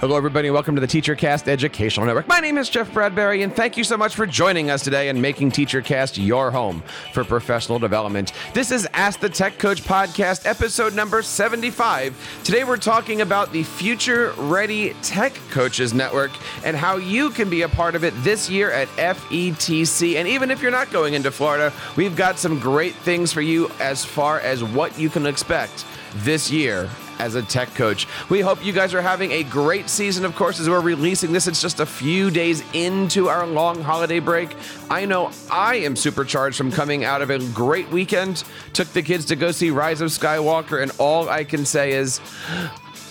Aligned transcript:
Hello, 0.00 0.16
everybody, 0.16 0.48
and 0.48 0.54
welcome 0.54 0.74
to 0.76 0.80
the 0.80 0.86
TeacherCast 0.86 1.46
Educational 1.46 2.06
Network. 2.06 2.26
My 2.26 2.40
name 2.40 2.56
is 2.56 2.70
Jeff 2.70 2.90
Bradbury, 2.90 3.42
and 3.42 3.54
thank 3.54 3.76
you 3.76 3.84
so 3.84 3.98
much 3.98 4.14
for 4.14 4.24
joining 4.24 4.70
us 4.70 4.82
today 4.82 5.10
and 5.10 5.20
making 5.20 5.50
TeacherCast 5.50 6.26
your 6.26 6.50
home 6.50 6.82
for 7.12 7.22
professional 7.22 7.78
development. 7.78 8.32
This 8.54 8.70
is 8.70 8.88
Ask 8.94 9.20
the 9.20 9.28
Tech 9.28 9.58
Coach 9.58 9.82
podcast, 9.82 10.46
episode 10.46 10.94
number 10.94 11.20
75. 11.20 12.40
Today, 12.44 12.64
we're 12.64 12.78
talking 12.78 13.20
about 13.20 13.52
the 13.52 13.62
Future 13.62 14.32
Ready 14.38 14.94
Tech 15.02 15.34
Coaches 15.50 15.92
Network 15.92 16.30
and 16.64 16.78
how 16.78 16.96
you 16.96 17.28
can 17.28 17.50
be 17.50 17.60
a 17.60 17.68
part 17.68 17.94
of 17.94 18.02
it 18.02 18.14
this 18.22 18.48
year 18.48 18.70
at 18.70 18.88
FETC. 18.96 20.16
And 20.16 20.26
even 20.26 20.50
if 20.50 20.62
you're 20.62 20.70
not 20.70 20.90
going 20.90 21.12
into 21.12 21.30
Florida, 21.30 21.74
we've 21.96 22.16
got 22.16 22.38
some 22.38 22.58
great 22.58 22.94
things 22.94 23.34
for 23.34 23.42
you 23.42 23.70
as 23.80 24.02
far 24.02 24.40
as 24.40 24.64
what 24.64 24.98
you 24.98 25.10
can 25.10 25.26
expect 25.26 25.84
this 26.14 26.50
year 26.50 26.88
as 27.20 27.34
a 27.34 27.42
tech 27.42 27.74
coach. 27.74 28.08
We 28.28 28.40
hope 28.40 28.64
you 28.64 28.72
guys 28.72 28.94
are 28.94 29.02
having 29.02 29.30
a 29.32 29.44
great 29.44 29.88
season, 29.88 30.24
of 30.24 30.34
course, 30.34 30.58
as 30.58 30.68
we're 30.68 30.80
releasing 30.80 31.32
this. 31.32 31.46
It's 31.46 31.60
just 31.60 31.78
a 31.78 31.86
few 31.86 32.30
days 32.30 32.64
into 32.72 33.28
our 33.28 33.46
long 33.46 33.82
holiday 33.82 34.18
break. 34.18 34.56
I 34.90 35.04
know 35.04 35.30
I 35.50 35.76
am 35.76 35.94
supercharged 35.94 36.56
from 36.56 36.72
coming 36.72 37.04
out 37.04 37.22
of 37.22 37.30
a 37.30 37.38
great 37.50 37.88
weekend. 37.90 38.42
Took 38.72 38.88
the 38.88 39.02
kids 39.02 39.26
to 39.26 39.36
go 39.36 39.52
see 39.52 39.70
Rise 39.70 40.00
of 40.00 40.10
Skywalker, 40.10 40.82
and 40.82 40.90
all 40.98 41.28
I 41.28 41.44
can 41.44 41.64
say 41.64 41.92
is, 41.92 42.20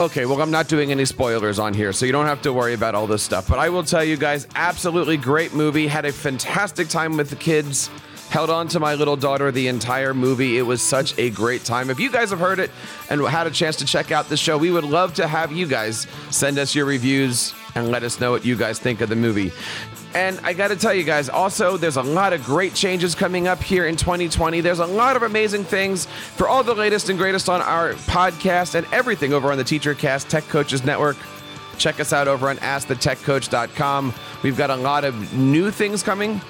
Okay, 0.01 0.25
well, 0.25 0.41
I'm 0.41 0.49
not 0.49 0.69
doing 0.69 0.91
any 0.91 1.03
spoilers 1.03 1.59
on 1.59 1.73
here, 1.73 1.91
so 1.91 2.05
you 2.05 2.13
don't 2.13 2.25
have 2.25 2.41
to 2.43 2.53
worry 2.53 2.73
about 2.73 2.95
all 2.95 3.05
this 3.05 3.21
stuff. 3.21 3.49
But 3.49 3.59
I 3.59 3.67
will 3.67 3.83
tell 3.83 4.03
you 4.03 4.15
guys, 4.15 4.47
absolutely 4.55 5.17
great 5.17 5.53
movie. 5.53 5.87
Had 5.87 6.05
a 6.05 6.13
fantastic 6.13 6.87
time 6.87 7.17
with 7.17 7.29
the 7.29 7.35
kids 7.35 7.89
held 8.29 8.49
on 8.49 8.67
to 8.69 8.79
my 8.79 8.93
little 8.95 9.15
daughter 9.15 9.51
the 9.51 9.67
entire 9.67 10.13
movie. 10.13 10.57
It 10.57 10.61
was 10.61 10.81
such 10.81 11.17
a 11.17 11.29
great 11.29 11.63
time. 11.63 11.89
If 11.89 11.99
you 11.99 12.11
guys 12.11 12.29
have 12.29 12.39
heard 12.39 12.59
it 12.59 12.71
and 13.09 13.21
had 13.21 13.47
a 13.47 13.51
chance 13.51 13.75
to 13.77 13.85
check 13.85 14.11
out 14.11 14.29
the 14.29 14.37
show, 14.37 14.57
we 14.57 14.71
would 14.71 14.83
love 14.83 15.13
to 15.15 15.27
have 15.27 15.51
you 15.51 15.67
guys 15.67 16.07
send 16.29 16.57
us 16.57 16.75
your 16.75 16.85
reviews 16.85 17.53
and 17.75 17.89
let 17.89 18.03
us 18.03 18.19
know 18.19 18.31
what 18.31 18.45
you 18.45 18.55
guys 18.55 18.79
think 18.79 19.01
of 19.01 19.09
the 19.09 19.15
movie. 19.15 19.51
And 20.13 20.39
I 20.43 20.53
got 20.53 20.69
to 20.69 20.75
tell 20.75 20.93
you 20.93 21.03
guys, 21.03 21.29
also, 21.29 21.77
there's 21.77 21.97
a 21.97 22.01
lot 22.01 22.33
of 22.33 22.43
great 22.43 22.73
changes 22.73 23.13
coming 23.13 23.47
up 23.47 23.61
here 23.61 23.85
in 23.85 23.95
2020. 23.95 24.59
There's 24.61 24.79
a 24.79 24.85
lot 24.85 25.15
of 25.15 25.21
amazing 25.21 25.63
things 25.65 26.05
for 26.07 26.47
all 26.47 26.63
the 26.63 26.73
latest 26.73 27.09
and 27.09 27.19
greatest 27.19 27.47
on 27.47 27.61
our 27.61 27.93
podcast 27.93 28.73
and 28.73 28.87
everything 28.91 29.33
over 29.33 29.51
on 29.51 29.57
the 29.59 29.63
TeacherCast 29.63 30.27
Tech 30.27 30.45
Coaches 30.45 30.83
Network. 30.83 31.17
Check 31.77 31.99
us 31.99 32.11
out 32.11 32.27
over 32.27 32.49
on 32.49 32.57
AskTheTechCoach.com. 32.57 34.13
We've 34.43 34.57
got 34.57 34.69
a 34.71 34.75
lot 34.75 35.03
of 35.05 35.33
new 35.33 35.69
things 35.69 36.01
coming. 36.01 36.41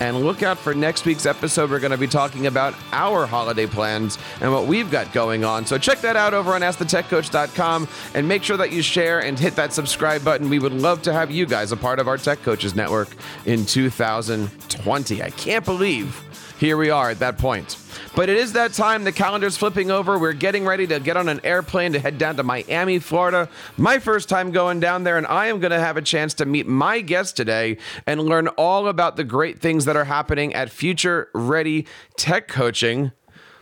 And 0.00 0.20
look 0.24 0.42
out 0.42 0.58
for 0.58 0.74
next 0.74 1.04
week's 1.04 1.26
episode. 1.26 1.70
We're 1.70 1.80
going 1.80 1.90
to 1.92 1.98
be 1.98 2.06
talking 2.06 2.46
about 2.46 2.74
our 2.92 3.26
holiday 3.26 3.66
plans 3.66 4.18
and 4.40 4.52
what 4.52 4.66
we've 4.66 4.90
got 4.90 5.12
going 5.12 5.44
on. 5.44 5.66
So 5.66 5.78
check 5.78 6.00
that 6.02 6.16
out 6.16 6.34
over 6.34 6.54
on 6.54 6.60
AskTheTechCoach.com 6.60 7.88
and 8.14 8.28
make 8.28 8.42
sure 8.44 8.56
that 8.56 8.72
you 8.72 8.82
share 8.82 9.20
and 9.20 9.38
hit 9.38 9.56
that 9.56 9.72
subscribe 9.72 10.24
button. 10.24 10.48
We 10.48 10.58
would 10.58 10.72
love 10.72 11.02
to 11.02 11.12
have 11.12 11.30
you 11.30 11.46
guys 11.46 11.72
a 11.72 11.76
part 11.76 11.98
of 11.98 12.08
our 12.08 12.16
Tech 12.16 12.42
Coaches 12.42 12.74
Network 12.74 13.08
in 13.44 13.66
2020. 13.66 15.22
I 15.22 15.30
can't 15.30 15.64
believe 15.64 16.22
here 16.58 16.76
we 16.76 16.90
are 16.90 17.10
at 17.10 17.18
that 17.18 17.38
point. 17.38 17.76
But 18.18 18.28
it 18.28 18.36
is 18.36 18.54
that 18.54 18.72
time. 18.72 19.04
The 19.04 19.12
calendar's 19.12 19.56
flipping 19.56 19.92
over. 19.92 20.18
We're 20.18 20.32
getting 20.32 20.64
ready 20.64 20.88
to 20.88 20.98
get 20.98 21.16
on 21.16 21.28
an 21.28 21.40
airplane 21.44 21.92
to 21.92 22.00
head 22.00 22.18
down 22.18 22.34
to 22.38 22.42
Miami, 22.42 22.98
Florida. 22.98 23.48
My 23.76 24.00
first 24.00 24.28
time 24.28 24.50
going 24.50 24.80
down 24.80 25.04
there, 25.04 25.18
and 25.18 25.24
I 25.24 25.46
am 25.46 25.60
going 25.60 25.70
to 25.70 25.78
have 25.78 25.96
a 25.96 26.02
chance 26.02 26.34
to 26.34 26.44
meet 26.44 26.66
my 26.66 27.00
guest 27.00 27.36
today 27.36 27.76
and 28.08 28.20
learn 28.20 28.48
all 28.48 28.88
about 28.88 29.14
the 29.14 29.22
great 29.22 29.60
things 29.60 29.84
that 29.84 29.94
are 29.94 30.02
happening 30.02 30.52
at 30.52 30.68
Future 30.68 31.28
Ready 31.32 31.86
Tech 32.16 32.48
Coaching. 32.48 33.12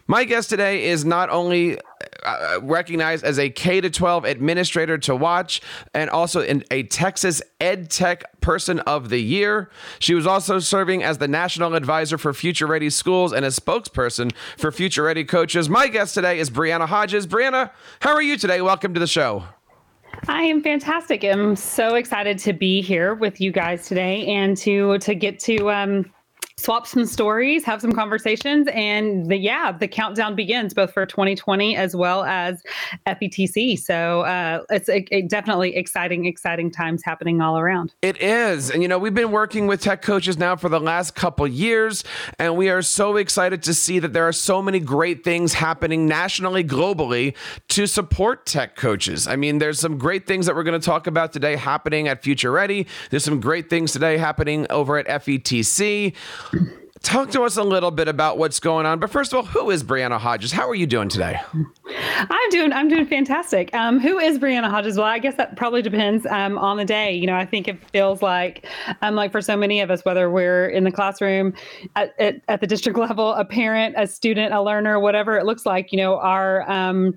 My 0.08 0.24
guest 0.24 0.50
today 0.50 0.84
is 0.84 1.04
not 1.04 1.30
only 1.30 1.80
uh, 2.24 2.60
recognized 2.62 3.24
as 3.24 3.40
a 3.40 3.50
K 3.50 3.80
to 3.80 3.90
12 3.90 4.24
administrator 4.24 4.98
to 4.98 5.16
watch 5.16 5.60
and 5.94 6.08
also 6.10 6.42
in 6.42 6.62
a 6.70 6.84
Texas 6.84 7.42
Ed 7.60 7.90
Tech 7.90 8.40
Person 8.40 8.78
of 8.80 9.08
the 9.08 9.18
Year. 9.18 9.68
She 9.98 10.14
was 10.14 10.24
also 10.24 10.60
serving 10.60 11.02
as 11.02 11.18
the 11.18 11.26
national 11.26 11.74
advisor 11.74 12.18
for 12.18 12.32
Future 12.32 12.68
Ready 12.68 12.88
Schools 12.88 13.32
and 13.32 13.44
a 13.44 13.48
spokesperson 13.48 14.32
for 14.56 14.70
Future 14.70 15.02
Ready 15.02 15.24
Coaches. 15.24 15.68
My 15.68 15.88
guest 15.88 16.14
today 16.14 16.38
is 16.38 16.50
Brianna 16.50 16.86
Hodges. 16.86 17.26
Brianna, 17.26 17.72
how 17.98 18.14
are 18.14 18.22
you 18.22 18.36
today? 18.36 18.60
Welcome 18.60 18.94
to 18.94 19.00
the 19.00 19.08
show. 19.08 19.44
I 20.28 20.42
am 20.42 20.62
fantastic. 20.62 21.24
I'm 21.24 21.56
so 21.56 21.96
excited 21.96 22.38
to 22.40 22.52
be 22.52 22.80
here 22.80 23.14
with 23.14 23.40
you 23.40 23.50
guys 23.50 23.86
today 23.86 24.26
and 24.26 24.56
to 24.58 24.98
to 24.98 25.14
get 25.14 25.38
to 25.40 25.70
um, 25.70 26.12
swap 26.58 26.86
some 26.86 27.04
stories, 27.04 27.64
have 27.64 27.82
some 27.82 27.92
conversations, 27.92 28.66
and 28.72 29.26
the 29.26 29.36
yeah, 29.36 29.70
the 29.72 29.86
countdown 29.86 30.34
begins 30.34 30.72
both 30.72 30.90
for 30.90 31.04
2020 31.04 31.76
as 31.76 31.94
well 31.94 32.24
as 32.24 32.62
FETC. 33.06 33.78
So 33.78 34.22
uh, 34.22 34.62
it's 34.70 34.88
a, 34.88 35.04
a 35.14 35.22
definitely 35.22 35.76
exciting, 35.76 36.24
exciting 36.24 36.70
times 36.70 37.02
happening 37.04 37.42
all 37.42 37.58
around. 37.58 37.94
It 38.00 38.20
is, 38.22 38.70
and 38.70 38.82
you 38.82 38.88
know 38.88 38.98
we've 38.98 39.14
been 39.14 39.32
working 39.32 39.66
with 39.66 39.82
tech 39.82 40.00
coaches 40.00 40.38
now 40.38 40.56
for 40.56 40.70
the 40.70 40.80
last 40.80 41.14
couple 41.14 41.46
years, 41.46 42.04
and 42.38 42.56
we 42.56 42.70
are 42.70 42.82
so 42.82 43.16
excited 43.16 43.62
to 43.64 43.74
see 43.74 43.98
that 43.98 44.14
there 44.14 44.26
are 44.26 44.32
so 44.32 44.62
many 44.62 44.80
great 44.80 45.24
things 45.24 45.54
happening 45.54 46.06
nationally, 46.06 46.64
globally 46.64 47.36
to 47.68 47.86
support 47.86 48.46
tech 48.46 48.76
coaches. 48.76 49.28
I 49.28 49.36
mean, 49.36 49.58
there's 49.58 49.78
some 49.78 49.98
great 49.98 50.26
things 50.26 50.46
that 50.46 50.56
we're 50.56 50.64
going 50.64 50.80
to 50.80 50.84
talk 50.84 51.06
about 51.06 51.34
today 51.34 51.56
happening 51.56 52.08
at 52.08 52.22
Future 52.22 52.50
Ready. 52.50 52.86
There's 53.10 53.24
some 53.24 53.40
great 53.40 53.68
things 53.68 53.92
today 53.92 54.16
happening 54.16 54.66
over 54.70 54.96
at 54.96 55.06
FETC. 55.06 56.14
Talk 57.02 57.30
to 57.30 57.42
us 57.42 57.56
a 57.56 57.62
little 57.62 57.92
bit 57.92 58.08
about 58.08 58.36
what's 58.36 58.58
going 58.58 58.84
on. 58.84 58.98
But 58.98 59.10
first 59.10 59.32
of 59.32 59.36
all, 59.36 59.44
who 59.44 59.70
is 59.70 59.84
Brianna 59.84 60.18
Hodges? 60.18 60.50
How 60.50 60.68
are 60.68 60.74
you 60.74 60.88
doing 60.88 61.08
today? 61.08 61.40
I'm 61.86 62.50
doing 62.50 62.72
I'm 62.72 62.88
doing 62.88 63.06
fantastic. 63.06 63.72
Um, 63.74 64.00
who 64.00 64.18
is 64.18 64.38
Brianna 64.38 64.68
Hodges? 64.68 64.96
Well, 64.96 65.06
I 65.06 65.20
guess 65.20 65.36
that 65.36 65.56
probably 65.56 65.82
depends 65.82 66.26
um, 66.26 66.58
on 66.58 66.78
the 66.78 66.84
day. 66.84 67.14
You 67.14 67.26
know, 67.26 67.36
I 67.36 67.46
think 67.46 67.68
it 67.68 67.78
feels 67.90 68.22
like 68.22 68.66
um, 69.02 69.14
like 69.14 69.30
for 69.30 69.40
so 69.40 69.56
many 69.56 69.80
of 69.80 69.90
us, 69.90 70.04
whether 70.04 70.30
we're 70.30 70.68
in 70.68 70.82
the 70.84 70.90
classroom, 70.90 71.54
at, 71.94 72.12
at, 72.18 72.40
at 72.48 72.60
the 72.60 72.66
district 72.66 72.98
level, 73.08 73.34
a 73.34 73.44
parent, 73.44 73.94
a 73.96 74.06
student, 74.06 74.52
a 74.52 74.60
learner, 74.60 74.98
whatever 74.98 75.36
it 75.38 75.44
looks 75.44 75.64
like, 75.64 75.92
you 75.92 75.98
know, 75.98 76.16
our 76.18 76.68
um, 76.68 77.16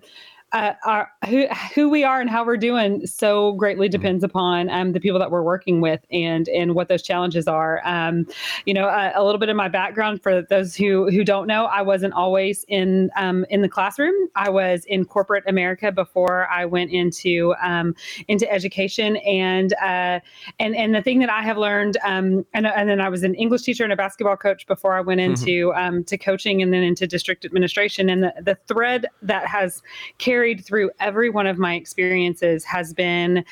uh, 0.52 0.74
our, 0.86 1.12
who 1.28 1.48
who 1.76 1.90
we 1.90 2.04
are 2.04 2.20
and 2.20 2.30
how 2.30 2.44
we're 2.44 2.58
doing 2.58 3.06
so 3.06 3.54
greatly 3.54 3.88
mm-hmm. 3.88 4.02
depends 4.02 4.24
upon 4.24 4.70
um, 4.70 4.94
the 4.94 5.00
people 5.00 5.20
that 5.20 5.30
we're 5.30 5.44
working 5.44 5.80
with 5.80 6.04
and 6.12 6.48
and 6.50 6.74
what 6.74 6.88
those 6.88 7.04
challenges 7.04 7.48
are. 7.48 7.82
Um, 7.86 8.26
you 8.66 8.74
know, 8.74 8.88
a, 8.88 9.12
a, 9.16 9.24
little 9.24 9.40
bit 9.40 9.50
of 9.50 9.56
my 9.56 9.68
background 9.68 10.24
for 10.24 10.42
those 10.42 10.76
who 10.76 11.10
who 11.12 11.24
don't 11.24 11.48
know, 11.48 11.66
I 11.66 11.82
wasn't 11.82 12.14
always 12.14 12.66
in 12.68 13.12
um, 13.16 13.46
in 13.50 13.62
the 13.62 13.70
classroom. 13.70 14.16
I 14.36 14.50
was 14.50 14.86
in 14.86 15.06
corporate 15.06 15.44
America 15.48 15.92
before 15.92 16.48
I 16.50 16.66
went 16.66 16.92
into 16.92 17.54
um, 17.62 17.96
into 18.28 18.52
education, 18.52 19.18
and 19.18 19.74
uh, 19.74 20.20
and 20.60 20.76
and 20.76 20.96
the 20.96 21.02
thing 21.02 21.20
that 21.20 21.30
I 21.30 21.44
have 21.44 21.58
learned, 21.58 21.98
um, 22.04 22.46
and 22.54 22.66
and 22.66 22.90
then 22.90 23.00
I 23.00 23.10
was 23.10 23.24
an 23.24 23.36
English 23.36 23.62
teacher 23.64 23.84
and 23.84 23.94
a 23.94 23.98
basketball 23.98 24.38
coach 24.38 24.66
before 24.66 24.96
I 24.96 25.02
went 25.02 25.22
mm-hmm. 25.22 25.32
into 25.32 25.72
mm-hmm. 25.76 26.02
to 26.04 26.18
coaching 26.18 26.64
and 26.64 26.74
then 26.74 26.82
into 26.82 27.06
district 27.06 27.46
administration, 27.46 28.10
and 28.10 28.24
the 28.24 28.34
the 28.42 28.58
thread 28.68 29.06
that 29.22 29.46
has 29.46 29.84
carried 30.18 30.39
carried 30.40 30.64
through 30.66 30.90
every 31.02 31.30
one 31.30 31.46
of 31.46 31.58
my 31.58 31.76
experiences 31.76 32.64
has 32.64 32.94
been 32.94 33.44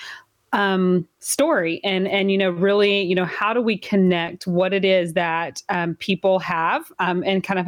um, 0.53 1.05
story 1.19 1.81
and 1.83 2.07
and 2.07 2.31
you 2.31 2.37
know 2.37 2.49
really 2.49 3.01
you 3.01 3.13
know 3.13 3.25
how 3.25 3.53
do 3.53 3.61
we 3.61 3.77
connect 3.77 4.47
what 4.47 4.71
it 4.71 4.85
is 4.85 5.11
that 5.11 5.61
um, 5.67 5.95
people 5.95 6.39
have 6.39 6.89
um, 6.99 7.21
and 7.25 7.43
kind 7.43 7.59
of 7.59 7.67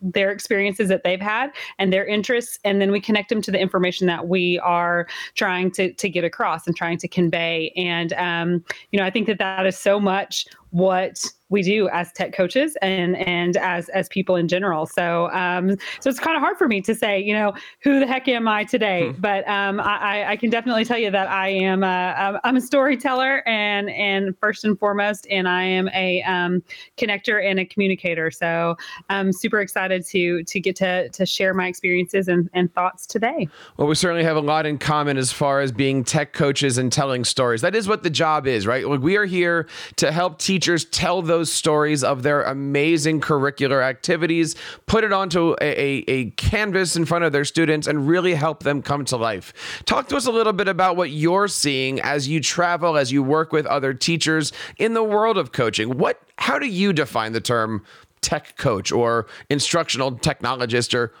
their 0.00 0.30
experiences 0.30 0.88
that 0.88 1.04
they've 1.04 1.20
had 1.20 1.50
and 1.78 1.92
their 1.92 2.06
interests 2.06 2.58
and 2.64 2.80
then 2.80 2.90
we 2.90 2.98
connect 2.98 3.28
them 3.28 3.42
to 3.42 3.50
the 3.50 3.60
information 3.60 4.06
that 4.06 4.26
we 4.26 4.58
are 4.60 5.06
trying 5.34 5.70
to 5.70 5.92
to 5.92 6.08
get 6.08 6.24
across 6.24 6.66
and 6.66 6.74
trying 6.74 6.96
to 6.96 7.06
convey. 7.06 7.70
And 7.76 8.14
um, 8.14 8.64
you 8.90 8.98
know 8.98 9.04
I 9.04 9.10
think 9.10 9.26
that 9.26 9.38
that 9.38 9.66
is 9.66 9.78
so 9.78 10.00
much 10.00 10.46
what 10.70 11.22
we 11.50 11.62
do 11.62 11.88
as 11.90 12.12
tech 12.12 12.32
coaches 12.32 12.76
and 12.82 13.16
and 13.16 13.56
as 13.58 13.88
as 13.90 14.08
people 14.08 14.36
in 14.36 14.48
general. 14.48 14.86
So 14.86 15.30
um, 15.30 15.76
so 16.00 16.10
it's 16.10 16.18
kind 16.18 16.36
of 16.36 16.42
hard 16.42 16.56
for 16.56 16.68
me 16.68 16.80
to 16.82 16.94
say, 16.94 17.20
you 17.20 17.32
know, 17.32 17.54
who 17.82 18.00
the 18.00 18.06
heck 18.06 18.28
am 18.28 18.48
I 18.48 18.64
today? 18.64 19.10
Hmm. 19.10 19.20
But 19.20 19.48
um, 19.48 19.80
I, 19.80 20.30
I 20.30 20.36
can 20.36 20.50
definitely 20.50 20.84
tell 20.84 20.98
you 20.98 21.10
that 21.10 21.28
I 21.28 21.48
am 21.48 21.82
a, 21.82 22.40
I'm 22.44 22.56
a 22.56 22.60
storyteller 22.60 23.46
and 23.46 23.90
and 23.90 24.36
first 24.38 24.64
and 24.64 24.78
foremost, 24.78 25.26
and 25.30 25.48
I 25.48 25.62
am 25.62 25.88
a 25.88 26.22
um, 26.22 26.62
connector 26.96 27.44
and 27.44 27.60
a 27.60 27.64
communicator. 27.64 28.30
So 28.30 28.76
I'm 29.08 29.32
super 29.32 29.60
excited 29.60 30.04
to 30.06 30.42
to 30.44 30.60
get 30.60 30.76
to 30.76 31.08
to 31.10 31.26
share 31.26 31.54
my 31.54 31.68
experiences 31.68 32.28
and, 32.28 32.48
and 32.54 32.72
thoughts 32.74 33.06
today. 33.06 33.48
Well, 33.76 33.86
we 33.86 33.94
certainly 33.94 34.24
have 34.24 34.36
a 34.36 34.40
lot 34.40 34.66
in 34.66 34.78
common 34.78 35.18
as 35.18 35.30
far 35.30 35.60
as 35.60 35.72
being 35.72 36.04
tech 36.04 36.32
coaches 36.32 36.78
and 36.78 36.90
telling 36.90 37.24
stories. 37.24 37.60
That 37.60 37.74
is 37.74 37.86
what 37.86 38.02
the 38.02 38.10
job 38.10 38.46
is, 38.46 38.66
right? 38.66 38.88
Like 38.88 39.00
we 39.00 39.16
are 39.16 39.26
here 39.26 39.68
to 39.96 40.10
help 40.10 40.38
teachers 40.38 40.84
tell 40.86 41.22
the 41.22 41.33
those 41.34 41.52
stories 41.52 42.04
of 42.04 42.22
their 42.22 42.42
amazing 42.42 43.20
curricular 43.20 43.82
activities, 43.82 44.54
put 44.86 45.02
it 45.02 45.12
onto 45.12 45.56
a, 45.60 45.64
a, 45.64 46.04
a 46.06 46.30
canvas 46.30 46.94
in 46.94 47.04
front 47.04 47.24
of 47.24 47.32
their 47.32 47.44
students, 47.44 47.88
and 47.88 48.06
really 48.06 48.34
help 48.34 48.62
them 48.62 48.80
come 48.80 49.04
to 49.04 49.16
life. 49.16 49.52
Talk 49.84 50.08
to 50.10 50.16
us 50.16 50.26
a 50.26 50.30
little 50.30 50.52
bit 50.52 50.68
about 50.68 50.96
what 50.96 51.10
you're 51.10 51.48
seeing 51.48 52.00
as 52.00 52.28
you 52.28 52.40
travel, 52.40 52.96
as 52.96 53.10
you 53.10 53.20
work 53.20 53.52
with 53.52 53.66
other 53.66 53.92
teachers 53.92 54.52
in 54.78 54.94
the 54.94 55.02
world 55.02 55.36
of 55.36 55.50
coaching. 55.50 55.98
What, 55.98 56.22
how 56.38 56.60
do 56.60 56.68
you 56.68 56.92
define 56.92 57.32
the 57.32 57.40
term 57.40 57.84
tech 58.20 58.56
coach 58.56 58.92
or 58.92 59.26
instructional 59.50 60.12
technologist 60.12 60.94
or 60.94 61.12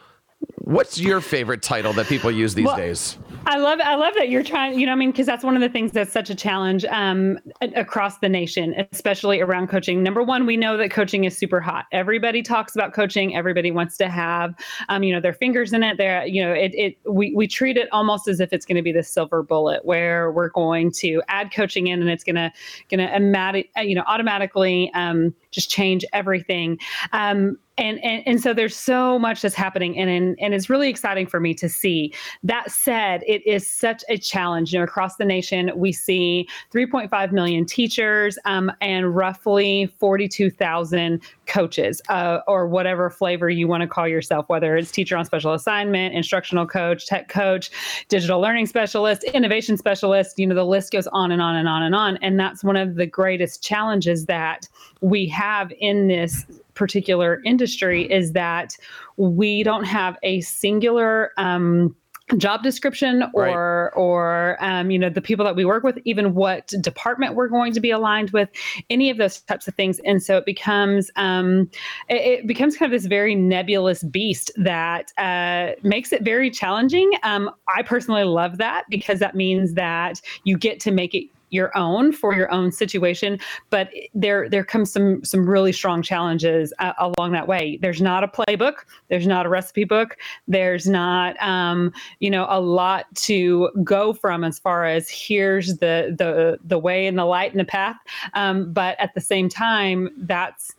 What's 0.56 0.98
your 0.98 1.20
favorite 1.20 1.62
title 1.62 1.92
that 1.94 2.06
people 2.06 2.30
use 2.30 2.54
these 2.54 2.66
well, 2.66 2.76
days? 2.76 3.18
I 3.46 3.58
love 3.58 3.80
I 3.80 3.96
love 3.96 4.14
that 4.14 4.30
you're 4.30 4.42
trying, 4.42 4.78
you 4.78 4.86
know, 4.86 4.92
I 4.92 4.94
mean, 4.94 5.10
because 5.10 5.26
that's 5.26 5.44
one 5.44 5.54
of 5.54 5.60
the 5.60 5.68
things 5.68 5.92
that's 5.92 6.12
such 6.12 6.30
a 6.30 6.34
challenge 6.34 6.84
um, 6.86 7.38
across 7.60 8.18
the 8.18 8.28
nation, 8.28 8.74
especially 8.90 9.40
around 9.40 9.68
coaching. 9.68 10.02
Number 10.02 10.22
one, 10.22 10.46
we 10.46 10.56
know 10.56 10.78
that 10.78 10.90
coaching 10.90 11.24
is 11.24 11.36
super 11.36 11.60
hot. 11.60 11.84
Everybody 11.92 12.42
talks 12.42 12.74
about 12.74 12.94
coaching. 12.94 13.36
Everybody 13.36 13.70
wants 13.70 13.98
to 13.98 14.08
have, 14.08 14.54
um, 14.88 15.02
you 15.02 15.12
know, 15.12 15.20
their 15.20 15.34
fingers 15.34 15.74
in 15.74 15.82
it. 15.82 15.98
There, 15.98 16.26
you 16.26 16.42
know, 16.42 16.52
it, 16.52 16.74
it 16.74 16.96
we 17.04 17.34
we 17.34 17.46
treat 17.46 17.76
it 17.76 17.88
almost 17.92 18.26
as 18.28 18.40
if 18.40 18.52
it's 18.52 18.64
going 18.64 18.76
to 18.76 18.82
be 18.82 18.92
the 18.92 19.02
silver 19.02 19.42
bullet 19.42 19.84
where 19.84 20.32
we're 20.32 20.48
going 20.48 20.90
to 20.92 21.22
add 21.28 21.52
coaching 21.52 21.88
in 21.88 22.00
and 22.00 22.10
it's 22.10 22.24
going 22.24 22.36
to 22.36 22.50
going 22.88 23.06
to 23.06 23.64
you 23.84 23.94
know 23.94 24.04
automatically 24.06 24.90
um, 24.94 25.34
just 25.54 25.70
change 25.70 26.04
everything. 26.12 26.78
Um, 27.12 27.58
and, 27.76 27.98
and 28.04 28.22
and 28.24 28.40
so 28.40 28.54
there's 28.54 28.76
so 28.76 29.18
much 29.18 29.42
that's 29.42 29.56
happening 29.56 29.98
and, 29.98 30.08
and 30.08 30.38
and 30.40 30.54
it's 30.54 30.70
really 30.70 30.88
exciting 30.88 31.26
for 31.26 31.40
me 31.40 31.54
to 31.54 31.68
see. 31.68 32.14
That 32.44 32.70
said 32.70 33.24
it 33.26 33.44
is 33.44 33.66
such 33.66 34.04
a 34.08 34.16
challenge. 34.16 34.72
You 34.72 34.78
know 34.78 34.84
across 34.84 35.16
the 35.16 35.24
nation 35.24 35.72
we 35.74 35.90
see 35.90 36.46
3.5 36.72 37.32
million 37.32 37.66
teachers 37.66 38.38
um, 38.44 38.70
and 38.80 39.16
roughly 39.16 39.92
42,000 39.98 41.20
coaches 41.46 42.00
uh, 42.08 42.40
or 42.46 42.68
whatever 42.68 43.10
flavor 43.10 43.50
you 43.50 43.66
want 43.66 43.80
to 43.80 43.88
call 43.88 44.06
yourself 44.06 44.48
whether 44.48 44.76
it's 44.76 44.92
teacher 44.92 45.16
on 45.16 45.24
special 45.24 45.52
assignment 45.52 46.14
instructional 46.14 46.66
coach 46.66 47.06
tech 47.06 47.28
coach 47.28 47.72
digital 48.08 48.40
learning 48.40 48.66
specialist 48.66 49.24
innovation 49.24 49.76
specialist 49.76 50.38
you 50.38 50.46
know 50.46 50.54
the 50.54 50.64
list 50.64 50.92
goes 50.92 51.08
on 51.08 51.32
and 51.32 51.42
on 51.42 51.56
and 51.56 51.68
on 51.68 51.82
and 51.82 51.94
on. 51.94 52.16
And 52.18 52.38
that's 52.38 52.64
one 52.64 52.76
of 52.76 52.96
the 52.96 53.06
greatest 53.06 53.62
challenges 53.62 54.26
that 54.26 54.68
we 55.04 55.26
have 55.26 55.70
in 55.80 56.08
this 56.08 56.46
particular 56.72 57.42
industry 57.44 58.10
is 58.10 58.32
that 58.32 58.76
we 59.18 59.62
don't 59.62 59.84
have 59.84 60.16
a 60.22 60.40
singular 60.40 61.30
um, 61.36 61.94
job 62.38 62.62
description 62.62 63.22
or 63.34 63.92
right. 63.94 64.00
or 64.00 64.56
um, 64.64 64.90
you 64.90 64.98
know 64.98 65.10
the 65.10 65.20
people 65.20 65.44
that 65.44 65.54
we 65.54 65.64
work 65.66 65.84
with 65.84 65.98
even 66.06 66.32
what 66.34 66.68
department 66.80 67.34
we're 67.34 67.48
going 67.48 67.70
to 67.70 67.80
be 67.80 67.90
aligned 67.90 68.30
with 68.30 68.48
any 68.88 69.10
of 69.10 69.18
those 69.18 69.42
types 69.42 69.68
of 69.68 69.74
things 69.74 70.00
and 70.06 70.22
so 70.22 70.38
it 70.38 70.46
becomes 70.46 71.10
um, 71.16 71.70
it, 72.08 72.40
it, 72.40 72.46
becomes 72.46 72.78
kind 72.78 72.90
of 72.92 72.98
this 72.98 73.06
very 73.06 73.34
nebulous 73.34 74.02
beast 74.04 74.50
that 74.56 75.12
uh, 75.18 75.72
makes 75.82 76.14
it 76.14 76.22
very 76.22 76.50
challenging 76.50 77.10
um, 77.24 77.50
i 77.76 77.82
personally 77.82 78.24
love 78.24 78.56
that 78.56 78.84
because 78.88 79.18
that 79.18 79.34
means 79.34 79.74
that 79.74 80.22
you 80.44 80.56
get 80.56 80.80
to 80.80 80.90
make 80.90 81.14
it 81.14 81.24
your 81.50 81.76
own 81.76 82.12
for 82.12 82.34
your 82.34 82.50
own 82.52 82.72
situation 82.72 83.38
but 83.70 83.90
there 84.14 84.48
there 84.48 84.64
comes 84.64 84.92
some 84.92 85.24
some 85.24 85.48
really 85.48 85.72
strong 85.72 86.02
challenges 86.02 86.72
uh, 86.78 86.92
along 86.98 87.32
that 87.32 87.48
way. 87.48 87.78
There's 87.80 88.00
not 88.00 88.24
a 88.24 88.28
playbook 88.28 88.84
there's 89.08 89.26
not 89.26 89.46
a 89.46 89.48
recipe 89.48 89.84
book 89.84 90.16
there's 90.48 90.86
not 90.86 91.40
um, 91.42 91.92
you 92.20 92.30
know 92.30 92.46
a 92.48 92.60
lot 92.60 93.06
to 93.16 93.70
go 93.82 94.12
from 94.12 94.44
as 94.44 94.58
far 94.58 94.84
as 94.84 95.08
here's 95.08 95.78
the 95.78 96.14
the 96.16 96.58
the 96.64 96.78
way 96.78 97.06
and 97.06 97.18
the 97.18 97.24
light 97.24 97.50
and 97.50 97.60
the 97.60 97.64
path. 97.64 97.96
Um, 98.34 98.72
but 98.72 98.98
at 99.00 99.14
the 99.14 99.20
same 99.20 99.48
time 99.48 100.10
that's 100.18 100.74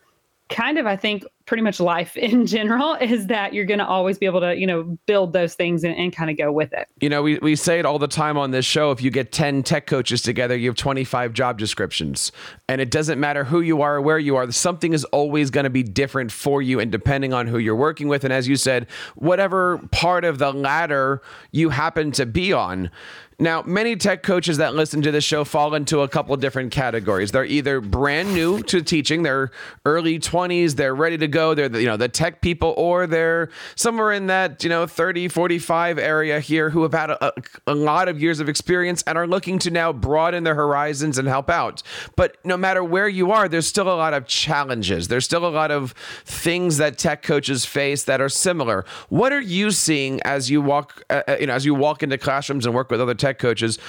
kind 0.47 0.77
of 0.77 0.85
i 0.85 0.95
think 0.95 1.23
pretty 1.45 1.63
much 1.63 1.79
life 1.79 2.17
in 2.17 2.45
general 2.45 2.95
is 2.95 3.27
that 3.27 3.53
you're 3.53 3.65
going 3.65 3.79
to 3.79 3.85
always 3.85 4.17
be 4.17 4.25
able 4.25 4.41
to 4.41 4.55
you 4.55 4.67
know 4.67 4.83
build 5.05 5.33
those 5.33 5.55
things 5.55 5.83
and, 5.83 5.95
and 5.95 6.15
kind 6.15 6.29
of 6.29 6.37
go 6.37 6.51
with 6.51 6.73
it. 6.73 6.87
You 6.99 7.09
know 7.09 7.21
we, 7.21 7.37
we 7.39 7.55
say 7.55 7.79
it 7.79 7.85
all 7.85 7.99
the 7.99 8.07
time 8.07 8.37
on 8.37 8.51
this 8.51 8.65
show 8.65 8.91
if 8.91 9.01
you 9.01 9.11
get 9.11 9.31
10 9.31 9.63
tech 9.63 9.87
coaches 9.87 10.21
together 10.21 10.55
you 10.55 10.69
have 10.69 10.75
25 10.75 11.33
job 11.33 11.57
descriptions. 11.57 12.31
And 12.67 12.81
it 12.81 12.91
doesn't 12.91 13.19
matter 13.19 13.43
who 13.43 13.61
you 13.61 13.81
are 13.81 13.97
or 13.97 14.01
where 14.01 14.19
you 14.19 14.35
are 14.35 14.51
something 14.51 14.93
is 14.93 15.03
always 15.05 15.49
going 15.49 15.65
to 15.65 15.69
be 15.69 15.83
different 15.83 16.31
for 16.31 16.61
you 16.61 16.79
and 16.79 16.91
depending 16.91 17.33
on 17.33 17.47
who 17.47 17.57
you're 17.57 17.75
working 17.75 18.07
with. 18.07 18.23
And 18.23 18.33
as 18.33 18.47
you 18.47 18.55
said 18.55 18.87
whatever 19.15 19.79
part 19.91 20.25
of 20.25 20.39
the 20.39 20.51
ladder 20.51 21.21
you 21.51 21.69
happen 21.69 22.11
to 22.11 22.25
be 22.25 22.53
on 22.53 22.89
now, 23.37 23.63
many 23.63 23.97
tech 23.97 24.23
coaches 24.23 24.57
that 24.59 24.75
listen 24.75 25.01
to 25.01 25.11
this 25.11 25.25
show 25.25 25.43
fall 25.43 25.75
into 25.75 25.99
a 25.99 26.07
couple 26.07 26.37
different 26.37 26.71
categories. 26.71 27.31
They're 27.31 27.43
either 27.43 27.81
brand 27.81 28.33
new 28.33 28.63
to 28.63 28.81
teaching, 28.81 29.23
they're 29.23 29.51
early 29.85 30.19
20s, 30.19 30.75
they're 30.75 30.95
ready 30.95 31.17
to 31.17 31.27
go, 31.27 31.53
they're 31.53 31.67
the, 31.67 31.81
you 31.81 31.87
know, 31.87 31.97
the 31.97 32.07
tech 32.07 32.39
people 32.39 32.73
or 32.77 33.07
they're 33.07 33.49
somewhere 33.75 34.13
in 34.13 34.27
that, 34.27 34.63
you 34.63 34.69
know, 34.69 34.87
30, 34.87 35.27
45 35.27 35.99
area 35.99 36.39
here 36.39 36.69
who 36.69 36.83
have 36.83 36.93
had 36.93 37.09
a, 37.09 37.33
a 37.67 37.75
lot 37.75 38.07
of 38.07 38.21
years 38.21 38.39
of 38.39 38.47
experience 38.47 39.03
and 39.05 39.17
are 39.17 39.27
looking 39.27 39.59
to 39.59 39.69
now 39.69 39.91
broaden 39.91 40.45
their 40.45 40.55
horizons 40.55 41.17
and 41.17 41.27
help 41.27 41.49
out. 41.49 41.83
But 42.15 42.37
no 42.45 42.55
matter 42.55 42.85
where 42.85 43.09
you 43.09 43.31
are, 43.31 43.49
there's 43.49 43.67
still 43.67 43.89
a 43.89 43.97
lot 43.97 44.13
of 44.13 44.27
challenges. 44.27 45.09
There's 45.09 45.25
still 45.25 45.45
a 45.45 45.49
lot 45.49 45.71
of 45.71 45.91
things 46.23 46.77
that 46.77 46.97
tech 46.97 47.21
coaches 47.21 47.65
face 47.65 48.05
that 48.05 48.21
are 48.21 48.29
similar. 48.29 48.85
What 49.09 49.33
are 49.33 49.41
you 49.41 49.71
seeing 49.71 50.21
as 50.23 50.49
you 50.49 50.61
walk 50.61 51.03
uh, 51.09 51.23
uh 51.27 51.37
you 51.39 51.47
know, 51.47 51.53
as 51.53 51.65
you 51.65 51.75
walk 51.75 52.01
into 52.01 52.17
classrooms 52.17 52.65
and 52.65 52.73
work 52.73 52.89
with 52.89 53.01
other 53.01 53.13
tech 53.13 53.24
tech 53.25 53.39
coaches. 53.39 53.79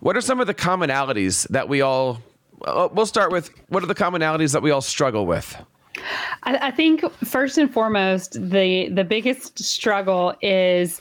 What 0.00 0.16
are 0.16 0.20
some 0.20 0.40
of 0.40 0.46
the 0.46 0.54
commonalities 0.54 1.48
that 1.48 1.68
we 1.68 1.80
all? 1.80 2.20
Uh, 2.64 2.88
we'll 2.92 3.06
start 3.06 3.32
with 3.32 3.50
what 3.68 3.82
are 3.82 3.86
the 3.86 3.94
commonalities 3.94 4.52
that 4.52 4.62
we 4.62 4.70
all 4.70 4.80
struggle 4.80 5.26
with. 5.26 5.56
I, 6.44 6.68
I 6.68 6.70
think 6.70 7.02
first 7.24 7.58
and 7.58 7.72
foremost, 7.72 8.34
the 8.34 8.88
the 8.90 9.04
biggest 9.04 9.58
struggle 9.58 10.34
is 10.42 11.00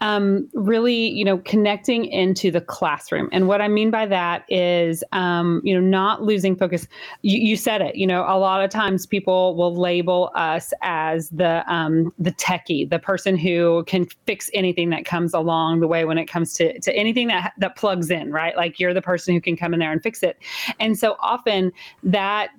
um, 0.00 0.48
really, 0.52 1.08
you 1.08 1.24
know, 1.24 1.38
connecting 1.38 2.04
into 2.04 2.50
the 2.50 2.60
classroom. 2.60 3.28
And 3.32 3.48
what 3.48 3.62
I 3.62 3.68
mean 3.68 3.90
by 3.90 4.04
that 4.06 4.44
is, 4.48 5.02
um, 5.12 5.62
you 5.64 5.74
know, 5.74 5.80
not 5.80 6.22
losing 6.22 6.54
focus. 6.54 6.86
You, 7.22 7.38
you, 7.38 7.56
said 7.56 7.80
it. 7.80 7.96
You 7.96 8.06
know, 8.06 8.22
a 8.28 8.38
lot 8.38 8.62
of 8.62 8.70
times 8.70 9.06
people 9.06 9.56
will 9.56 9.74
label 9.74 10.30
us 10.34 10.74
as 10.82 11.30
the 11.30 11.64
um, 11.72 12.12
the 12.18 12.32
techie, 12.32 12.88
the 12.88 12.98
person 12.98 13.36
who 13.36 13.84
can 13.86 14.06
fix 14.26 14.50
anything 14.52 14.90
that 14.90 15.06
comes 15.06 15.32
along 15.32 15.80
the 15.80 15.88
way 15.88 16.04
when 16.04 16.18
it 16.18 16.26
comes 16.26 16.52
to 16.54 16.78
to 16.80 16.94
anything 16.94 17.28
that 17.28 17.54
that 17.58 17.76
plugs 17.76 18.10
in, 18.10 18.30
right? 18.30 18.54
Like 18.54 18.78
you're 18.78 18.94
the 18.94 19.02
person 19.02 19.34
who 19.34 19.40
can 19.40 19.56
come 19.56 19.72
in 19.72 19.80
there 19.80 19.92
and 19.92 20.02
fix 20.02 20.22
it. 20.22 20.38
And 20.78 20.98
so 20.98 21.16
often 21.20 21.72
that 22.02 22.50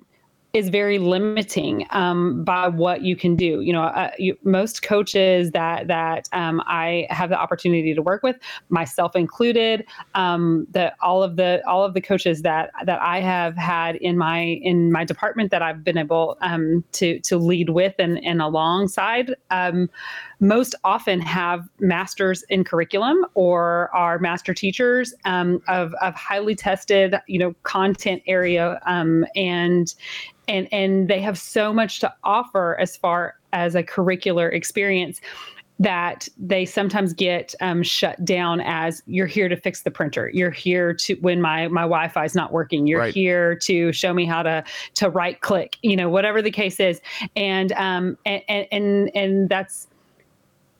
is 0.54 0.70
very 0.70 0.98
limiting 0.98 1.86
um, 1.90 2.42
by 2.42 2.68
what 2.68 3.02
you 3.02 3.14
can 3.14 3.36
do. 3.36 3.60
You 3.60 3.72
know, 3.72 3.82
uh, 3.82 4.10
you, 4.18 4.36
most 4.44 4.82
coaches 4.82 5.50
that 5.52 5.88
that 5.88 6.28
um, 6.32 6.62
I 6.66 7.06
have 7.10 7.28
the 7.30 7.38
opportunity 7.38 7.94
to 7.94 8.02
work 8.02 8.22
with, 8.22 8.36
myself 8.70 9.14
included, 9.14 9.86
um, 10.14 10.66
that 10.70 10.94
all 11.02 11.22
of 11.22 11.36
the 11.36 11.62
all 11.66 11.84
of 11.84 11.94
the 11.94 12.00
coaches 12.00 12.42
that 12.42 12.70
that 12.84 13.00
I 13.00 13.20
have 13.20 13.56
had 13.56 13.96
in 13.96 14.16
my 14.16 14.40
in 14.40 14.90
my 14.90 15.04
department 15.04 15.50
that 15.50 15.62
I've 15.62 15.84
been 15.84 15.98
able 15.98 16.38
um, 16.40 16.82
to 16.92 17.20
to 17.20 17.36
lead 17.36 17.70
with 17.70 17.94
and 17.98 18.22
and 18.24 18.40
alongside 18.40 19.34
um, 19.50 19.90
most 20.40 20.74
often 20.84 21.20
have 21.20 21.68
masters 21.80 22.44
in 22.44 22.64
curriculum 22.64 23.26
or 23.34 23.90
are 23.94 24.18
master 24.18 24.54
teachers 24.54 25.14
um, 25.24 25.60
of, 25.68 25.94
of 26.00 26.14
highly 26.14 26.54
tested 26.54 27.14
you 27.26 27.38
know 27.38 27.54
content 27.64 28.22
area 28.26 28.80
um, 28.86 29.24
and 29.34 29.94
and 30.46 30.68
and 30.72 31.08
they 31.08 31.20
have 31.20 31.38
so 31.38 31.72
much 31.72 32.00
to 32.00 32.12
offer 32.24 32.78
as 32.80 32.96
far 32.96 33.34
as 33.52 33.74
a 33.74 33.82
curricular 33.82 34.52
experience 34.52 35.20
that 35.80 36.28
they 36.36 36.64
sometimes 36.64 37.12
get 37.12 37.54
um, 37.60 37.84
shut 37.84 38.24
down 38.24 38.60
as 38.62 39.00
you're 39.06 39.28
here 39.28 39.48
to 39.48 39.56
fix 39.56 39.82
the 39.82 39.90
printer 39.90 40.30
you're 40.32 40.50
here 40.50 40.92
to 40.92 41.14
when 41.16 41.40
my 41.40 41.68
my 41.68 41.82
wi-fi 41.82 42.24
is 42.24 42.34
not 42.34 42.52
working 42.52 42.86
you're 42.86 43.00
right. 43.00 43.14
here 43.14 43.54
to 43.56 43.92
show 43.92 44.12
me 44.12 44.24
how 44.24 44.42
to 44.42 44.62
to 44.94 45.08
right 45.08 45.40
click 45.40 45.76
you 45.82 45.96
know 45.96 46.08
whatever 46.08 46.42
the 46.42 46.50
case 46.50 46.80
is 46.80 47.00
and 47.36 47.72
um 47.72 48.16
and 48.24 48.42
and 48.48 49.10
and 49.14 49.48
that's 49.48 49.87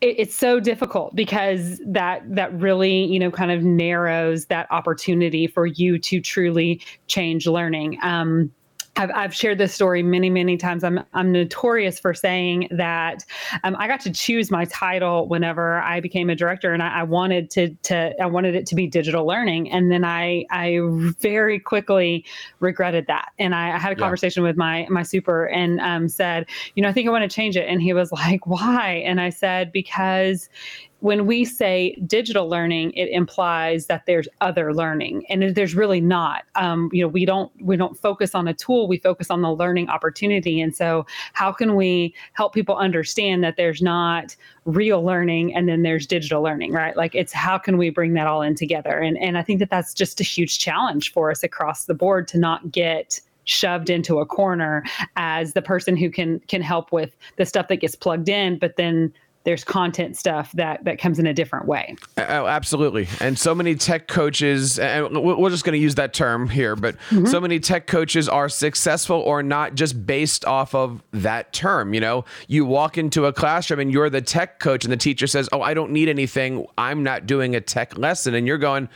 it's 0.01 0.35
so 0.35 0.59
difficult 0.59 1.13
because 1.15 1.81
that 1.85 2.23
that 2.33 2.53
really 2.53 3.05
you 3.05 3.19
know 3.19 3.29
kind 3.31 3.51
of 3.51 3.63
narrows 3.63 4.45
that 4.45 4.67
opportunity 4.71 5.47
for 5.47 5.65
you 5.65 5.99
to 5.99 6.21
truly 6.21 6.81
change 7.07 7.47
learning. 7.47 7.97
Um, 8.01 8.51
I've, 8.99 9.11
I've 9.15 9.33
shared 9.33 9.57
this 9.57 9.73
story 9.73 10.03
many, 10.03 10.29
many 10.29 10.57
times. 10.57 10.83
I'm, 10.83 10.99
I'm 11.13 11.31
notorious 11.31 11.97
for 11.99 12.13
saying 12.13 12.67
that 12.71 13.23
um, 13.63 13.77
I 13.79 13.87
got 13.87 14.01
to 14.01 14.11
choose 14.11 14.51
my 14.51 14.65
title 14.65 15.27
whenever 15.27 15.79
I 15.79 16.01
became 16.01 16.29
a 16.29 16.35
director, 16.35 16.73
and 16.73 16.83
I, 16.83 16.99
I, 16.99 17.03
wanted 17.03 17.49
to, 17.51 17.69
to 17.83 18.21
I 18.21 18.25
wanted 18.25 18.55
it 18.55 18.65
to 18.67 18.75
be 18.75 18.87
digital 18.87 19.25
learning, 19.25 19.71
and 19.71 19.89
then 19.89 20.03
I 20.03 20.45
I 20.51 20.79
very 21.19 21.59
quickly 21.59 22.25
regretted 22.59 23.07
that, 23.07 23.31
and 23.39 23.55
I, 23.55 23.75
I 23.75 23.79
had 23.79 23.93
a 23.93 23.95
yeah. 23.95 23.99
conversation 23.99 24.43
with 24.43 24.57
my 24.57 24.85
my 24.89 25.03
super 25.03 25.45
and 25.45 25.79
um, 25.79 26.09
said, 26.09 26.45
you 26.75 26.83
know, 26.83 26.89
I 26.89 26.93
think 26.93 27.07
I 27.07 27.11
want 27.11 27.29
to 27.29 27.33
change 27.33 27.55
it, 27.55 27.67
and 27.69 27.81
he 27.81 27.93
was 27.93 28.11
like, 28.11 28.45
why? 28.45 29.01
And 29.05 29.21
I 29.21 29.29
said 29.29 29.71
because 29.71 30.49
when 31.01 31.25
we 31.25 31.45
say 31.45 31.95
digital 32.05 32.49
learning, 32.49 32.91
it 32.91 33.09
implies 33.09 33.85
that 33.85 34.05
there's 34.05 34.27
other 34.41 34.73
learning, 34.73 35.25
and 35.29 35.55
there's 35.55 35.73
really 35.73 36.01
not. 36.01 36.43
Um, 36.55 36.89
you 36.91 37.01
know, 37.01 37.07
we 37.07 37.25
don't 37.25 37.51
we 37.61 37.77
don't 37.77 37.97
focus 37.97 38.35
on 38.35 38.47
a 38.47 38.53
tool; 38.53 38.87
we 38.87 38.97
focus 38.97 39.29
on 39.29 39.41
the 39.41 39.51
learning 39.51 39.89
opportunity. 39.89 40.59
And 40.59 40.75
so, 40.75 41.05
how 41.33 41.51
can 41.51 41.75
we 41.75 42.13
help 42.33 42.53
people 42.53 42.75
understand 42.75 43.43
that 43.43 43.55
there's 43.55 43.81
not 43.81 44.35
real 44.65 45.03
learning 45.03 45.55
and 45.55 45.69
then 45.69 45.83
there's 45.83 46.05
digital 46.05 46.41
learning, 46.41 46.73
right? 46.73 46.95
Like, 46.97 47.15
it's 47.15 47.31
how 47.31 47.57
can 47.57 47.77
we 47.77 47.89
bring 47.89 48.13
that 48.13 48.27
all 48.27 48.41
in 48.41 48.55
together? 48.55 48.99
And 48.99 49.17
and 49.19 49.37
I 49.37 49.41
think 49.41 49.59
that 49.59 49.69
that's 49.69 49.93
just 49.93 50.19
a 50.19 50.23
huge 50.23 50.59
challenge 50.59 51.13
for 51.13 51.31
us 51.31 51.43
across 51.43 51.85
the 51.85 51.93
board 51.93 52.27
to 52.29 52.37
not 52.37 52.71
get 52.71 53.21
shoved 53.45 53.89
into 53.89 54.19
a 54.19 54.25
corner 54.25 54.83
as 55.15 55.53
the 55.53 55.61
person 55.61 55.95
who 55.95 56.09
can 56.11 56.39
can 56.41 56.61
help 56.61 56.91
with 56.91 57.15
the 57.37 57.45
stuff 57.45 57.69
that 57.69 57.77
gets 57.77 57.95
plugged 57.95 58.27
in, 58.27 58.59
but 58.59 58.75
then 58.75 59.13
there's 59.49 59.63
content 59.63 60.15
stuff 60.15 60.51
that 60.51 60.83
that 60.83 60.99
comes 60.99 61.17
in 61.17 61.25
a 61.25 61.33
different 61.33 61.65
way. 61.65 61.95
Oh, 62.19 62.45
absolutely. 62.45 63.07
And 63.19 63.37
so 63.37 63.55
many 63.55 63.73
tech 63.73 64.07
coaches, 64.07 64.77
and 64.77 65.23
we're 65.23 65.49
just 65.49 65.65
going 65.65 65.73
to 65.73 65.79
use 65.79 65.95
that 65.95 66.13
term 66.13 66.47
here, 66.47 66.75
but 66.75 66.95
mm-hmm. 67.09 67.25
so 67.25 67.41
many 67.41 67.59
tech 67.59 67.87
coaches 67.87 68.29
are 68.29 68.47
successful 68.47 69.15
or 69.17 69.41
not 69.41 69.73
just 69.73 70.05
based 70.05 70.45
off 70.45 70.75
of 70.75 71.01
that 71.13 71.51
term. 71.51 71.95
You 71.95 71.99
know, 71.99 72.25
you 72.47 72.63
walk 72.63 72.99
into 72.99 73.25
a 73.25 73.33
classroom 73.33 73.79
and 73.79 73.91
you're 73.91 74.11
the 74.11 74.21
tech 74.21 74.59
coach, 74.59 74.85
and 74.85 74.91
the 74.91 74.97
teacher 74.97 75.25
says, 75.25 75.49
"Oh, 75.51 75.63
I 75.63 75.73
don't 75.73 75.89
need 75.89 76.09
anything. 76.09 76.67
I'm 76.77 77.01
not 77.01 77.25
doing 77.25 77.55
a 77.55 77.61
tech 77.61 77.97
lesson," 77.97 78.35
and 78.35 78.45
you're 78.45 78.59
going, 78.59 78.87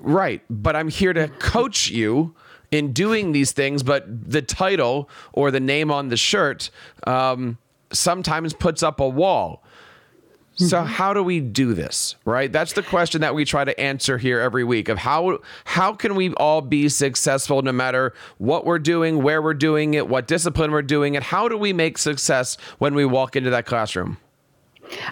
"Right, 0.00 0.42
but 0.50 0.74
I'm 0.74 0.88
here 0.88 1.12
to 1.12 1.28
coach 1.28 1.90
you." 1.90 2.34
In 2.72 2.92
doing 2.92 3.32
these 3.32 3.50
things, 3.50 3.82
but 3.82 4.04
the 4.06 4.42
title 4.42 5.10
or 5.32 5.50
the 5.50 5.58
name 5.58 5.90
on 5.90 6.06
the 6.06 6.16
shirt 6.16 6.70
um, 7.04 7.58
sometimes 7.92 8.52
puts 8.54 8.82
up 8.82 9.00
a 9.00 9.08
wall. 9.08 9.62
So 10.56 10.78
mm-hmm. 10.78 10.86
how 10.86 11.14
do 11.14 11.22
we 11.22 11.40
do 11.40 11.72
this? 11.74 12.16
Right? 12.24 12.52
That's 12.52 12.74
the 12.74 12.82
question 12.82 13.22
that 13.22 13.34
we 13.34 13.44
try 13.44 13.64
to 13.64 13.78
answer 13.80 14.18
here 14.18 14.40
every 14.40 14.64
week 14.64 14.88
of 14.88 14.98
how 14.98 15.38
how 15.64 15.94
can 15.94 16.14
we 16.14 16.32
all 16.34 16.60
be 16.60 16.88
successful 16.88 17.62
no 17.62 17.72
matter 17.72 18.12
what 18.38 18.66
we're 18.66 18.78
doing, 18.78 19.22
where 19.22 19.40
we're 19.40 19.54
doing 19.54 19.94
it, 19.94 20.08
what 20.08 20.26
discipline 20.26 20.72
we're 20.72 20.82
doing 20.82 21.14
it. 21.14 21.22
How 21.22 21.48
do 21.48 21.56
we 21.56 21.72
make 21.72 21.96
success 21.98 22.56
when 22.78 22.94
we 22.94 23.04
walk 23.04 23.36
into 23.36 23.50
that 23.50 23.64
classroom? 23.64 24.18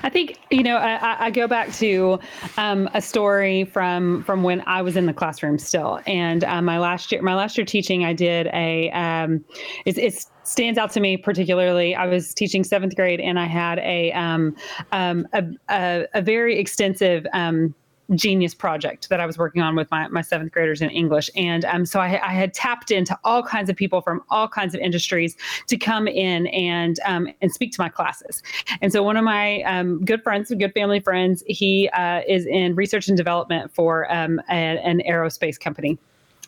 I 0.02 0.08
think 0.08 0.38
you 0.50 0.62
know 0.62 0.76
I, 0.76 1.26
I 1.26 1.30
go 1.30 1.46
back 1.46 1.72
to 1.74 2.18
um, 2.56 2.88
a 2.94 3.02
story 3.02 3.64
from 3.64 4.22
from 4.24 4.42
when 4.42 4.62
I 4.66 4.82
was 4.82 4.96
in 4.96 5.06
the 5.06 5.12
classroom 5.12 5.58
still, 5.58 6.00
and 6.06 6.44
uh, 6.44 6.62
my 6.62 6.78
last 6.78 7.12
year 7.12 7.22
my 7.22 7.34
last 7.34 7.56
year 7.56 7.64
teaching 7.64 8.04
I 8.04 8.12
did 8.12 8.48
a 8.48 8.90
um, 8.90 9.44
it's, 9.84 9.98
it's 9.98 10.30
stands 10.44 10.78
out 10.78 10.90
to 10.92 11.00
me 11.00 11.16
particularly. 11.16 11.94
I 11.94 12.06
was 12.06 12.32
teaching 12.34 12.64
seventh 12.64 12.96
grade, 12.96 13.20
and 13.20 13.38
I 13.38 13.46
had 13.46 13.78
a 13.80 14.12
um, 14.12 14.56
um, 14.92 15.26
a, 15.32 15.44
a, 15.68 16.06
a, 16.14 16.22
very 16.22 16.58
extensive 16.58 17.26
um, 17.32 17.74
genius 18.14 18.54
project 18.54 19.08
that 19.10 19.20
I 19.20 19.26
was 19.26 19.36
working 19.36 19.60
on 19.60 19.76
with 19.76 19.90
my, 19.90 20.08
my 20.08 20.22
seventh 20.22 20.52
graders 20.52 20.80
in 20.80 20.90
English. 20.90 21.30
And 21.36 21.64
um, 21.66 21.84
so 21.84 22.00
I, 22.00 22.20
I, 22.26 22.32
had 22.32 22.54
tapped 22.54 22.90
into 22.90 23.18
all 23.24 23.42
kinds 23.42 23.68
of 23.68 23.76
people 23.76 24.00
from 24.00 24.22
all 24.30 24.48
kinds 24.48 24.74
of 24.74 24.80
industries 24.80 25.36
to 25.66 25.76
come 25.76 26.08
in 26.08 26.46
and 26.48 26.98
um, 27.04 27.28
and 27.42 27.52
speak 27.52 27.72
to 27.72 27.80
my 27.80 27.88
classes. 27.88 28.42
And 28.80 28.92
so 28.92 29.02
one 29.02 29.16
of 29.16 29.24
my 29.24 29.62
um, 29.62 30.04
good 30.04 30.22
friends, 30.22 30.52
good 30.58 30.72
family 30.72 31.00
friends, 31.00 31.42
he 31.46 31.88
uh, 31.90 32.22
is 32.26 32.46
in 32.46 32.74
research 32.74 33.08
and 33.08 33.16
development 33.16 33.74
for 33.74 34.10
um, 34.12 34.40
a, 34.48 34.52
an 34.52 35.02
aerospace 35.06 35.60
company 35.60 35.98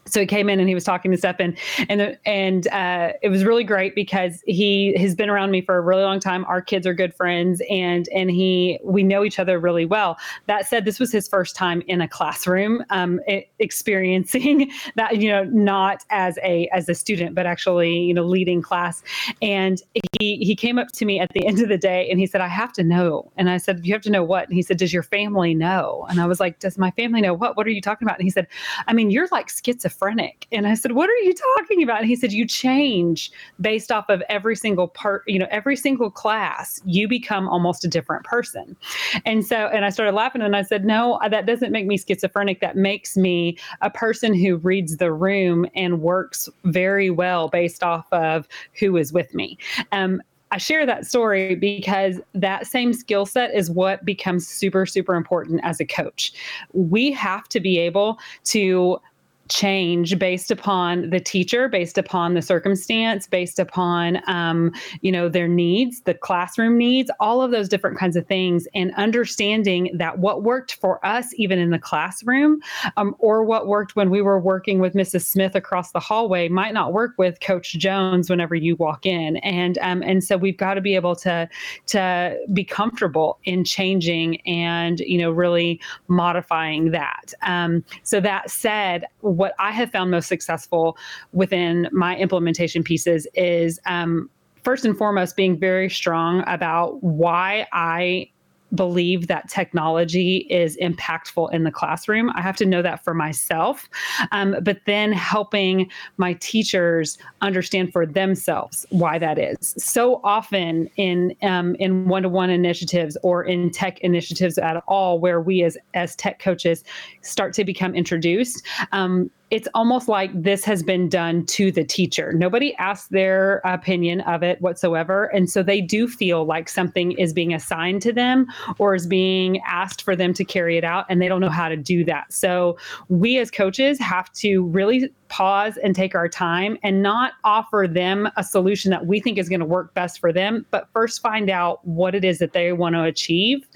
so 0.07 0.21
he 0.21 0.27
came 0.27 0.49
in 0.49 0.59
and 0.59 0.69
he 0.69 0.75
was 0.75 0.85
talking 0.85 1.11
to 1.11 1.17
Stefan, 1.17 1.57
and 1.89 2.19
and 2.25 2.67
uh, 2.69 3.13
it 3.23 3.29
was 3.29 3.45
really 3.45 3.65
great 3.65 3.95
because 3.95 4.43
he 4.47 4.95
has 4.97 5.15
been 5.15 5.29
around 5.29 5.51
me 5.51 5.61
for 5.61 5.77
a 5.77 5.81
really 5.81 6.03
long 6.03 6.21
time. 6.21 6.45
Our 6.47 6.61
kids 6.63 6.87
are 6.87 6.95
good 6.95 7.15
friends, 7.15 7.63
and 7.71 8.09
and 8.09 8.31
he 8.31 8.79
we 8.83 9.03
know 9.03 9.25
each 9.25 9.39
other 9.39 9.59
really 9.59 9.85
well. 9.85 10.19
That 10.47 10.67
said, 10.67 10.85
this 10.85 10.99
was 10.99 11.13
his 11.13 11.29
first 11.29 11.55
time 11.55 11.83
in 11.87 12.01
a 12.01 12.09
classroom, 12.09 12.85
um, 12.91 13.21
experiencing 13.59 14.71
that 14.97 15.19
you 15.19 15.29
know 15.29 15.45
not 15.45 16.05
as 16.11 16.39
a 16.43 16.69
as 16.73 16.89
a 16.89 16.95
student, 16.95 17.35
but 17.35 17.47
actually 17.47 17.99
you 18.01 18.15
know 18.15 18.25
leading 18.25 18.63
class. 18.63 19.03
And 19.43 19.81
he 20.19 20.37
he 20.37 20.57
came 20.57 20.79
up 20.79 20.89
to 20.93 21.05
me 21.05 21.21
at 21.21 21.31
the 21.35 21.47
end 21.51 21.61
of 21.61 21.69
the 21.69 21.79
day 21.79 22.09
and 22.11 22.19
he 22.19 22.27
said, 22.27 22.41
"I 22.41 22.49
have 22.49 22.73
to 22.75 22.83
know." 22.83 23.31
And 23.37 23.51
I 23.51 23.59
said, 23.59 23.85
"You 23.85 23.93
have 23.93 24.03
to 24.03 24.11
know 24.11 24.25
what?" 24.25 24.49
And 24.49 24.55
he 24.55 24.63
said, 24.63 24.79
"Does 24.79 24.93
your 24.93 25.03
family 25.03 25.55
know?" 25.55 26.07
And 26.09 26.21
I 26.21 26.27
was 26.27 26.41
like, 26.41 26.59
"Does 26.59 26.79
my 26.79 26.91
family 26.93 27.21
know 27.21 27.35
what? 27.35 27.57
What 27.57 27.67
are 27.67 27.71
you 27.71 27.83
talking 27.83 28.07
about?" 28.07 28.19
And 28.19 28.25
he 28.25 28.31
said, 28.31 28.47
"I 28.87 28.93
mean, 28.93 29.11
you're 29.11 29.29
like 29.31 29.51
schizophrenic." 29.51 29.90
Schizophrenic. 29.91 30.47
And 30.53 30.67
I 30.67 30.75
said, 30.75 30.93
What 30.93 31.09
are 31.11 31.17
you 31.17 31.35
talking 31.59 31.83
about? 31.83 32.01
And 32.01 32.09
he 32.09 32.17
said, 32.17 32.33
You 32.33 32.47
change 32.47 33.31
based 33.61 33.93
off 33.93 34.09
of 34.09 34.23
every 34.29 34.57
single 34.57 34.89
part, 34.89 35.23
you 35.27 35.39
know, 35.39 35.47
every 35.51 35.77
single 35.77 36.11
class, 36.11 36.81
you 36.85 37.09
become 37.09 37.49
almost 37.49 37.85
a 37.85 37.89
different 37.89 38.25
person. 38.25 38.77
And 39.25 39.45
so, 39.45 39.67
and 39.69 39.85
I 39.85 39.91
started 39.91 40.15
laughing 40.15 40.43
and 40.43 40.57
I 40.57 40.63
said, 40.63 40.85
No, 40.85 41.19
that 41.29 41.47
doesn't 41.47 41.73
make 41.73 41.87
me 41.87 41.99
schizophrenic. 41.99 42.61
That 42.61 42.77
makes 42.77 43.17
me 43.17 43.59
a 43.81 43.91
person 43.91 44.35
who 44.35 44.57
reads 44.57 44.97
the 44.97 45.13
room 45.13 45.67
and 45.75 46.01
works 46.01 46.49
very 46.65 47.11
well 47.11 47.49
based 47.49 47.83
off 47.83 48.07
of 48.13 48.49
who 48.79 48.97
is 48.97 49.13
with 49.13 49.35
me. 49.35 49.59
Um, 49.93 50.23
I 50.53 50.59
share 50.59 50.85
that 50.85 51.07
story 51.07 51.55
because 51.55 52.21
that 52.35 52.67
same 52.67 52.93
skill 52.93 53.25
set 53.25 53.55
is 53.55 53.71
what 53.71 54.05
becomes 54.05 54.49
super, 54.49 54.85
super 54.85 55.15
important 55.15 55.61
as 55.63 55.81
a 55.81 55.87
coach. 55.87 56.33
We 56.73 57.13
have 57.13 57.49
to 57.51 57.61
be 57.61 57.79
able 57.79 58.19
to 58.47 59.01
change 59.51 60.19
based 60.19 60.51
upon 60.51 61.11
the 61.11 61.21
teacher, 61.21 61.69
based 61.69 61.99
upon 61.99 62.35
the 62.35 62.43
circumstance, 62.43 63.27
based 63.27 63.59
upon 63.59 64.21
um, 64.27 64.73
you 65.03 65.13
know 65.13 65.29
their 65.29 65.49
needs, 65.49 66.01
the 66.03 66.15
classroom 66.15 66.79
needs, 66.79 67.11
all 67.21 67.43
of 67.43 67.51
those 67.51 67.69
different 67.69 67.99
kinds 67.99 68.17
of 68.17 68.27
things, 68.27 68.67
and 68.75 68.95
understanding 68.97 69.91
that 69.95 70.19
what 70.19 70.43
worked 70.43 70.75
for 70.75 71.05
us 71.05 71.35
even 71.35 71.59
in 71.59 71.71
the 71.71 71.79
classroom, 71.79 72.61
um, 72.97 73.15
or 73.19 73.45
what 73.45 73.67
worked 73.67 73.97
when 73.97 74.09
we 74.09 74.23
were 74.23 74.41
working 74.41 74.79
with 74.79 74.95
Mrs. 74.95 75.27
Smith 75.27 75.55
across 75.55 75.93
the 75.93 76.01
hallway 76.01 76.49
might 76.49 76.73
not 76.73 76.93
work 76.93 77.13
with 77.19 77.41
Coach 77.41 77.73
Jones 77.73 78.31
whenever 78.31 78.55
you 78.55 78.77
walk 78.77 79.05
in, 79.05 79.37
and 79.39 79.79
um, 79.79 80.03
and 80.03 80.23
so 80.25 80.37
we've 80.37 80.57
got 80.57 80.75
to 80.75 80.81
be 80.81 80.95
able 80.95 81.17
to 81.17 81.49
to 81.89 82.39
be 82.53 82.65
comfortable 82.65 83.39
in 83.45 83.65
changing 83.65 84.41
and 84.43 85.01
you 85.01 85.19
know 85.19 85.31
really 85.31 85.81
modifying 86.09 86.93
that. 86.93 87.35
Um, 87.43 87.85
so 88.03 88.21
that 88.21 88.51
said 88.51 89.05
what 89.41 89.55
I 89.59 89.73
have 89.73 89.91
found 89.91 90.11
most 90.11 90.29
successful 90.29 90.99
within 91.33 91.89
my 91.93 92.15
implementation 92.17 92.85
pieces 92.85 93.27
is 93.35 93.81
um, 93.87 94.29
first 94.63 94.85
and 94.85 94.97
foremost 94.97 95.35
being 95.35 95.59
very 95.59 95.89
strong 95.89 96.45
about 96.47 97.03
why 97.03 97.67
I 97.73 98.29
believe 98.75 99.27
that 99.27 99.49
technology 99.49 100.47
is 100.51 100.77
impactful 100.77 101.53
in 101.53 101.65
the 101.65 101.71
classroom. 101.71 102.31
I 102.35 102.41
have 102.41 102.57
to 102.57 102.67
know 102.67 102.83
that 102.83 103.03
for 103.05 103.15
myself, 103.15 103.89
um, 104.33 104.57
but 104.63 104.79
then 104.87 105.13
helping 105.13 105.91
my 106.17 106.35
teachers 106.35 107.19
understand 107.41 107.93
for 107.93 108.07
themselves 108.07 108.87
why 108.91 109.19
that 109.19 109.39
is. 109.39 109.75
So 109.77 110.21
often 110.25 110.89
in 110.97 111.35
um, 111.43 111.75
in 111.77 112.07
one-to-one 112.07 112.51
initiatives 112.51 113.17
or 113.23 113.45
in 113.45 113.71
tech 113.71 114.01
initiatives 114.01 114.59
at 114.59 114.83
all, 114.87 115.19
where 115.19 115.41
we 115.41 115.63
as 115.63 115.77
as 115.95 116.15
tech 116.17 116.39
coaches 116.39 116.85
start 117.23 117.53
to 117.55 117.65
become 117.65 117.95
introduced. 117.95 118.65
Um, 118.93 119.31
it's 119.51 119.67
almost 119.75 120.07
like 120.09 120.31
this 120.41 120.65
has 120.65 120.83
been 120.83 121.09
done 121.09 121.45
to 121.47 121.73
the 121.73 121.83
teacher. 121.83 122.33
Nobody 122.33 122.75
asked 122.77 123.11
their 123.11 123.61
opinion 123.65 124.21
of 124.23 124.45
it 124.45 124.61
whatsoever. 124.61 125.25
And 125.27 125.51
so 125.51 125.63
they 125.63 125.81
do 125.81 126.07
feel 126.07 126.45
like 126.45 126.69
something 126.69 127.13
is 127.13 127.33
being 127.33 127.53
assigned 127.53 128.01
to 128.03 128.13
them 128.13 128.47
or 128.79 128.95
is 128.95 129.09
being 129.09 129.61
asked 129.67 130.03
for 130.03 130.15
them 130.15 130.33
to 130.35 130.45
carry 130.45 130.79
it 130.79 130.85
out, 130.85 131.05
and 131.09 131.21
they 131.21 131.29
don't 131.29 131.41
know 131.41 131.51
how 131.51 131.69
to 131.69 131.77
do 131.77 132.05
that. 132.05 132.33
So 132.33 132.79
we 133.09 133.39
as 133.39 133.51
coaches 133.51 133.99
have 133.99 134.33
to 134.35 134.65
really 134.67 135.13
pause 135.29 135.77
and 135.79 135.95
take 135.95 136.15
our 136.15 136.29
time 136.29 136.77
and 136.83 137.03
not 137.03 137.33
offer 137.45 137.87
them 137.89 138.29
a 138.37 138.45
solution 138.45 138.91
that 138.91 139.07
we 139.07 139.21
think 139.21 139.39
is 139.39 139.49
going 139.49 139.61
to 139.61 139.67
work 139.67 139.95
best 139.95 140.21
for 140.21 140.33
them, 140.33 140.67
but 140.71 140.89
first 140.93 141.23
find 141.23 141.51
out 141.51 141.85
what 141.87 142.15
it 142.15 142.25
is 142.25 142.39
that 142.39 142.53
they 142.53 142.73
want 142.73 142.95
to 142.95 143.03
achieve. 143.03 143.67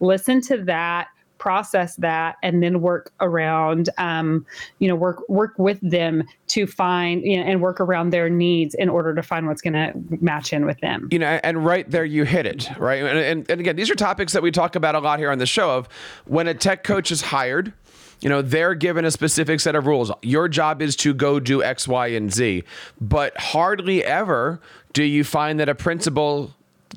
Listen 0.00 0.40
to 0.42 0.62
that 0.64 1.08
process 1.38 1.96
that 1.96 2.36
and 2.42 2.62
then 2.62 2.80
work 2.80 3.12
around 3.20 3.90
um, 3.98 4.46
you 4.78 4.88
know 4.88 4.94
work 4.94 5.28
work 5.28 5.54
with 5.58 5.78
them 5.82 6.22
to 6.48 6.66
find 6.66 7.22
you 7.24 7.36
know, 7.36 7.42
and 7.42 7.60
work 7.60 7.80
around 7.80 8.10
their 8.10 8.28
needs 8.28 8.74
in 8.74 8.88
order 8.88 9.14
to 9.14 9.22
find 9.22 9.46
what's 9.46 9.62
going 9.62 9.72
to 9.72 9.92
match 10.20 10.52
in 10.52 10.66
with 10.66 10.80
them. 10.80 11.08
You 11.10 11.18
know 11.18 11.40
and 11.42 11.64
right 11.64 11.88
there 11.90 12.04
you 12.04 12.24
hit 12.24 12.46
it 12.46 12.68
right? 12.78 13.02
And, 13.02 13.18
and, 13.18 13.50
and 13.50 13.60
again 13.60 13.76
these 13.76 13.90
are 13.90 13.94
topics 13.94 14.32
that 14.32 14.42
we 14.42 14.50
talk 14.50 14.76
about 14.76 14.94
a 14.94 15.00
lot 15.00 15.18
here 15.18 15.30
on 15.30 15.38
the 15.38 15.46
show 15.46 15.76
of 15.76 15.88
when 16.24 16.46
a 16.48 16.54
tech 16.54 16.84
coach 16.84 17.10
is 17.10 17.22
hired 17.22 17.72
you 18.20 18.28
know 18.28 18.42
they're 18.42 18.74
given 18.74 19.04
a 19.04 19.10
specific 19.10 19.60
set 19.60 19.74
of 19.74 19.86
rules. 19.86 20.10
Your 20.22 20.48
job 20.48 20.80
is 20.80 20.96
to 20.96 21.12
go 21.12 21.38
do 21.40 21.62
x 21.62 21.86
y 21.86 22.08
and 22.08 22.32
z. 22.32 22.64
But 23.00 23.36
hardly 23.36 24.04
ever 24.04 24.60
do 24.92 25.04
you 25.04 25.24
find 25.24 25.60
that 25.60 25.68
a 25.68 25.74
principal 25.74 26.54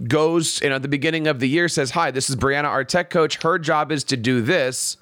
goes, 0.07 0.61
you 0.61 0.69
know, 0.69 0.75
at 0.75 0.81
the 0.81 0.87
beginning 0.87 1.27
of 1.27 1.39
the 1.39 1.47
year 1.47 1.67
says, 1.67 1.91
Hi, 1.91 2.11
this 2.11 2.29
is 2.29 2.35
Brianna, 2.35 2.65
our 2.65 2.83
tech 2.83 3.09
coach. 3.09 3.41
Her 3.41 3.59
job 3.59 3.91
is 3.91 4.03
to 4.05 4.17
do 4.17 4.41
this. 4.41 4.97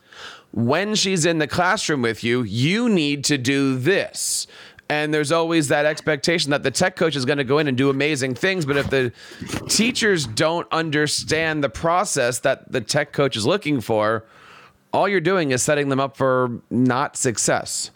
When 0.52 0.96
she's 0.96 1.26
in 1.26 1.38
the 1.38 1.48
classroom 1.48 2.02
with 2.02 2.24
you, 2.24 2.44
you 2.44 2.90
need 2.90 3.24
to 3.26 3.38
do 3.38 3.78
this. 3.78 4.48
And 4.90 5.14
there's 5.14 5.32
always 5.32 5.68
that 5.68 5.86
expectation 5.86 6.52
that 6.52 6.64
the 6.64 6.72
tech 6.72 6.96
coach 6.96 7.16
is 7.16 7.26
going 7.26 7.40
to 7.40 7.44
go 7.44 7.58
in 7.58 7.68
and 7.68 7.78
do 7.78 7.90
amazing 7.90 8.36
things. 8.36 8.66
But 8.66 8.78
if 8.78 8.90
the 8.90 9.12
teachers 9.68 10.26
don't 10.26 10.68
understand 10.72 11.64
the 11.64 11.70
process 11.70 12.40
that 12.40 12.72
the 12.72 12.80
tech 12.80 13.12
coach 13.12 13.36
is 13.36 13.46
looking 13.46 13.82
for, 13.82 14.26
all 14.94 15.10
you're 15.10 15.20
doing 15.20 15.52
is 15.52 15.62
setting 15.62 15.90
them 15.90 16.00
up 16.00 16.16
for 16.16 16.62
not 16.70 17.18
success. 17.18 17.92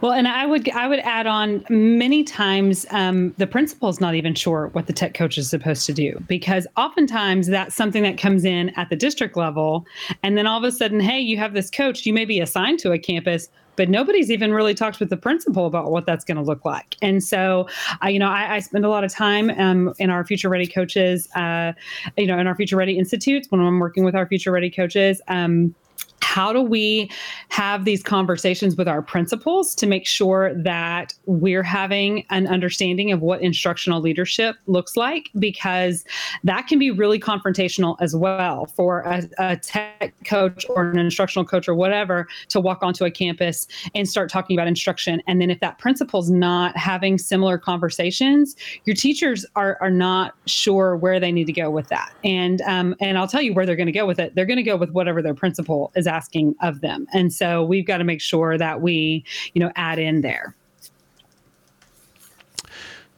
Well, 0.00 0.12
and 0.12 0.28
I 0.28 0.46
would 0.46 0.68
I 0.70 0.88
would 0.88 1.00
add 1.00 1.26
on 1.26 1.64
many 1.68 2.24
times 2.24 2.86
um, 2.90 3.34
the 3.38 3.46
principal's 3.46 4.00
not 4.00 4.14
even 4.14 4.34
sure 4.34 4.68
what 4.72 4.86
the 4.86 4.92
tech 4.92 5.14
coach 5.14 5.38
is 5.38 5.48
supposed 5.48 5.86
to 5.86 5.92
do 5.92 6.22
because 6.28 6.66
oftentimes 6.76 7.46
that's 7.46 7.74
something 7.74 8.02
that 8.02 8.18
comes 8.18 8.44
in 8.44 8.70
at 8.70 8.90
the 8.90 8.96
district 8.96 9.36
level, 9.36 9.86
and 10.22 10.36
then 10.36 10.46
all 10.46 10.58
of 10.58 10.64
a 10.64 10.72
sudden, 10.72 11.00
hey, 11.00 11.20
you 11.20 11.36
have 11.38 11.54
this 11.54 11.70
coach, 11.70 12.06
you 12.06 12.12
may 12.12 12.24
be 12.24 12.40
assigned 12.40 12.78
to 12.80 12.92
a 12.92 12.98
campus, 12.98 13.48
but 13.76 13.88
nobody's 13.88 14.30
even 14.30 14.52
really 14.52 14.74
talked 14.74 15.00
with 15.00 15.10
the 15.10 15.16
principal 15.16 15.66
about 15.66 15.90
what 15.90 16.06
that's 16.06 16.24
going 16.24 16.36
to 16.36 16.42
look 16.42 16.64
like. 16.64 16.96
And 17.02 17.22
so, 17.22 17.68
uh, 18.04 18.08
you 18.08 18.18
know, 18.18 18.28
I, 18.28 18.56
I, 18.56 18.58
spend 18.60 18.84
a 18.84 18.88
lot 18.88 19.04
of 19.04 19.12
time 19.12 19.50
um, 19.50 19.94
in 19.98 20.10
our 20.10 20.24
Future 20.24 20.48
Ready 20.48 20.66
coaches, 20.66 21.28
uh, 21.34 21.72
you 22.16 22.26
know, 22.26 22.38
in 22.38 22.46
our 22.46 22.54
Future 22.54 22.76
Ready 22.76 22.98
institutes 22.98 23.50
when 23.50 23.60
I'm 23.60 23.78
working 23.78 24.04
with 24.04 24.14
our 24.14 24.26
Future 24.26 24.52
Ready 24.52 24.70
coaches. 24.70 25.20
Um, 25.28 25.74
how 26.22 26.52
do 26.52 26.62
we 26.62 27.10
have 27.48 27.84
these 27.84 28.02
conversations 28.02 28.76
with 28.76 28.88
our 28.88 29.02
principals 29.02 29.74
to 29.74 29.86
make 29.86 30.06
sure 30.06 30.54
that 30.54 31.14
we're 31.26 31.62
having 31.62 32.24
an 32.30 32.46
understanding 32.46 33.12
of 33.12 33.20
what 33.20 33.42
instructional 33.42 34.00
leadership 34.00 34.56
looks 34.66 34.96
like? 34.96 35.30
Because 35.38 36.04
that 36.44 36.66
can 36.66 36.78
be 36.78 36.90
really 36.90 37.20
confrontational 37.20 37.96
as 38.00 38.16
well 38.16 38.66
for 38.66 39.00
a, 39.00 39.28
a 39.38 39.56
tech 39.56 40.14
coach 40.24 40.64
or 40.68 40.90
an 40.90 40.98
instructional 40.98 41.44
coach 41.44 41.68
or 41.68 41.74
whatever 41.74 42.26
to 42.48 42.60
walk 42.60 42.82
onto 42.82 43.04
a 43.04 43.10
campus 43.10 43.66
and 43.94 44.08
start 44.08 44.30
talking 44.30 44.56
about 44.56 44.66
instruction. 44.66 45.22
And 45.26 45.40
then 45.40 45.50
if 45.50 45.60
that 45.60 45.78
principal's 45.78 46.30
not 46.30 46.76
having 46.76 47.18
similar 47.18 47.58
conversations 47.58 48.56
your 48.84 48.96
teachers 48.96 49.44
are, 49.56 49.78
are 49.80 49.90
not 49.90 50.34
sure 50.46 50.96
where 50.96 51.20
they 51.20 51.32
need 51.32 51.46
to 51.46 51.52
go 51.52 51.70
with 51.70 51.88
that. 51.88 52.12
And 52.24 52.60
um, 52.62 52.94
and 53.00 53.18
i'll 53.18 53.28
tell 53.28 53.42
you 53.42 53.54
where 53.54 53.66
they're 53.66 53.76
going 53.76 53.86
to 53.86 53.92
go 53.92 54.06
with 54.06 54.18
it. 54.18 54.34
They're 54.34 54.46
going 54.46 54.56
to 54.56 54.62
go 54.62 54.76
with 54.76 54.90
whatever 54.90 55.22
their 55.22 55.34
principal 55.34 55.92
is 55.94 56.06
asking 56.12 56.54
of 56.60 56.80
them. 56.80 57.06
And 57.12 57.32
so 57.32 57.64
we've 57.64 57.86
got 57.86 57.98
to 57.98 58.04
make 58.04 58.20
sure 58.20 58.58
that 58.58 58.80
we, 58.80 59.24
you 59.54 59.60
know, 59.60 59.72
add 59.76 59.98
in 59.98 60.20
there. 60.20 60.54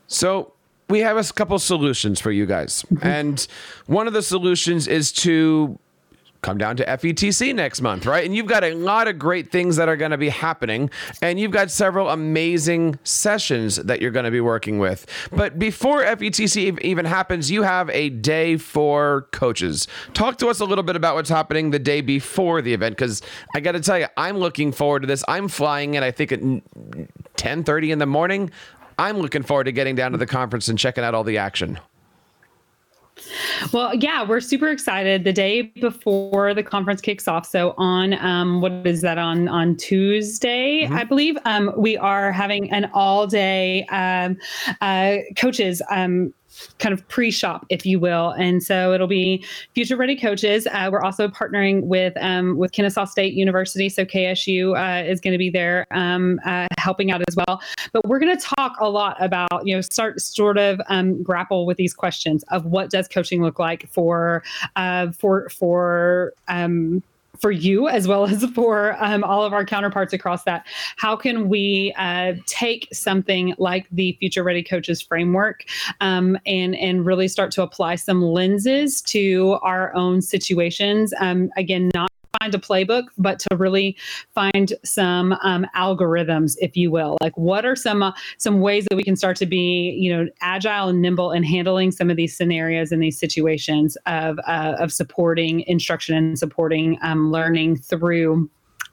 So 0.06 0.52
we 0.88 1.00
have 1.00 1.16
a 1.16 1.32
couple 1.32 1.58
solutions 1.58 2.20
for 2.20 2.30
you 2.30 2.46
guys. 2.46 2.82
Mm-hmm. 2.82 3.06
And 3.06 3.46
one 3.86 4.06
of 4.06 4.12
the 4.12 4.22
solutions 4.22 4.86
is 4.86 5.12
to 5.12 5.78
come 6.44 6.58
down 6.58 6.76
to 6.76 6.84
FETC 6.84 7.54
next 7.54 7.80
month, 7.80 8.04
right? 8.04 8.24
And 8.24 8.36
you've 8.36 8.46
got 8.46 8.62
a 8.62 8.74
lot 8.74 9.08
of 9.08 9.18
great 9.18 9.50
things 9.50 9.76
that 9.76 9.88
are 9.88 9.96
going 9.96 10.10
to 10.10 10.18
be 10.18 10.28
happening, 10.28 10.90
and 11.22 11.40
you've 11.40 11.50
got 11.50 11.70
several 11.70 12.10
amazing 12.10 12.98
sessions 13.02 13.76
that 13.76 14.02
you're 14.02 14.10
going 14.10 14.26
to 14.26 14.30
be 14.30 14.42
working 14.42 14.78
with. 14.78 15.06
But 15.32 15.58
before 15.58 16.04
FETC 16.04 16.80
even 16.82 17.06
happens, 17.06 17.50
you 17.50 17.62
have 17.62 17.88
a 17.90 18.10
day 18.10 18.58
for 18.58 19.26
coaches. 19.32 19.88
Talk 20.12 20.36
to 20.38 20.48
us 20.48 20.60
a 20.60 20.66
little 20.66 20.84
bit 20.84 20.96
about 20.96 21.14
what's 21.14 21.30
happening 21.30 21.70
the 21.70 21.78
day 21.78 22.02
before 22.02 22.60
the 22.60 22.74
event, 22.74 22.96
because 22.96 23.22
I 23.54 23.60
got 23.60 23.72
to 23.72 23.80
tell 23.80 23.98
you, 23.98 24.06
I'm 24.16 24.36
looking 24.36 24.70
forward 24.70 25.00
to 25.00 25.06
this. 25.06 25.24
I'm 25.26 25.48
flying 25.48 25.94
in, 25.94 26.02
I 26.02 26.10
think 26.10 26.30
at 26.30 26.40
10:30 26.40 27.90
in 27.90 27.98
the 27.98 28.06
morning. 28.06 28.50
I'm 28.98 29.18
looking 29.18 29.42
forward 29.42 29.64
to 29.64 29.72
getting 29.72 29.96
down 29.96 30.12
to 30.12 30.18
the 30.18 30.26
conference 30.26 30.68
and 30.68 30.78
checking 30.78 31.02
out 31.02 31.14
all 31.14 31.24
the 31.24 31.38
action. 31.38 31.80
Well, 33.72 33.94
yeah, 33.94 34.26
we're 34.26 34.40
super 34.40 34.68
excited. 34.68 35.24
The 35.24 35.32
day 35.32 35.62
before 35.62 36.52
the 36.52 36.62
conference 36.62 37.00
kicks 37.00 37.28
off, 37.28 37.46
so 37.46 37.74
on 37.76 38.14
um, 38.14 38.60
what 38.60 38.72
is 38.86 39.02
that 39.02 39.18
on 39.18 39.48
on 39.48 39.76
Tuesday, 39.76 40.82
mm-hmm. 40.84 40.94
I 40.94 41.04
believe, 41.04 41.38
um, 41.44 41.72
we 41.76 41.96
are 41.96 42.32
having 42.32 42.70
an 42.72 42.90
all 42.92 43.26
day 43.26 43.84
um, 43.86 44.36
uh, 44.80 45.18
coaches 45.36 45.80
um, 45.90 46.34
kind 46.78 46.92
of 46.92 47.06
pre-shop, 47.08 47.66
if 47.68 47.84
you 47.84 47.98
will. 47.98 48.30
And 48.30 48.62
so 48.62 48.92
it'll 48.92 49.06
be 49.06 49.44
future 49.74 49.96
ready 49.96 50.16
coaches. 50.16 50.66
Uh, 50.70 50.88
we're 50.90 51.02
also 51.02 51.28
partnering 51.28 51.84
with 51.84 52.14
um, 52.20 52.56
with 52.56 52.72
Kennesaw 52.72 53.04
State 53.04 53.34
University, 53.34 53.88
so 53.88 54.04
KSU 54.04 54.76
uh, 54.76 55.06
is 55.08 55.20
going 55.20 55.32
to 55.32 55.38
be 55.38 55.50
there 55.50 55.86
um, 55.90 56.40
uh, 56.44 56.66
helping 56.78 57.10
out 57.10 57.22
as 57.28 57.36
well. 57.36 57.60
But 57.92 58.06
we're 58.06 58.18
going 58.18 58.36
to 58.36 58.42
talk 58.42 58.76
a 58.80 58.88
lot 58.88 59.16
about 59.22 59.66
you 59.66 59.74
know 59.74 59.80
start 59.80 60.20
sort 60.20 60.58
of 60.58 60.80
um, 60.88 61.22
grapple 61.22 61.66
with 61.66 61.76
these 61.76 61.94
questions 61.94 62.44
of 62.50 62.66
what 62.66 62.90
does 62.90 63.08
coaching 63.08 63.42
look 63.42 63.58
like 63.58 63.88
for 63.90 64.42
uh, 64.76 65.12
for 65.12 65.48
for 65.48 66.32
um, 66.48 67.02
for 67.44 67.50
you 67.50 67.88
as 67.88 68.08
well 68.08 68.24
as 68.24 68.42
for 68.54 68.96
um, 69.04 69.22
all 69.22 69.44
of 69.44 69.52
our 69.52 69.66
counterparts 69.66 70.14
across 70.14 70.44
that. 70.44 70.66
How 70.96 71.14
can 71.14 71.50
we 71.50 71.92
uh, 71.98 72.36
take 72.46 72.88
something 72.90 73.54
like 73.58 73.86
the 73.92 74.16
Future 74.18 74.42
Ready 74.42 74.62
Coaches 74.62 75.02
framework 75.02 75.66
um, 76.00 76.38
and 76.46 76.74
and 76.74 77.04
really 77.04 77.28
start 77.28 77.50
to 77.50 77.62
apply 77.62 77.96
some 77.96 78.22
lenses 78.22 79.02
to 79.02 79.58
our 79.60 79.94
own 79.94 80.22
situations? 80.22 81.12
Um, 81.20 81.50
again, 81.58 81.90
not 81.92 82.13
find 82.44 82.54
a 82.54 82.58
playbook, 82.58 83.04
but 83.16 83.38
to 83.38 83.56
really 83.56 83.96
find 84.34 84.72
some 84.84 85.32
um, 85.42 85.66
algorithms, 85.74 86.56
if 86.60 86.76
you 86.76 86.90
will. 86.90 87.16
Like, 87.20 87.36
what 87.36 87.64
are 87.64 87.76
some 87.76 88.02
uh, 88.02 88.12
some 88.38 88.60
ways 88.60 88.86
that 88.90 88.96
we 88.96 89.02
can 89.02 89.16
start 89.16 89.36
to 89.38 89.46
be, 89.46 89.96
you 89.98 90.14
know, 90.14 90.28
agile 90.40 90.88
and 90.88 91.00
nimble 91.00 91.32
in 91.32 91.42
handling 91.42 91.90
some 91.90 92.10
of 92.10 92.16
these 92.16 92.36
scenarios 92.36 92.92
and 92.92 93.02
these 93.02 93.18
situations 93.18 93.96
of 94.06 94.38
uh, 94.46 94.74
of 94.78 94.92
supporting 94.92 95.60
instruction 95.66 96.16
and 96.16 96.38
supporting 96.38 96.98
um, 97.02 97.30
learning 97.30 97.76
through 97.76 98.48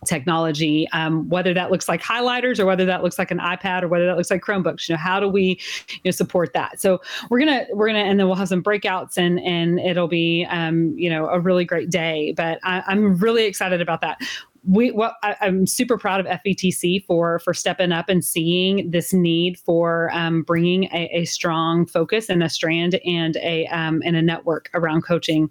technology, 0.06 0.88
um, 0.94 1.30
whether 1.30 1.54
that 1.54 1.72
looks 1.72 1.88
like 1.88 2.02
highlighters 2.02 2.60
or 2.60 2.66
whether 2.66 2.86
that 2.86 3.04
looks 3.04 3.20
like 3.20 3.32
an 3.32 3.40
iPad 3.40 3.84
or 3.84 3.88
whether 3.88 4.06
that 4.06 4.18
looks 4.18 4.32
like 4.32 4.42
Chromebooks. 4.42 4.90
You 4.90 4.96
know, 4.96 5.00
how 5.00 5.20
do 5.20 5.28
we, 5.28 5.60
you 5.90 6.00
know, 6.06 6.12
support 6.12 6.54
that? 6.54 6.80
So 6.80 7.02
we're 7.30 7.40
gonna 7.40 7.66
we're 7.72 7.88
gonna 7.88 8.00
and 8.00 8.20
then 8.20 8.28
we'll 8.28 8.36
have 8.36 8.50
some 8.50 8.64
breakouts 8.64 9.18
and 9.18 9.40
and 9.42 9.80
it'll 9.80 10.08
be 10.08 10.46
um, 10.50 10.94
you 10.98 11.10
know 11.10 11.28
a 11.28 11.40
really 11.40 11.66
great 11.66 11.90
day. 11.90 12.34
But 12.36 12.60
I, 12.64 12.84
I'm 12.88 13.18
really 13.18 13.46
excited 13.46 13.82
about 13.82 14.02
that 14.02 14.20
we 14.68 14.92
well 14.92 15.16
I, 15.24 15.36
am 15.42 15.66
super 15.66 15.98
proud 15.98 16.20
of 16.20 16.28
FETC 16.28 17.04
for 17.06 17.40
for 17.40 17.54
stepping 17.54 17.92
up 17.92 18.10
and 18.10 18.24
seeing 18.24 18.92
this 18.92 19.12
need 19.12 19.58
for 19.58 20.12
um, 20.14 20.44
bringing 20.44 20.84
a, 20.86 21.10
a, 21.12 21.26
strong 21.26 21.88
focus 21.88 22.30
and 22.30 22.44
a 22.44 22.50
strand 22.50 23.00
and 23.06 23.38
a 23.38 23.66
um, 23.68 24.04
and 24.06 24.16
a 24.16 24.22
network 24.22 24.70
around 24.74 25.02
coaching. 25.02 25.50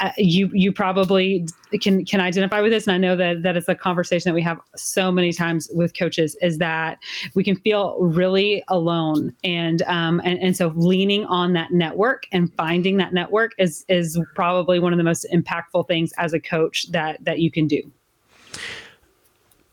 Uh, 0.00 0.10
you 0.18 0.50
you 0.52 0.72
probably 0.72 1.46
can 1.80 2.04
can 2.04 2.20
identify 2.20 2.60
with 2.60 2.72
this, 2.72 2.86
and 2.86 2.94
I 2.94 2.98
know 2.98 3.16
that 3.16 3.42
that 3.42 3.56
is 3.56 3.68
a 3.68 3.74
conversation 3.74 4.28
that 4.28 4.34
we 4.34 4.42
have 4.42 4.60
so 4.76 5.10
many 5.10 5.32
times 5.32 5.68
with 5.72 5.96
coaches 5.96 6.36
is 6.42 6.58
that 6.58 6.98
we 7.34 7.42
can 7.42 7.56
feel 7.56 7.96
really 7.98 8.62
alone, 8.68 9.34
and 9.42 9.80
um, 9.82 10.20
and 10.22 10.38
and 10.38 10.54
so 10.54 10.72
leaning 10.76 11.24
on 11.26 11.54
that 11.54 11.70
network 11.70 12.24
and 12.30 12.52
finding 12.54 12.98
that 12.98 13.14
network 13.14 13.52
is 13.58 13.86
is 13.88 14.20
probably 14.34 14.78
one 14.78 14.92
of 14.92 14.98
the 14.98 15.04
most 15.04 15.26
impactful 15.32 15.86
things 15.88 16.12
as 16.18 16.34
a 16.34 16.40
coach 16.40 16.90
that 16.92 17.22
that 17.24 17.38
you 17.38 17.50
can 17.50 17.66
do 17.66 17.90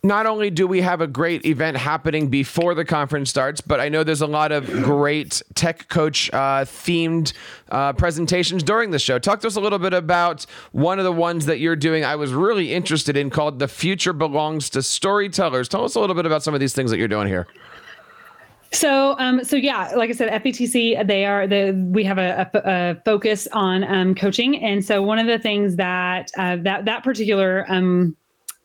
not 0.03 0.25
only 0.25 0.49
do 0.49 0.67
we 0.67 0.81
have 0.81 1.01
a 1.01 1.07
great 1.07 1.45
event 1.45 1.75
happening 1.75 2.29
before 2.29 2.73
the 2.75 2.85
conference 2.85 3.29
starts, 3.29 3.61
but 3.61 3.79
I 3.79 3.89
know 3.89 4.03
there's 4.03 4.21
a 4.21 4.27
lot 4.27 4.51
of 4.51 4.65
great 4.83 5.41
tech 5.55 5.89
coach 5.89 6.31
uh, 6.33 6.65
themed 6.65 7.33
uh, 7.69 7.93
presentations 7.93 8.63
during 8.63 8.91
the 8.91 8.99
show. 8.99 9.19
Talk 9.19 9.41
to 9.41 9.47
us 9.47 9.55
a 9.55 9.61
little 9.61 9.79
bit 9.79 9.93
about 9.93 10.45
one 10.71 10.99
of 10.99 11.05
the 11.05 11.11
ones 11.11 11.45
that 11.47 11.59
you're 11.59 11.75
doing. 11.75 12.05
I 12.05 12.15
was 12.15 12.31
really 12.31 12.73
interested 12.73 13.17
in 13.17 13.29
called 13.29 13.59
"The 13.59 13.67
Future 13.67 14.13
Belongs 14.13 14.69
to 14.71 14.81
Storytellers." 14.81 15.67
Tell 15.67 15.83
us 15.83 15.95
a 15.95 15.99
little 15.99 16.15
bit 16.15 16.25
about 16.25 16.43
some 16.43 16.53
of 16.53 16.59
these 16.59 16.73
things 16.73 16.89
that 16.91 16.97
you're 16.97 17.07
doing 17.07 17.27
here. 17.27 17.47
So, 18.73 19.15
um, 19.17 19.43
so 19.43 19.55
yeah, 19.55 19.93
like 19.95 20.09
I 20.09 20.13
said, 20.13 20.43
FETC, 20.43 21.07
they 21.07 21.25
are 21.25 21.47
the 21.47 21.71
we 21.71 22.03
have 22.03 22.17
a, 22.17 22.49
a, 22.53 22.59
a 22.63 23.01
focus 23.03 23.47
on 23.51 23.83
um, 23.83 24.13
coaching, 24.13 24.61
and 24.63 24.83
so 24.85 25.01
one 25.01 25.19
of 25.19 25.27
the 25.27 25.39
things 25.39 25.77
that 25.77 26.31
uh, 26.37 26.57
that 26.57 26.85
that 26.85 27.03
particular 27.03 27.65
um, 27.69 28.15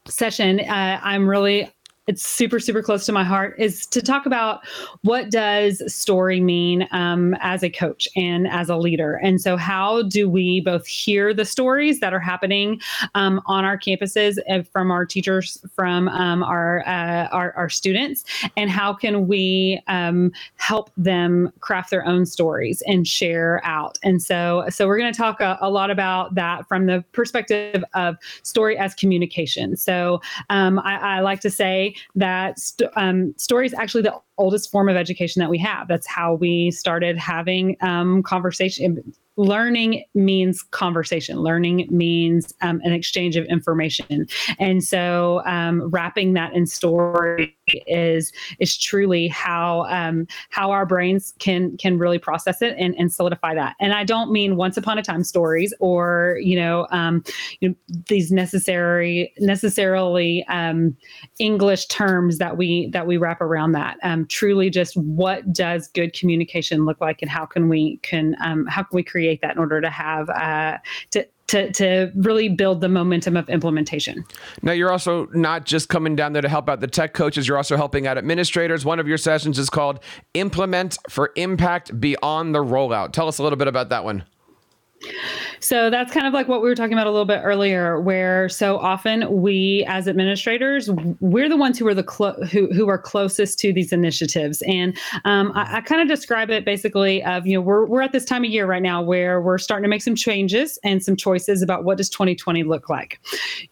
session, 0.08 0.60
uh, 0.60 1.00
I'm 1.02 1.28
really 1.28 1.70
it's 2.08 2.26
super 2.26 2.58
super 2.58 2.82
close 2.82 3.06
to 3.06 3.12
my 3.12 3.22
heart 3.22 3.54
is 3.58 3.86
to 3.86 4.02
talk 4.02 4.26
about 4.26 4.60
what 5.02 5.30
does 5.30 5.82
story 5.92 6.40
mean 6.40 6.88
um, 6.90 7.36
as 7.40 7.62
a 7.62 7.70
coach 7.70 8.08
and 8.16 8.48
as 8.48 8.68
a 8.68 8.76
leader? 8.76 9.14
And 9.22 9.40
so 9.40 9.56
how 9.56 10.02
do 10.02 10.28
we 10.28 10.60
both 10.60 10.86
hear 10.86 11.32
the 11.32 11.44
stories 11.44 12.00
that 12.00 12.12
are 12.12 12.20
happening 12.20 12.80
um, 13.14 13.40
on 13.46 13.64
our 13.64 13.78
campuses 13.78 14.36
uh, 14.50 14.62
from 14.72 14.90
our 14.90 15.06
teachers 15.06 15.62
from 15.74 16.08
um, 16.08 16.42
our, 16.42 16.86
uh, 16.88 17.28
our, 17.28 17.52
our 17.52 17.68
students? 17.68 18.24
And 18.56 18.68
how 18.68 18.92
can 18.92 19.28
we 19.28 19.80
um, 19.86 20.32
help 20.56 20.90
them 20.96 21.52
craft 21.60 21.90
their 21.90 22.04
own 22.04 22.26
stories 22.26 22.82
and 22.86 23.06
share 23.06 23.60
out? 23.64 23.98
And 24.02 24.20
so 24.20 24.64
so 24.70 24.88
we're 24.88 24.98
going 24.98 25.12
to 25.12 25.16
talk 25.16 25.40
a, 25.40 25.58
a, 25.60 25.70
lot 25.72 25.90
about 25.90 26.34
that 26.34 26.68
from 26.68 26.86
the 26.86 27.02
perspective 27.12 27.82
of 27.94 28.16
story 28.42 28.76
as 28.76 28.94
communication. 28.94 29.76
So 29.76 30.20
um, 30.50 30.78
I, 30.80 31.16
I 31.16 31.20
like 31.20 31.40
to 31.40 31.50
say 31.50 31.91
that 32.14 32.59
st- 32.59 32.90
um, 32.96 33.35
story 33.37 33.66
is 33.66 33.74
actually 33.74 34.02
the 34.02 34.18
oldest 34.38 34.70
form 34.70 34.88
of 34.88 34.96
education 34.96 35.40
that 35.40 35.50
we 35.50 35.59
have. 35.59 35.88
That's 35.88 36.07
how 36.07 36.35
we 36.35 36.70
started 36.70 37.16
having 37.16 37.76
um, 37.81 38.22
conversation. 38.22 39.14
Learning 39.37 40.05
means 40.14 40.62
conversation. 40.62 41.38
Learning 41.38 41.88
means 41.90 42.52
um, 42.61 42.81
an 42.85 42.92
exchange 42.92 43.37
of 43.37 43.46
information. 43.46 44.26
And 44.59 44.85
so, 44.85 45.42
um, 45.46 45.88
wrapping 45.90 46.35
that 46.35 46.52
in 46.52 46.66
story 46.66 47.57
is 47.87 48.32
is 48.58 48.76
truly 48.76 49.28
how 49.28 49.87
um, 49.88 50.26
how 50.50 50.70
our 50.70 50.87
brains 50.87 51.35
can 51.38 51.76
can 51.76 51.98
really 51.98 52.18
process 52.18 52.62
it 52.62 52.74
and, 52.78 52.94
and 52.98 53.12
solidify 53.12 53.54
that. 53.54 53.76
And 53.80 53.92
I 53.92 54.04
don't 54.04 54.32
mean 54.32 54.56
once 54.56 54.76
upon 54.76 54.98
a 54.98 55.02
time 55.02 55.24
stories 55.24 55.74
or 55.80 56.38
you 56.40 56.56
know, 56.56 56.87
um, 56.90 57.22
you 57.61 57.68
know 57.68 57.74
these 58.08 58.30
necessary 58.30 59.32
necessarily 59.38 60.44
um, 60.48 60.96
English 61.38 61.87
terms 61.87 62.38
that 62.38 62.56
we 62.56 62.88
that 62.90 63.06
we 63.06 63.16
wrap 63.16 63.40
around 63.40 63.72
that. 63.72 63.96
Um, 64.02 64.26
truly, 64.26 64.70
just 64.70 64.96
what 64.96 65.52
does 65.52 65.88
good 65.88 66.12
communication 66.12 66.85
look 66.85 67.00
like, 67.00 67.22
and 67.22 67.30
how 67.30 67.46
can 67.46 67.68
we 67.68 67.98
can 67.98 68.37
um, 68.42 68.66
how 68.66 68.82
can 68.82 68.96
we 68.96 69.02
create 69.02 69.40
that 69.42 69.52
in 69.52 69.58
order 69.58 69.80
to 69.80 69.90
have 69.90 70.28
uh, 70.30 70.78
to 71.11 71.26
to, 71.52 71.70
to 71.72 72.10
really 72.14 72.48
build 72.48 72.80
the 72.80 72.88
momentum 72.88 73.36
of 73.36 73.48
implementation. 73.50 74.24
Now, 74.62 74.72
you're 74.72 74.90
also 74.90 75.26
not 75.34 75.66
just 75.66 75.90
coming 75.90 76.16
down 76.16 76.32
there 76.32 76.40
to 76.40 76.48
help 76.48 76.68
out 76.68 76.80
the 76.80 76.86
tech 76.86 77.12
coaches, 77.12 77.46
you're 77.46 77.58
also 77.58 77.76
helping 77.76 78.06
out 78.06 78.16
administrators. 78.16 78.86
One 78.86 78.98
of 78.98 79.06
your 79.06 79.18
sessions 79.18 79.58
is 79.58 79.68
called 79.68 80.00
Implement 80.32 80.96
for 81.10 81.30
Impact 81.36 82.00
Beyond 82.00 82.54
the 82.54 82.60
Rollout. 82.60 83.12
Tell 83.12 83.28
us 83.28 83.38
a 83.38 83.42
little 83.42 83.58
bit 83.58 83.68
about 83.68 83.90
that 83.90 84.02
one. 84.02 84.24
So 85.62 85.90
that's 85.90 86.12
kind 86.12 86.27
of 86.27 86.35
like 86.35 86.48
what 86.48 86.61
we 86.61 86.68
were 86.68 86.75
talking 86.75 86.92
about 86.92 87.07
a 87.07 87.11
little 87.11 87.25
bit 87.25 87.40
earlier, 87.44 88.01
where 88.01 88.48
so 88.48 88.79
often 88.79 89.42
we 89.42 89.85
as 89.87 90.09
administrators, 90.09 90.90
we're 91.20 91.48
the 91.48 91.57
ones 91.57 91.79
who 91.79 91.87
are 91.87 91.94
the 91.94 92.03
clo- 92.03 92.42
who 92.51 92.66
who 92.72 92.88
are 92.88 92.98
closest 92.98 93.61
to 93.61 93.72
these 93.72 93.92
initiatives, 93.92 94.62
and 94.62 94.98
um, 95.25 95.53
I, 95.55 95.77
I 95.77 95.81
kind 95.81 96.03
of 96.03 96.09
describe 96.09 96.51
it 96.51 96.64
basically 96.64 97.22
of 97.22 97.46
you 97.46 97.55
know 97.55 97.61
we're 97.61 97.87
we're 97.87 98.03
at 98.03 98.11
this 98.11 98.25
time 98.25 98.44
of 98.44 98.51
year 98.51 98.66
right 98.66 98.83
now 98.83 99.01
where 99.03 99.40
we're 99.40 99.59
starting 99.59 99.85
to 99.85 99.88
make 99.88 100.03
some 100.03 100.16
changes 100.16 100.81
and 100.83 101.03
some 101.03 101.14
choices 101.14 101.62
about 101.62 101.85
what 101.85 101.96
does 101.96 102.09
2020 102.09 102.64
look 102.64 102.88
like. 102.88 103.20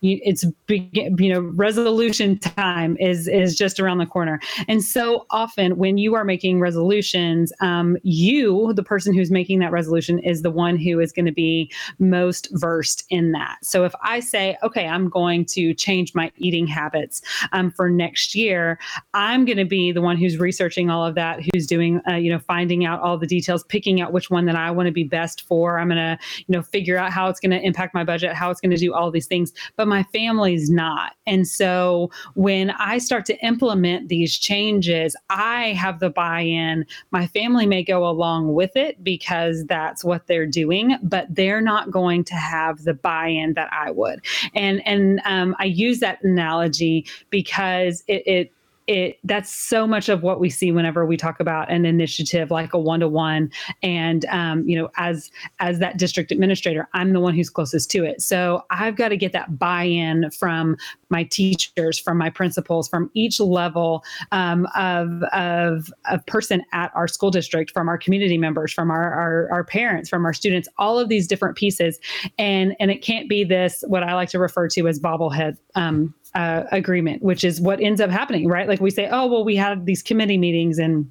It's 0.01 0.45
you 0.69 1.33
know 1.35 1.41
resolution 1.41 2.39
time 2.39 2.97
is 3.01 3.27
is 3.27 3.57
just 3.57 3.81
around 3.81 3.99
the 3.99 4.07
corner, 4.07 4.39
and 4.69 4.85
so 4.85 5.27
often 5.31 5.77
when 5.77 5.99
you 5.99 6.15
are 6.15 6.25
making 6.25 6.61
resolutions, 6.61 7.53
um, 7.61 7.97
you 8.05 8.73
the 8.75 8.85
person 8.85 9.13
who's 9.13 9.33
making 9.33 9.59
that 9.59 9.73
resolution 9.73 10.21
is 10.21 10.43
the 10.43 10.53
one 10.53 10.77
who 10.77 11.01
is 11.01 11.11
going 11.11 11.27
to 11.27 11.33
be 11.33 11.69
most 11.99 12.49
versed 12.53 13.05
in 13.11 13.33
that. 13.33 13.59
So 13.63 13.85
if 13.85 13.95
I 14.03 14.21
say, 14.21 14.57
okay, 14.63 14.87
I'm 14.87 15.09
going 15.09 15.45
to 15.47 15.75
change 15.75 16.15
my 16.15 16.31
eating 16.37 16.67
habits 16.67 17.23
um, 17.53 17.71
for 17.71 17.89
next 17.89 18.35
year, 18.35 18.79
I'm 19.15 19.45
going 19.45 19.59
to 19.59 19.65
be 19.65 19.93
the 19.93 20.01
one 20.01 20.17
who's 20.17 20.39
researching 20.39 20.91
all 20.91 21.05
of 21.05 21.15
that, 21.15 21.41
who's 21.53 21.67
doing, 21.67 22.01
uh, 22.09 22.15
you 22.15 22.31
know, 22.31 22.39
finding 22.39 22.85
out 22.85 23.01
all 23.01 23.19
the 23.19 23.27
details, 23.27 23.65
picking 23.65 24.01
out 24.01 24.13
which 24.13 24.31
one 24.31 24.47
that 24.47 24.57
I 24.57 24.71
want 24.71 24.87
to 24.87 24.93
be 24.93 25.05
best 25.05 25.47
for. 25.47 25.79
I'm 25.79 25.89
going 25.89 25.97
to, 25.97 26.19
you 26.39 26.57
know, 26.57 26.63
figure 26.63 26.97
out 26.97 27.13
how 27.13 27.29
it's 27.29 27.41
going 27.41 27.51
to 27.51 27.61
impact 27.61 27.95
my 27.95 28.05
budget, 28.05 28.35
how 28.35 28.51
it's 28.51 28.61
going 28.61 28.71
to 28.71 28.77
do 28.77 28.93
all 28.95 29.11
these 29.11 29.27
things. 29.27 29.53
But 29.77 29.89
my 29.89 30.03
family's 30.05 30.71
not. 30.71 31.15
And 31.27 31.47
so 31.47 32.11
when 32.35 32.71
I 32.71 32.99
start 32.99 33.25
to 33.27 33.37
implement 33.45 34.09
these 34.09 34.37
changes, 34.37 35.17
I 35.31 35.73
have 35.73 36.01
the 36.01 36.11
buy 36.11 36.41
in. 36.41 36.85
My 37.11 37.27
family 37.27 37.67
may 37.67 37.83
go 37.83 38.07
along 38.07 38.55
with 38.55 38.77
it 38.77 39.03
because 39.03 39.65
that's 39.67 40.05
what 40.05 40.27
they're 40.27 40.47
doing, 40.47 40.97
but 41.03 41.27
they're 41.31 41.61
not 41.61 41.70
going 41.91 42.25
to 42.25 42.35
have 42.35 42.85
the 42.85 42.95
buy-in 42.95 43.55
that 43.55 43.71
I 43.73 43.91
would. 43.91 44.21
And 44.55 44.87
and 44.87 45.21
um, 45.25 45.57
I 45.59 45.65
use 45.65 46.01
that 46.01 46.23
analogy 46.23 47.07
because 47.31 48.03
it, 48.07 48.27
it 48.27 48.53
it 48.91 49.19
that's 49.23 49.55
so 49.55 49.87
much 49.87 50.09
of 50.09 50.25
what 50.25 50.41
we 50.41 50.51
see 50.51 50.73
whenever 50.73 51.07
we 51.07 51.17
talk 51.17 51.39
about 51.39 51.71
an 51.71 51.87
initiative 51.87 52.51
like 52.51 52.75
a 52.75 52.79
one-to-one. 52.79 53.51
And 53.85 54.25
um, 54.27 54.69
you 54.69 54.77
know 54.77 54.91
as 54.97 55.31
as 55.61 55.79
that 55.79 55.97
district 55.97 56.33
administrator 56.33 56.89
i'm 56.93 57.13
the 57.13 57.21
one 57.21 57.35
who's 57.35 57.49
closest 57.49 57.91
to 57.93 58.05
it. 58.05 58.21
So 58.21 58.65
i've 58.71 58.97
got 58.97 59.09
to 59.09 59.17
get 59.17 59.33
that 59.33 59.59
buy-in 59.59 60.31
from 60.33 60.77
my 61.09 61.23
teachers 61.25 61.99
from 61.99 62.19
my 62.19 62.31
principals 62.31 62.89
from 62.89 63.11
each 63.15 63.39
level 63.39 64.03
um, 64.33 64.67
of, 64.75 65.23
of 65.33 65.93
a 66.07 66.19
person 66.19 66.63
at 66.73 66.91
our 66.95 67.07
school 67.07 67.31
district 67.31 67.71
from 67.71 67.89
our 67.89 67.97
community 67.97 68.39
members 68.39 68.73
from 68.73 68.91
our, 68.91 69.13
our, 69.15 69.49
our 69.53 69.65
parents 69.65 70.11
from 70.11 70.27
our 70.27 70.33
students 70.33 70.69
all 70.79 70.99
of 70.99 71.09
these 71.09 71.29
different 71.29 71.57
pieces. 71.57 72.01
And 72.39 72.75
and 72.81 72.91
it 72.91 73.03
can't 73.03 73.29
be 73.29 73.45
this 73.45 73.85
what 73.87 74.03
i 74.03 74.15
like 74.15 74.31
to 74.31 74.41
refer 74.41 74.67
to 74.69 74.89
as 74.89 74.99
bobblehead 74.99 75.57
um, 75.77 76.13
uh, 76.35 76.65
agreement, 76.73 77.23
which 77.23 77.45
is 77.45 77.61
what 77.61 77.81
ends 77.81 78.01
up 78.01 78.11
happening, 78.11 78.49
right? 78.49 78.69
Like 78.69 78.81
we 78.81 78.91
say, 78.91 79.09
oh, 79.11 79.27
well, 79.27 79.45
we 79.45 79.57
had 79.57 79.87
these 79.87 80.03
committee 80.03 80.39
meetings 80.39 80.79
and 80.79 81.11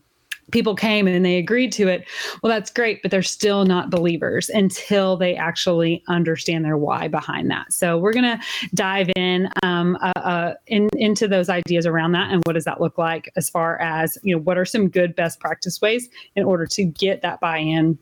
people 0.52 0.76
came 0.76 1.08
and 1.08 1.24
they 1.24 1.38
agreed 1.38 1.72
to 1.74 1.88
it. 1.88 2.08
Well, 2.42 2.50
that's 2.50 2.72
great, 2.72 3.02
but 3.02 3.12
they're 3.12 3.22
still 3.22 3.66
not 3.66 3.90
believers 3.90 4.50
until 4.50 5.18
they 5.18 5.36
actually 5.36 6.04
understand 6.08 6.66
their 6.66 6.78
why 6.78 7.08
behind 7.08 7.50
that. 7.52 7.72
So 7.72 7.98
we're 7.98 8.14
going 8.14 8.38
to 8.38 8.40
dive 8.74 9.10
in, 9.16 9.50
um, 9.64 9.98
uh, 10.02 10.12
uh, 10.16 10.54
in 10.68 10.90
into 10.94 11.28
those 11.28 11.50
ideas 11.50 11.86
around 11.86 12.14
that 12.14 12.32
and 12.32 12.42
what 12.46 12.54
does 12.54 12.66
that 12.66 12.82
look 12.82 12.98
like 12.98 13.32
as 13.36 13.50
far 13.50 13.80
as 13.80 14.18
you 14.24 14.36
know 14.36 14.42
what 14.42 14.58
are 14.58 14.66
some 14.66 14.90
good 14.90 15.16
best 15.16 15.40
practice 15.40 15.80
ways 15.82 16.10
in 16.36 16.44
order 16.44 16.66
to 16.66 16.84
get 16.84 17.22
that 17.22 17.40
buy-in 17.40 17.98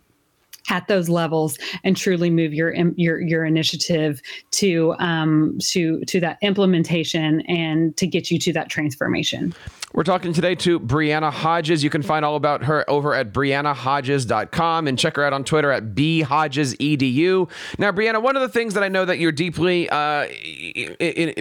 at 0.70 0.88
those 0.88 1.10
levels 1.10 1.58
and 1.84 1.96
truly 1.96 2.30
move 2.30 2.54
your 2.54 2.74
your 2.96 3.22
your 3.22 3.46
initiative 3.46 4.22
to 4.52 4.96
um, 5.00 5.58
to 5.62 6.04
to 6.06 6.20
that 6.20 6.38
implementation 6.42 7.42
and 7.42 7.96
to 7.98 8.08
get 8.08 8.32
you 8.32 8.40
to 8.40 8.54
that 8.54 8.70
transformation. 8.70 9.54
We're 9.94 10.04
talking 10.04 10.34
today 10.34 10.54
to 10.56 10.80
Brianna 10.80 11.32
Hodges. 11.32 11.84
You 11.84 11.90
can 11.90 12.04
find 12.04 12.24
all 12.24 12.36
about 12.36 12.66
her 12.66 12.88
over 12.90 13.16
at 13.16 13.34
briannahodges.com 13.34 14.88
and 14.88 15.00
check 15.00 15.16
her 15.16 15.24
out 15.24 15.34
on 15.34 15.44
Twitter 15.44 15.72
at 15.72 15.96
bhodgesedu. 15.96 17.50
Now, 17.80 17.92
Brianna, 17.92 18.22
one 18.22 18.36
of 18.36 18.42
the 18.42 18.50
things 18.50 18.74
that 18.76 18.84
I 18.84 18.90
know 18.90 19.06
that 19.06 19.18
you're 19.18 19.32
deeply 19.32 19.90
uh, 19.90 20.28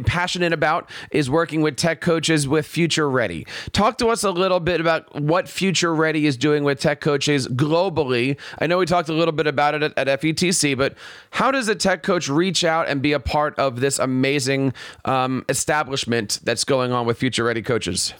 passionate 0.06 0.52
about 0.52 0.88
is 1.10 1.28
working 1.28 1.60
with 1.60 1.76
tech 1.76 2.00
coaches 2.00 2.46
with 2.46 2.66
Future 2.66 3.10
Ready. 3.10 3.46
Talk 3.72 3.98
to 3.98 4.08
us 4.08 4.22
a 4.22 4.30
little 4.30 4.60
bit 4.60 4.80
about 4.80 5.20
what 5.20 5.48
Future 5.48 5.94
Ready 5.94 6.24
is 6.26 6.36
doing 6.36 6.62
with 6.62 6.80
tech 6.80 7.00
coaches 7.00 7.48
globally. 7.48 8.38
I 8.60 8.68
know 8.68 8.78
we 8.78 8.86
talked 8.86 9.08
a 9.08 9.12
little 9.16 9.33
bit 9.33 9.46
about 9.46 9.74
it 9.74 9.83
at, 9.83 10.09
at 10.09 10.20
FETC, 10.20 10.76
but 10.76 10.94
how 11.31 11.50
does 11.50 11.68
a 11.68 11.74
tech 11.74 12.02
coach 12.02 12.29
reach 12.29 12.64
out 12.64 12.88
and 12.88 13.02
be 13.02 13.12
a 13.12 13.20
part 13.20 13.59
of 13.59 13.81
this 13.81 13.98
amazing 13.98 14.72
um, 15.05 15.44
establishment 15.48 16.40
that's 16.44 16.64
going 16.64 16.92
on 16.92 17.07
with 17.07 17.18
Future 17.18 17.44
Ready 17.44 17.62
coaches? 17.62 18.14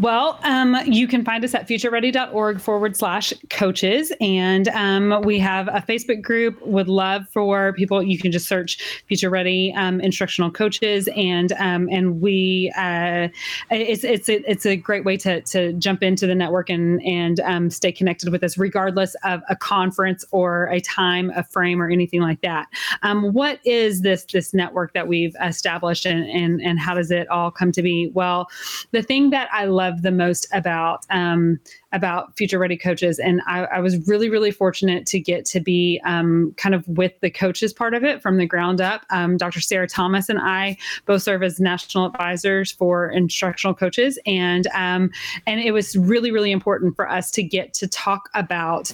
Well, 0.00 0.40
um, 0.44 0.78
you 0.86 1.06
can 1.06 1.26
find 1.26 1.44
us 1.44 1.54
at 1.54 1.68
futureready.org 1.68 2.58
forward 2.58 2.96
slash 2.96 3.34
coaches. 3.50 4.10
And 4.18 4.68
um, 4.68 5.20
we 5.24 5.38
have 5.40 5.68
a 5.68 5.84
Facebook 5.86 6.22
group. 6.22 6.58
Would 6.62 6.88
love 6.88 7.28
for 7.28 7.74
people, 7.74 8.02
you 8.02 8.18
can 8.18 8.32
just 8.32 8.48
search 8.48 9.02
Future 9.08 9.28
Ready 9.28 9.74
um, 9.76 10.00
instructional 10.00 10.50
coaches. 10.50 11.06
And 11.14 11.52
um, 11.52 11.86
and 11.90 12.22
we, 12.22 12.72
uh, 12.78 13.28
it's, 13.70 14.02
it's, 14.02 14.30
it's 14.30 14.64
a 14.64 14.74
great 14.74 15.04
way 15.04 15.18
to, 15.18 15.42
to 15.42 15.74
jump 15.74 16.02
into 16.02 16.26
the 16.26 16.34
network 16.34 16.70
and, 16.70 17.02
and 17.04 17.38
um, 17.40 17.68
stay 17.68 17.92
connected 17.92 18.30
with 18.30 18.42
us, 18.42 18.56
regardless 18.56 19.14
of 19.22 19.42
a 19.50 19.56
conference 19.56 20.24
or 20.30 20.68
a 20.68 20.80
time, 20.80 21.30
a 21.36 21.44
frame, 21.44 21.82
or 21.82 21.90
anything 21.90 22.22
like 22.22 22.40
that. 22.40 22.68
Um, 23.02 23.34
what 23.34 23.60
is 23.66 24.00
this, 24.00 24.24
this 24.24 24.54
network 24.54 24.94
that 24.94 25.08
we've 25.08 25.36
established 25.44 26.06
and, 26.06 26.24
and, 26.30 26.62
and 26.62 26.80
how 26.80 26.94
does 26.94 27.10
it 27.10 27.28
all 27.28 27.50
come 27.50 27.70
to 27.72 27.82
be? 27.82 28.10
Well, 28.14 28.48
the 28.92 29.02
thing 29.02 29.28
that 29.30 29.50
I 29.52 29.66
love 29.66 29.89
the 30.02 30.10
most 30.10 30.46
about 30.52 31.04
um, 31.10 31.58
about 31.92 32.36
Future 32.36 32.58
Ready 32.58 32.76
coaches, 32.76 33.18
and 33.18 33.40
I, 33.46 33.64
I, 33.64 33.80
was 33.80 34.08
really 34.08 34.28
really 34.28 34.50
fortunate 34.50 35.06
to 35.06 35.20
get 35.20 35.44
to 35.46 35.60
be 35.60 36.00
um, 36.04 36.54
kind 36.56 36.74
of 36.74 36.86
with 36.88 37.12
the 37.20 37.30
coaches 37.30 37.72
part 37.72 37.94
of 37.94 38.04
it 38.04 38.22
from 38.22 38.36
the 38.38 38.46
ground 38.46 38.80
up. 38.80 39.04
Um, 39.10 39.36
Dr. 39.36 39.60
Sarah 39.60 39.88
Thomas 39.88 40.28
and 40.28 40.38
I 40.38 40.76
both 41.06 41.22
serve 41.22 41.42
as 41.42 41.60
national 41.60 42.06
advisors 42.06 42.72
for 42.72 43.10
instructional 43.10 43.74
coaches, 43.74 44.18
and 44.26 44.66
um, 44.68 45.10
and 45.46 45.60
it 45.60 45.72
was 45.72 45.96
really 45.96 46.30
really 46.30 46.52
important 46.52 46.96
for 46.96 47.08
us 47.08 47.30
to 47.32 47.42
get 47.42 47.74
to 47.74 47.88
talk 47.88 48.30
about 48.34 48.92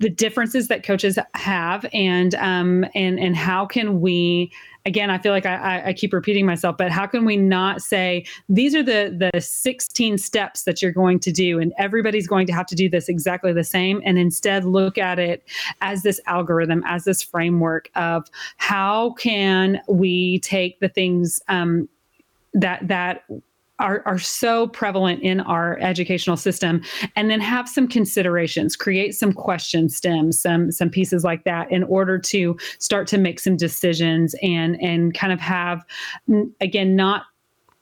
the 0.00 0.08
differences 0.08 0.68
that 0.68 0.82
coaches 0.82 1.18
have 1.34 1.86
and 1.92 2.34
um, 2.36 2.84
and 2.94 3.20
and 3.20 3.36
how 3.36 3.66
can 3.66 4.00
we 4.00 4.50
again, 4.86 5.10
I 5.10 5.18
feel 5.18 5.32
like 5.32 5.46
I, 5.46 5.82
I, 5.86 5.92
keep 5.92 6.12
repeating 6.12 6.46
myself, 6.46 6.76
but 6.76 6.90
how 6.90 7.06
can 7.06 7.24
we 7.24 7.36
not 7.36 7.82
say 7.82 8.24
these 8.48 8.74
are 8.74 8.82
the 8.82 9.30
the 9.32 9.40
16 9.40 10.18
steps 10.18 10.64
that 10.64 10.80
you're 10.80 10.92
going 10.92 11.18
to 11.20 11.32
do, 11.32 11.58
and 11.58 11.72
everybody's 11.78 12.26
going 12.26 12.46
to 12.46 12.52
have 12.52 12.66
to 12.66 12.74
do 12.74 12.88
this 12.88 13.08
exactly 13.08 13.52
the 13.52 13.64
same, 13.64 14.00
and 14.04 14.18
instead 14.18 14.64
look 14.64 14.98
at 14.98 15.18
it 15.18 15.44
as 15.80 16.02
this 16.02 16.20
algorithm, 16.26 16.82
as 16.86 17.04
this 17.04 17.22
framework 17.22 17.90
of 17.94 18.28
how 18.56 19.12
can 19.12 19.80
we 19.88 20.40
take 20.40 20.80
the 20.80 20.88
things 20.88 21.40
um, 21.48 21.88
that 22.54 22.86
that 22.88 23.24
are, 23.80 24.02
are 24.06 24.18
so 24.18 24.68
prevalent 24.68 25.22
in 25.22 25.40
our 25.40 25.78
educational 25.80 26.36
system 26.36 26.82
and 27.16 27.30
then 27.30 27.40
have 27.40 27.68
some 27.68 27.88
considerations 27.88 28.76
create 28.76 29.14
some 29.14 29.32
question 29.32 29.88
stems 29.88 30.40
some 30.40 30.70
some 30.70 30.90
pieces 30.90 31.24
like 31.24 31.44
that 31.44 31.70
in 31.72 31.82
order 31.84 32.18
to 32.18 32.56
start 32.78 33.06
to 33.06 33.18
make 33.18 33.40
some 33.40 33.56
decisions 33.56 34.34
and 34.42 34.80
and 34.80 35.14
kind 35.14 35.32
of 35.32 35.40
have 35.40 35.84
again 36.60 36.94
not 36.94 37.24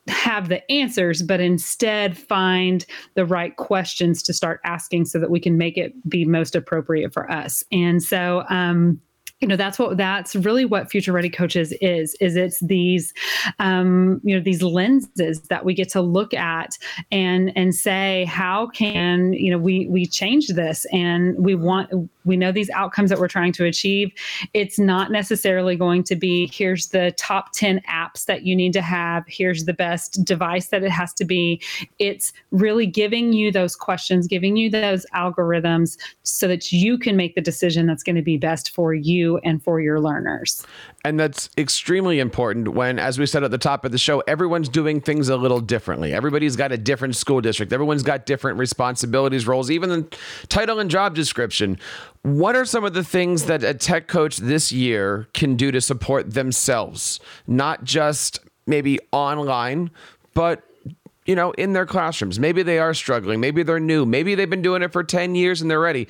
have 0.09 0.49
the 0.49 0.71
answers, 0.71 1.23
but 1.23 1.41
instead 1.41 2.17
find 2.17 2.87
the 3.15 3.27
right 3.27 3.57
questions 3.57 4.23
to 4.23 4.33
start 4.33 4.61
asking 4.65 5.05
so 5.05 5.19
that 5.19 5.31
we 5.31 5.41
can 5.41 5.59
make 5.59 5.77
it 5.77 5.93
be 6.09 6.25
most 6.25 6.57
appropriate 6.57 7.13
for 7.13 7.31
us. 7.31 7.63
And 7.71 8.03
so, 8.03 8.45
um, 8.49 9.01
you 9.41 9.47
know 9.47 9.57
that's 9.57 9.79
what 9.79 9.97
that's 9.97 10.35
really 10.35 10.65
what 10.65 10.91
future 10.91 11.13
ready 11.13 11.31
coaches 11.31 11.73
is 11.81 12.17
is 12.21 12.37
it's 12.37 12.59
these 12.61 13.15
um, 13.61 14.21
you 14.25 14.35
know 14.35 14.43
these 14.43 14.63
lenses 14.63 15.41
that 15.43 15.65
we 15.65 15.75
get 15.75 15.89
to 15.91 16.01
look 16.01 16.35
at 16.35 16.77
and 17.13 17.53
and 17.57 17.75
say 17.75 18.25
how 18.25 18.67
can 18.69 19.33
you 19.33 19.51
know 19.51 19.59
we 19.59 19.87
we 19.87 20.07
change 20.07 20.49
this 20.49 20.87
and 20.93 21.39
we 21.39 21.55
want 21.55 21.89
we 22.29 22.37
know 22.37 22.53
these 22.53 22.71
outcomes 22.71 23.11
that 23.11 23.19
we're 23.19 23.29
trying 23.29 23.53
to 23.55 23.65
achieve. 23.65 24.13
It's 24.55 24.79
not 24.79 25.11
necessarily 25.11 25.75
going 25.75 26.05
to 26.05 26.17
be 26.17 26.51
here's 26.53 26.89
the 26.89 27.13
top 27.19 27.53
10 27.53 27.81
apps 27.89 28.27
that 28.27 28.45
you 28.45 28.55
need 28.55 28.73
to 28.75 28.83
have. 28.83 29.25
Here's 29.27 29.65
the 29.65 29.75
best 29.75 30.25
device 30.25 30.69
that 30.69 30.85
it 30.85 30.91
has 30.91 31.13
to 31.15 31.25
be. 31.25 31.61
It's 31.99 32.33
really 32.51 32.87
giving 32.87 33.33
you 33.33 33.51
those 33.51 33.75
questions 33.75 34.29
giving 34.29 34.57
you 34.57 34.71
those 34.71 35.05
algorithms 35.15 35.97
so 36.23 36.47
that 36.47 36.71
you 36.71 36.99
can 36.99 37.17
make 37.17 37.35
the 37.35 37.41
decision 37.41 37.87
that's 37.87 38.03
going 38.03 38.17
to 38.17 38.23
be 38.23 38.37
best 38.37 38.75
for 38.75 38.95
you 38.95 39.39
and 39.39 39.63
for 39.63 39.81
your 39.81 40.01
learners. 40.01 40.65
And 41.05 41.19
that's 41.19 41.49
extremely 41.57 42.19
important 42.19 42.69
when, 42.69 42.99
as 42.99 43.19
we 43.19 43.27
said 43.27 43.45
at 43.45 43.53
the 43.53 43.59
top 43.59 43.85
of 43.85 43.93
the 43.93 43.99
show, 43.99 44.21
everyone's 44.27 44.69
doing 44.69 45.01
things 45.01 45.29
a 45.29 45.37
little 45.37 45.61
differently. 45.61 46.13
Everybody's 46.13 46.57
got 46.57 46.73
a 46.73 46.77
different 46.77 47.15
school 47.15 47.41
district, 47.41 47.73
everyone's 47.73 48.03
got 48.03 48.27
different 48.27 48.59
responsibilities, 48.59 49.47
roles, 49.47 49.71
even 49.71 49.91
the 49.91 50.17
title 50.49 50.81
and 50.81 50.91
job 50.91 51.15
description. 51.15 51.79
What 52.23 52.57
are 52.57 52.65
some 52.65 52.85
of 52.85 52.95
the 52.95 53.05
things 53.05 53.45
that 53.45 53.63
a 53.63 53.75
tech 53.75 54.09
coach 54.09 54.39
this 54.39 54.73
year 54.73 55.29
can 55.35 55.55
do 55.57 55.71
to 55.71 55.81
support 55.81 56.35
themselves, 56.35 57.21
not 57.47 57.85
just 57.85 58.41
maybe 58.67 58.99
online, 59.13 59.91
but 60.35 60.65
you 61.27 61.37
know, 61.37 61.51
in 61.53 61.75
their 61.75 61.85
classrooms. 61.85 62.41
Maybe 62.41 62.63
they 62.63 62.79
are 62.79 62.95
struggling. 62.95 63.39
Maybe 63.39 63.63
they're 63.63 63.79
new. 63.79 64.07
Maybe 64.07 64.35
they've 64.35 64.49
been 64.49 64.63
doing 64.63 64.83
it 64.83 64.95
for 64.95 65.05
10 65.05 65.35
years 65.35 65.61
and 65.61 65.71
they're 65.71 65.79
ready 65.79 66.09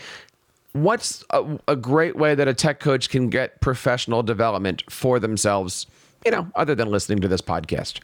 what's 0.73 1.25
a, 1.31 1.59
a, 1.67 1.77
great 1.77 2.17
way 2.17 2.35
that 2.35 2.47
a 2.47 2.55
tech 2.55 2.81
coach 2.81 3.09
can 3.09 3.29
get 3.31 3.61
professional 3.61 4.23
development 4.23 4.85
for 4.91 5.19
themselves 5.19 5.87
you 6.25 6.31
know 6.31 6.49
other 6.57 6.75
than 6.75 6.89
listening 6.91 7.21
to 7.21 7.29
this 7.29 7.41
podcast? 7.41 8.01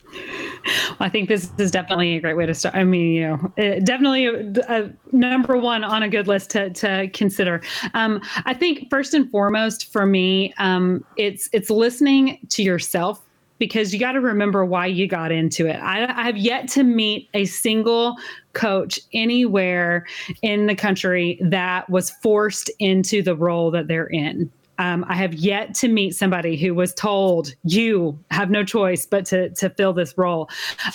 Well, 0.65 0.97
i 1.01 1.09
think 1.09 1.29
this 1.29 1.51
is 1.59 1.71
definitely 1.71 2.17
a 2.17 2.21
great 2.21 2.37
way 2.37 2.47
to 2.47 2.55
start. 2.55 2.75
I 2.75 2.85
mean 2.85 3.13
you 3.13 3.29
know 3.29 3.53
definitely 3.81 4.27
a, 4.27 4.53
a 4.69 4.93
number 5.13 5.57
one 5.57 5.85
on 5.85 6.03
a 6.03 6.09
good 6.09 6.27
list 6.27 6.51
to, 6.51 6.71
to 6.71 7.09
consider. 7.09 7.61
Um, 7.93 8.21
i 8.47 8.55
think 8.55 8.89
first 8.91 9.15
and 9.15 9.31
foremost 9.31 9.93
for 9.93 10.07
me 10.07 10.55
um, 10.59 11.05
it's 11.17 11.49
it's 11.53 11.71
listening 11.71 12.39
to 12.51 12.63
yourself 12.63 13.24
because 13.59 13.93
you 13.93 14.01
got 14.01 14.13
to 14.13 14.21
remember 14.21 14.65
why 14.65 14.87
you 14.87 15.07
got 15.07 15.33
into 15.33 15.67
it. 15.67 15.77
I, 15.77 16.07
I, 16.07 16.25
have 16.25 16.37
yet 16.37 16.69
to 16.71 16.83
meet 16.83 17.29
a 17.35 17.45
single 17.45 18.17
coach 18.53 18.99
anywhere 19.13 20.07
in 20.43 20.67
the 20.67 20.75
country 20.75 21.39
that 21.41 21.89
was 21.89 22.11
forced 22.11 22.71
into 22.79 23.23
the 23.23 23.37
role 23.37 23.71
that 23.71 23.89
they're 23.89 24.09
in. 24.09 24.51
Um, 24.79 25.05
I 25.09 25.15
have 25.15 25.35
yet 25.35 25.75
to 25.77 25.89
meet 25.89 26.15
somebody 26.15 26.57
who 26.57 26.75
was 26.75 26.93
told 26.95 27.55
you 27.65 28.19
have 28.31 28.51
no 28.51 28.65
choice 28.65 29.07
but 29.07 29.25
to 29.27 29.51
to 29.51 29.71
fill 29.71 29.93
this 29.93 30.17
role. 30.19 30.49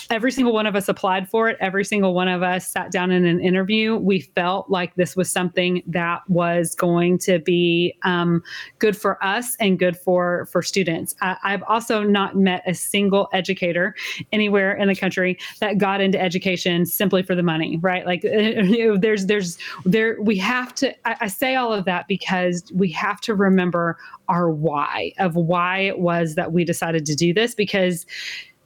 Every 0.09 0.31
single 0.31 0.53
one 0.53 0.65
of 0.65 0.75
us 0.75 0.89
applied 0.89 1.29
for 1.29 1.49
it. 1.49 1.57
Every 1.59 1.85
single 1.85 2.13
one 2.13 2.27
of 2.27 2.43
us 2.43 2.67
sat 2.67 2.91
down 2.91 3.11
in 3.11 3.25
an 3.25 3.39
interview. 3.39 3.95
We 3.95 4.21
felt 4.21 4.69
like 4.69 4.95
this 4.95 5.15
was 5.15 5.31
something 5.31 5.81
that 5.87 6.21
was 6.27 6.75
going 6.75 7.19
to 7.19 7.39
be 7.39 7.95
um, 8.03 8.43
good 8.79 8.97
for 8.97 9.23
us 9.23 9.55
and 9.59 9.79
good 9.79 9.97
for 9.97 10.47
for 10.51 10.61
students. 10.61 11.15
I, 11.21 11.37
I've 11.43 11.63
also 11.63 12.03
not 12.03 12.35
met 12.35 12.63
a 12.67 12.73
single 12.73 13.29
educator 13.33 13.95
anywhere 14.31 14.73
in 14.75 14.87
the 14.87 14.95
country 14.95 15.37
that 15.59 15.77
got 15.77 16.01
into 16.01 16.21
education 16.21 16.85
simply 16.85 17.23
for 17.23 17.35
the 17.35 17.43
money. 17.43 17.77
Right? 17.77 18.05
Like 18.05 18.23
there's 18.23 19.25
there's 19.27 19.57
there 19.85 20.21
we 20.21 20.37
have 20.37 20.75
to. 20.75 20.93
I, 21.07 21.15
I 21.21 21.27
say 21.27 21.55
all 21.55 21.71
of 21.71 21.85
that 21.85 22.07
because 22.07 22.63
we 22.73 22.91
have 22.91 23.21
to 23.21 23.33
remember 23.33 23.68
remember 23.69 23.97
our 24.27 24.49
why 24.49 25.13
of 25.19 25.35
why 25.35 25.79
it 25.79 25.99
was 25.99 26.35
that 26.35 26.51
we 26.51 26.63
decided 26.63 27.05
to 27.05 27.15
do 27.15 27.33
this 27.33 27.53
because 27.53 28.05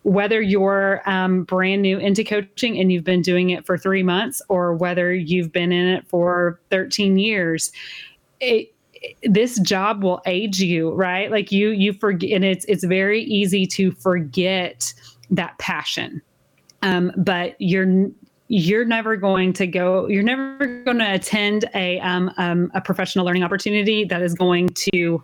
whether 0.04 0.42
you're 0.42 1.02
um, 1.10 1.44
brand 1.44 1.82
new 1.82 1.98
into 1.98 2.26
coaching 2.26 2.78
and 2.78 2.92
you've 2.92 3.06
been 3.06 3.22
doing 3.22 3.52
it 3.52 3.66
for 3.66 3.78
three 3.78 4.04
months 4.04 4.42
or 4.50 4.74
whether 4.74 5.14
you've 5.14 5.52
been 5.52 5.72
in 5.72 5.88
it 5.88 6.08
for 6.08 6.60
13 6.72 7.18
years 7.18 7.72
it, 8.42 8.74
this 9.24 9.60
job 9.60 10.04
will 10.04 10.22
age 10.26 10.62
you 10.62 10.92
right? 10.94 11.30
Like 11.30 11.52
you 11.52 11.70
you 11.70 11.94
forget 11.94 12.32
and 12.32 12.46
it's 12.46 12.66
it's 12.66 12.84
very 12.84 13.24
easy 13.24 13.66
to 13.68 13.92
forget 13.92 14.94
that 15.30 15.58
passion. 15.58 16.22
Um, 16.82 17.12
but 17.18 17.56
you're 17.60 18.10
you're 18.48 18.86
never 18.86 19.16
going 19.16 19.54
to 19.54 19.66
go 19.66 20.08
you're 20.08 20.24
never 20.24 20.84
going 20.84 21.00
to 21.00 21.14
attend 21.14 21.66
a 21.74 22.00
um, 22.02 22.32
um, 22.38 22.72
a 22.74 22.82
professional 22.82 23.26
learning 23.26 23.44
opportunity 23.44 24.04
that 24.04 24.22
is 24.22 24.34
going 24.34 24.68
to 24.70 25.24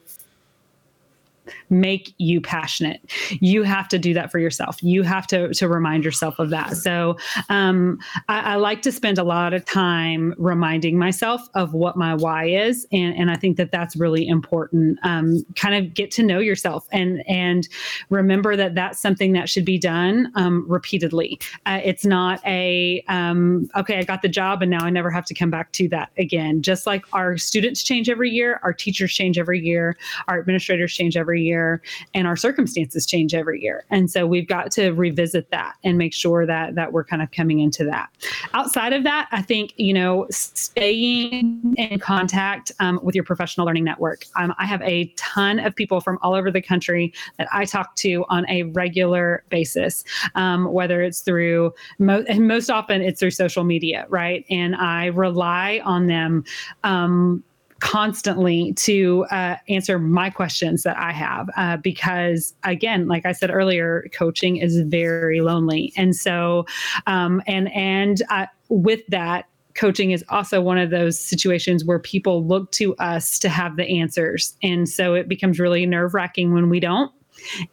make 1.70 2.14
you 2.18 2.42
passionate. 2.42 3.02
You 3.40 3.64
have 3.64 3.88
to 3.90 4.00
do 4.00 4.14
that 4.14 4.32
for 4.32 4.40
yourself. 4.40 4.82
You 4.82 5.04
have 5.04 5.28
to 5.28 5.54
to 5.54 5.68
remind 5.68 6.04
yourself 6.04 6.40
of 6.40 6.50
that. 6.50 6.76
So 6.78 7.18
um, 7.50 8.00
I, 8.28 8.54
I, 8.54 8.56
like 8.56 8.82
to 8.84 8.92
spend 8.92 9.18
a 9.18 9.24
lot 9.24 9.54
of 9.54 9.66
time 9.66 10.34
reminding 10.38 10.98
myself 10.98 11.42
of 11.54 11.74
what 11.74 11.96
my 11.96 12.16
why 12.16 12.46
is, 12.46 12.88
and 12.92 13.16
and 13.16 13.32
I 13.32 13.36
think 13.36 13.58
that 13.58 13.72
that's 13.72 13.96
really 13.96 14.28
important. 14.28 15.00
Um, 15.04 15.46
kind 15.56 15.76
of 15.76 15.94
get 15.94 16.12
to 16.12 16.24
know 16.24 16.40
yourself 16.40 16.88
and 16.92 17.24
and 17.28 17.68
remember 18.10 18.56
that 18.56 18.76
that's 18.76 19.00
something 19.00 19.34
that 19.34 19.50
should 19.50 19.66
be 19.66 19.78
done 19.78 20.32
um, 20.36 20.66
repeatedly. 20.68 21.40
Uh, 21.66 21.80
it's 21.84 22.06
not 22.06 22.46
a 22.46 23.04
um, 23.08 23.70
okay, 23.76 23.98
I 23.98 24.04
got 24.04 24.22
the 24.22 24.30
job 24.30 24.62
and 24.62 24.72
now 24.72 24.84
I 24.84 24.90
never 24.90 25.12
have 25.12 25.26
to 25.26 25.34
come 25.34 25.52
back 25.52 25.72
to 25.74 25.88
that 25.90 26.10
again. 26.18 26.62
Just 26.62 26.88
like 26.88 27.06
our 27.14 27.38
students 27.38 27.84
change 27.84 28.10
every 28.10 28.30
year, 28.30 28.60
our 28.64 28.74
teachers 28.74 29.14
change 29.14 29.38
every 29.38 29.60
year, 29.60 29.96
our 30.28 30.40
administrators 30.40 30.94
change 30.94 31.16
every 31.16 31.44
year 31.44 31.59
year 31.60 31.82
and 32.14 32.28
our 32.28 32.36
circumstances 32.36 33.06
change 33.06 33.34
every 33.34 33.62
year. 33.62 33.86
And 33.90 34.10
so 34.10 34.26
we've 34.26 34.48
got 34.48 34.72
to 34.72 34.92
revisit 34.92 35.52
that 35.52 35.76
and 35.84 35.98
make 35.98 36.14
sure 36.14 36.46
that 36.46 36.76
that 36.76 36.94
we're 36.94 37.04
kind 37.04 37.22
of 37.22 37.32
coming 37.32 37.60
into 37.60 37.84
that. 37.86 38.10
Outside 38.54 38.94
of 38.94 39.04
that, 39.04 39.28
I 39.32 39.42
think, 39.42 39.74
you 39.78 39.94
know, 39.94 40.28
staying 40.30 41.76
in 41.78 42.00
contact 42.00 42.72
um, 42.80 43.00
with 43.04 43.16
your 43.16 43.24
professional 43.24 43.66
learning 43.68 43.84
network. 43.84 44.26
Um, 44.36 44.54
I 44.58 44.66
have 44.66 44.82
a 44.82 45.06
ton 45.18 45.60
of 45.60 45.76
people 45.76 46.02
from 46.02 46.18
all 46.22 46.34
over 46.34 46.52
the 46.52 46.62
country 46.62 47.14
that 47.38 47.48
I 47.52 47.66
talk 47.66 47.96
to 47.98 48.26
on 48.30 48.50
a 48.50 48.64
regular 48.64 49.44
basis, 49.50 50.04
um, 50.36 50.72
whether 50.72 51.02
it's 51.02 51.22
through, 51.22 51.74
mo- 52.00 52.26
and 52.28 52.48
most 52.48 52.70
often 52.70 53.02
it's 53.02 53.20
through 53.20 53.32
social 53.32 53.64
media, 53.64 54.06
right? 54.10 54.46
And 54.50 54.76
I 54.76 55.08
rely 55.08 55.82
on 55.84 56.08
them 56.08 56.44
um, 56.84 57.44
constantly 57.80 58.74
to 58.74 59.26
uh, 59.32 59.56
answer 59.68 60.00
my 60.00 60.30
questions 60.30 60.84
that 60.84 60.98
I 60.98 61.12
have 61.12 61.50
uh, 61.56 61.78
because 61.78 62.54
again, 62.64 63.08
like 63.08 63.26
I 63.26 63.32
said 63.32 63.52
earlier, 63.52 64.10
coaching 64.14 64.58
is 64.58 64.82
very 64.82 65.42
lonely, 65.42 65.94
and 65.96 66.16
so 66.16 66.66
um, 67.08 67.42
and 67.48 67.72
and 67.74 68.22
uh, 68.30 68.46
with 68.70 69.06
that. 69.08 69.46
Coaching 69.76 70.12
is 70.12 70.26
also 70.28 70.60
one 70.60 70.78
of 70.78 70.90
those 70.90 71.18
situations 71.18 71.86
where 71.86 72.00
people 72.00 72.46
look 72.46 72.70
to 72.72 72.96
us 72.98 73.40
to 73.40 73.48
have 73.48 73.78
the 73.78 73.86
answers. 74.02 74.58
And 74.62 74.90
so 74.90 75.14
it 75.14 75.30
becomes 75.30 75.58
really 75.58 75.86
nerve 75.86 76.14
wracking 76.14 76.54
when 76.54 76.70
we 76.70 76.82
don't. 76.82 77.10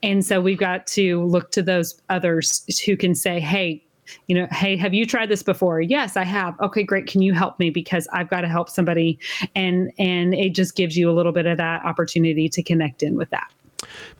And 0.02 0.24
so 0.24 0.40
we've 0.40 0.58
got 0.58 0.86
to 0.88 1.24
look 1.24 1.50
to 1.52 1.62
those 1.62 2.00
others 2.08 2.64
who 2.84 2.96
can 2.96 3.14
say, 3.14 3.40
hey, 3.40 3.85
you 4.26 4.34
know, 4.34 4.46
hey, 4.50 4.76
have 4.76 4.94
you 4.94 5.06
tried 5.06 5.28
this 5.28 5.42
before? 5.42 5.80
Yes, 5.80 6.16
I 6.16 6.24
have. 6.24 6.58
Okay, 6.60 6.82
great. 6.82 7.06
Can 7.06 7.22
you 7.22 7.32
help 7.32 7.58
me 7.58 7.70
because 7.70 8.08
I've 8.12 8.28
got 8.28 8.42
to 8.42 8.48
help 8.48 8.68
somebody 8.68 9.18
and 9.54 9.92
and 9.98 10.34
it 10.34 10.54
just 10.54 10.76
gives 10.76 10.96
you 10.96 11.10
a 11.10 11.14
little 11.14 11.32
bit 11.32 11.46
of 11.46 11.56
that 11.58 11.84
opportunity 11.84 12.48
to 12.48 12.62
connect 12.62 13.02
in 13.02 13.16
with 13.16 13.30
that. 13.30 13.50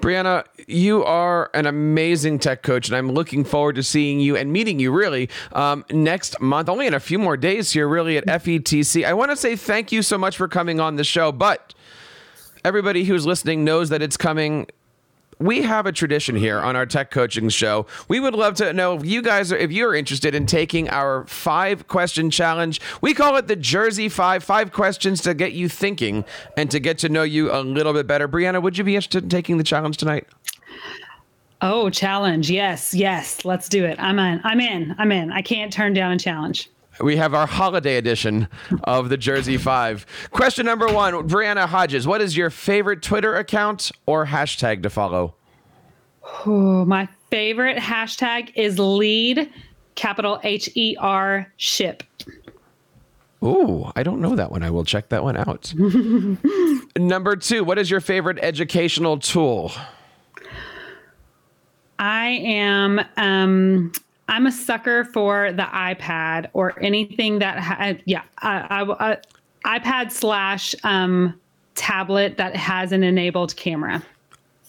Brianna, 0.01 0.44
you 0.66 1.03
are 1.05 1.51
an 1.55 1.66
amazing 1.66 2.38
tech 2.38 2.62
coach, 2.62 2.88
and 2.88 2.96
I'm 2.96 3.11
looking 3.11 3.44
forward 3.44 3.77
to 3.77 3.83
seeing 3.83 4.20
you 4.20 4.37
and 4.37 4.53
meeting 4.53 4.79
you 4.79 4.92
really 4.92 5.29
um, 5.53 5.85
next 5.90 6.40
month, 6.40 6.68
only 6.68 6.87
in 6.87 6.94
a 6.94 7.01
few 7.01 7.18
more 7.18 7.37
days 7.37 7.72
here, 7.72 7.88
really, 7.88 8.16
at 8.16 8.27
FETC. 8.27 9.05
I 9.05 9.14
want 9.14 9.31
to 9.31 9.37
say 9.37 9.57
thank 9.57 9.92
you 9.92 10.03
so 10.03 10.18
much 10.18 10.37
for 10.37 10.49
coming 10.49 10.79
on 10.81 10.96
the 10.96 11.05
show, 11.05 11.33
but 11.33 11.75
everybody 12.64 13.05
who's 13.05 13.27
listening 13.27 13.64
knows 13.64 13.88
that 13.88 14.03
it's 14.03 14.16
coming 14.16 14.66
we 15.38 15.62
have 15.62 15.87
a 15.87 15.92
tradition 15.92 16.37
here 16.37 16.59
on 16.59 16.77
our 16.77 16.87
tech 16.87 17.11
coaching 17.11 17.49
show. 17.49 17.87
We 18.09 18.20
would 18.20 18.35
love 18.35 18.55
to 18.55 18.72
know 18.72 18.94
if 18.94 19.05
you 19.05 19.22
guys 19.22 19.53
are, 19.53 19.57
if 19.57 19.70
you're 19.70 19.94
interested 19.94 20.35
in 20.35 20.46
taking 20.46 20.88
our 20.88 21.27
five 21.27 21.88
question 21.88 22.31
challenge. 22.31 22.81
We 23.01 23.14
call 23.14 23.37
it 23.37 23.46
the 23.46 23.57
Jersey 23.57 24.09
Five, 24.09 24.42
five 24.42 24.72
questions 24.72 25.20
to 25.22 25.35
get 25.35 25.53
you 25.53 25.68
thinking 25.68 26.25
and 26.57 26.70
to 26.70 26.81
get 26.81 26.99
to 26.99 27.09
know 27.09 27.22
you 27.22 27.53
a 27.53 27.61
little 27.61 27.92
bit 27.92 28.07
better. 28.07 28.29
Brianna, 28.29 28.62
would 28.62 28.79
you 28.79 28.85
be 28.85 28.96
interested 28.96 29.25
in 29.25 29.29
taking 29.29 29.59
the 29.59 29.64
challenge 29.64 29.96
tonight? 29.99 30.27
Oh, 31.62 31.88
challenge. 31.90 32.51
Yes, 32.51 32.92
yes. 32.94 33.44
Let's 33.44 33.68
do 33.68 33.85
it. 33.85 33.99
I'm 33.99 34.18
in. 34.18 34.40
I'm 34.44 34.61
in. 34.61 34.94
I'm 34.99 35.11
in. 35.11 35.33
I 35.33 35.42
can't 35.42 35.72
turn 35.72 35.94
down 35.94 36.12
a 36.12 36.18
challenge. 36.18 36.70
We 37.01 37.17
have 37.17 37.35
our 37.35 37.47
holiday 37.47 37.97
edition 37.97 38.49
of 38.85 39.09
the 39.09 39.17
Jersey 39.17 39.59
Five. 39.59 40.07
Question 40.31 40.67
number 40.67 40.87
one 40.87 41.15
Brianna 41.29 41.67
Hodges, 41.67 42.07
what 42.07 42.21
is 42.21 42.37
your 42.37 42.51
favorite 42.51 43.03
Twitter 43.03 43.37
account 43.37 43.93
or 44.07 44.27
hashtag 44.27 44.83
to 44.83 44.91
follow? 44.91 45.35
Oh, 46.45 46.85
my 46.85 47.09
favorite 47.31 47.79
hashtag 47.79 48.53
is 48.55 48.79
lead, 48.79 49.53
capital 49.95 50.41
H 50.43 50.71
E 50.75 50.97
R 50.99 51.53
ship. 51.57 52.03
Ooh, 53.45 53.91
I 53.95 54.03
don't 54.03 54.21
know 54.21 54.35
that 54.35 54.51
one. 54.51 54.63
I 54.63 54.71
will 54.71 54.85
check 54.85 55.11
that 55.11 55.23
one 55.23 55.37
out. 55.37 55.73
Number 56.97 57.37
two, 57.37 57.63
what 57.63 57.79
is 57.79 57.91
your 57.91 58.01
favorite 58.01 58.39
educational 58.41 59.19
tool? 59.19 59.73
I 61.99 62.29
am 62.29 63.01
um 63.17 63.93
I'm 64.29 64.47
a 64.47 64.53
sucker 64.53 65.05
for 65.05 65.53
the 65.53 65.62
iPad 65.62 66.49
or 66.53 66.83
anything 66.83 67.39
that 67.39 67.59
ha- 67.59 67.77
uh, 67.79 67.95
yeah, 68.05 68.23
I, 68.39 68.59
I, 68.59 68.83
I, 68.83 69.12
uh, 69.12 69.17
iPad 69.65 70.12
slash 70.12 70.75
um 70.85 71.39
tablet 71.77 72.37
that 72.39 72.57
has 72.57 72.93
an 72.93 73.05
enabled 73.05 73.55
camera. 73.57 74.03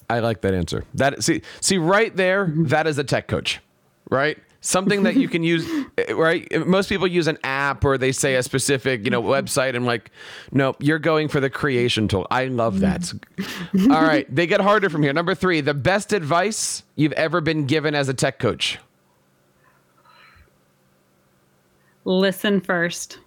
I 0.09 0.19
like 0.19 0.41
that 0.41 0.53
answer. 0.53 0.85
That 0.93 1.23
see 1.23 1.41
see 1.61 1.77
right 1.77 2.15
there, 2.15 2.45
mm-hmm. 2.45 2.65
that 2.65 2.87
is 2.87 2.97
a 2.97 3.03
tech 3.03 3.27
coach, 3.27 3.59
right? 4.09 4.37
Something 4.61 5.03
that 5.03 5.15
you 5.15 5.29
can 5.29 5.43
use, 5.43 5.65
eh, 5.97 6.03
eh, 6.09 6.13
right? 6.13 6.67
Most 6.67 6.89
people 6.89 7.07
use 7.07 7.27
an 7.27 7.37
app 7.43 7.85
or 7.85 7.97
they 7.97 8.11
say 8.11 8.35
a 8.35 8.43
specific, 8.43 9.05
you 9.05 9.11
know, 9.11 9.21
mm-hmm. 9.21 9.31
website. 9.31 9.75
I'm 9.75 9.85
like, 9.85 10.11
no, 10.51 10.75
you're 10.79 10.99
going 10.99 11.27
for 11.27 11.39
the 11.39 11.49
creation 11.49 12.07
tool. 12.07 12.27
I 12.31 12.45
love 12.45 12.75
mm-hmm. 12.75 13.77
that. 13.77 13.95
All 13.95 14.01
right, 14.01 14.33
they 14.33 14.47
get 14.47 14.61
harder 14.61 14.89
from 14.89 15.03
here. 15.03 15.13
Number 15.13 15.35
three, 15.35 15.61
the 15.61 15.73
best 15.73 16.13
advice 16.13 16.83
you've 16.95 17.13
ever 17.13 17.41
been 17.41 17.65
given 17.65 17.95
as 17.95 18.09
a 18.09 18.13
tech 18.13 18.39
coach. 18.39 18.79
Listen 22.07 22.61
first. 22.61 23.19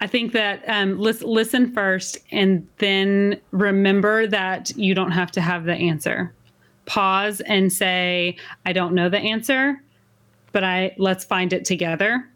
I 0.00 0.06
think 0.06 0.32
that 0.32 0.64
um, 0.66 0.98
listen, 0.98 1.28
listen 1.28 1.74
first 1.74 2.16
and 2.32 2.66
then 2.78 3.38
remember 3.50 4.26
that 4.28 4.74
you 4.74 4.94
don't 4.94 5.10
have 5.10 5.30
to 5.32 5.42
have 5.42 5.64
the 5.64 5.74
answer. 5.74 6.32
Pause 6.86 7.42
and 7.42 7.70
say, 7.70 8.38
I 8.64 8.72
don't 8.72 8.94
know 8.94 9.10
the 9.10 9.18
answer, 9.18 9.78
but 10.52 10.64
I 10.64 10.94
let's 10.96 11.22
find 11.22 11.52
it 11.52 11.66
together. 11.66 12.26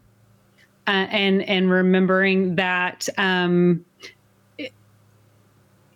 Uh, 0.85 1.07
and 1.09 1.41
and 1.49 1.71
remembering 1.71 2.53
that 2.53 3.09
um, 3.17 3.83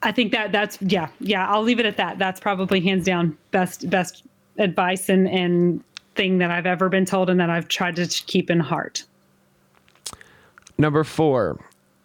I 0.02 0.12
think 0.12 0.32
that 0.32 0.52
that's 0.52 0.80
yeah 0.82 1.10
yeah 1.19 1.48
I'll 1.48 1.62
leave 1.62 1.80
it 1.80 1.86
at 1.86 1.98
that. 1.98 2.17
That's 2.17 2.39
probably 2.39 2.82
hands 2.82 3.06
down 3.06 3.38
best 3.52 3.91
best 3.91 4.24
advice 4.58 5.08
and 5.08 5.30
and 5.30 5.84
thing 6.15 6.38
that 6.39 6.52
I've 6.52 6.65
ever 6.65 6.89
been 6.89 7.06
told 7.06 7.30
and 7.30 7.39
that 7.39 7.49
I've 7.49 7.67
tried 7.67 7.95
to 7.97 8.08
keep 8.08 8.49
in 8.49 8.60
heart. 8.60 9.06
Number 10.78 11.04
four, 11.04 11.60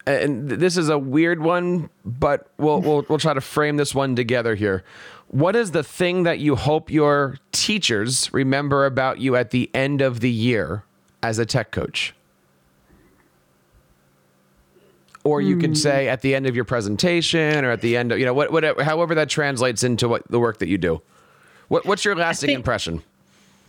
and 0.07 0.49
this 0.49 0.77
is 0.77 0.89
a 0.89 0.99
weird 0.99 1.41
one, 1.41 1.91
but 2.05 2.51
we'll 2.59 2.81
we'll 2.81 3.05
we'll 3.09 3.19
try 3.19 3.35
to 3.35 3.41
frame 3.41 3.77
this 3.77 3.95
one 3.95 4.17
together 4.17 4.55
here. 4.55 4.85
What 5.29 5.55
is 5.55 5.73
the 5.73 5.83
thing 5.83 6.23
that 6.23 6.39
you 6.39 6.57
hope 6.57 6.91
your 6.91 7.39
teachers 7.53 8.33
remember 8.33 8.87
about 8.87 9.19
you 9.19 9.37
at 9.37 9.51
the 9.51 9.71
end 9.75 10.01
of 10.01 10.21
the 10.21 10.31
year 10.31 10.85
as 11.23 11.39
a 11.39 11.45
tech 11.45 11.71
coach? 11.71 12.15
Or 15.25 15.43
you 15.43 15.59
could 15.59 15.71
hmm. 15.71 15.75
say 15.75 16.09
at 16.09 16.23
the 16.23 16.35
end 16.35 16.47
of 16.47 16.57
your 16.57 16.65
presentation, 16.65 17.65
or 17.65 17.71
at 17.71 17.83
the 17.83 17.97
end 17.97 18.13
of 18.13 18.19
you 18.19 18.25
know 18.25 18.33
what 18.33 18.51
whatever, 18.51 18.83
however 18.83 19.15
that 19.15 19.29
translates 19.29 19.83
into 19.83 20.09
what 20.09 20.23
the 20.31 20.39
work 20.39 20.59
that 20.59 20.69
you 20.69 20.79
do. 20.79 21.03
What 21.69 21.85
what's 21.85 22.05
your 22.05 22.17
lasting 22.17 22.49
think- 22.49 22.59
impression? 22.59 23.03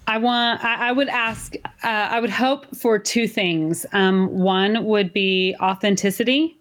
I 0.09 0.17
want. 0.17 0.63
I, 0.63 0.89
I 0.89 0.91
would 0.91 1.07
ask. 1.07 1.55
Uh, 1.83 1.87
I 1.87 2.19
would 2.19 2.31
hope 2.31 2.75
for 2.75 2.97
two 2.97 3.27
things. 3.27 3.85
Um, 3.93 4.27
one 4.39 4.83
would 4.85 5.13
be 5.13 5.55
authenticity, 5.61 6.57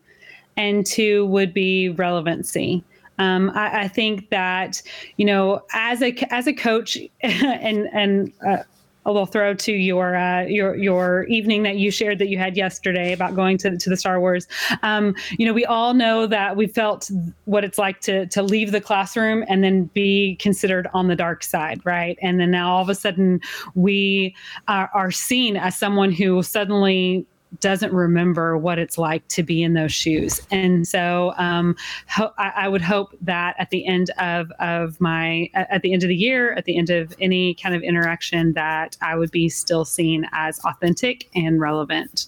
and 0.58 0.84
two 0.84 1.24
would 1.26 1.54
be 1.54 1.88
relevancy. 1.88 2.84
Um, 3.18 3.50
I, 3.54 3.84
I 3.84 3.88
think 3.88 4.28
that 4.28 4.82
you 5.16 5.24
know, 5.24 5.62
as 5.72 6.02
a 6.02 6.14
as 6.30 6.46
a 6.46 6.52
coach, 6.52 6.98
and 7.22 7.88
and 7.90 8.30
uh, 8.46 8.64
a 9.08 9.12
little 9.12 9.26
throw 9.26 9.54
to 9.54 9.72
your 9.72 10.14
uh, 10.14 10.42
your 10.42 10.76
your 10.76 11.24
evening 11.24 11.62
that 11.62 11.76
you 11.76 11.90
shared 11.90 12.18
that 12.18 12.28
you 12.28 12.38
had 12.38 12.56
yesterday 12.56 13.12
about 13.12 13.34
going 13.34 13.56
to 13.58 13.76
to 13.76 13.90
the 13.90 13.96
Star 13.96 14.20
Wars. 14.20 14.46
Um, 14.82 15.16
you 15.38 15.46
know, 15.46 15.54
we 15.54 15.64
all 15.64 15.94
know 15.94 16.26
that 16.26 16.56
we 16.56 16.66
felt 16.66 17.10
what 17.46 17.64
it's 17.64 17.78
like 17.78 18.00
to 18.02 18.26
to 18.26 18.42
leave 18.42 18.70
the 18.70 18.80
classroom 18.80 19.44
and 19.48 19.64
then 19.64 19.84
be 19.94 20.36
considered 20.36 20.88
on 20.92 21.08
the 21.08 21.16
dark 21.16 21.42
side, 21.42 21.80
right? 21.84 22.18
And 22.20 22.38
then 22.38 22.50
now 22.50 22.70
all 22.70 22.82
of 22.82 22.90
a 22.90 22.94
sudden 22.94 23.40
we 23.74 24.36
are, 24.68 24.90
are 24.92 25.10
seen 25.10 25.56
as 25.56 25.76
someone 25.76 26.12
who 26.12 26.42
suddenly 26.42 27.26
doesn't 27.61 27.92
remember 27.92 28.56
what 28.56 28.78
it's 28.78 28.98
like 28.98 29.26
to 29.28 29.42
be 29.42 29.62
in 29.62 29.74
those 29.74 29.92
shoes. 29.92 30.40
And 30.50 30.87
so 30.87 31.32
um, 31.37 31.76
ho- 32.08 32.32
I, 32.38 32.52
I 32.56 32.68
would 32.68 32.82
hope 32.82 33.14
that 33.22 33.56
at 33.58 33.70
the 33.70 33.87
end 33.87 34.11
of, 34.18 34.50
of 34.58 35.00
my, 35.00 35.50
at 35.54 35.82
the 35.82 35.92
end 35.92 36.02
of 36.02 36.08
the 36.08 36.16
year, 36.16 36.52
at 36.52 36.64
the 36.64 36.76
end 36.76 36.90
of 36.90 37.14
any 37.20 37.54
kind 37.54 37.74
of 37.74 37.82
interaction, 37.82 38.52
that 38.52 38.96
I 39.00 39.16
would 39.16 39.30
be 39.30 39.48
still 39.48 39.84
seen 39.84 40.28
as 40.32 40.61
authentic 40.64 41.28
and 41.34 41.61
relevant. 41.61 42.26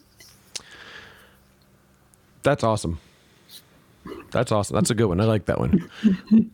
That's 2.42 2.64
awesome. 2.64 2.98
That's 4.30 4.50
awesome. 4.50 4.74
That's 4.74 4.90
a 4.90 4.94
good 4.94 5.06
one. 5.06 5.20
I 5.20 5.24
like 5.24 5.44
that 5.46 5.58
one. 5.58 5.90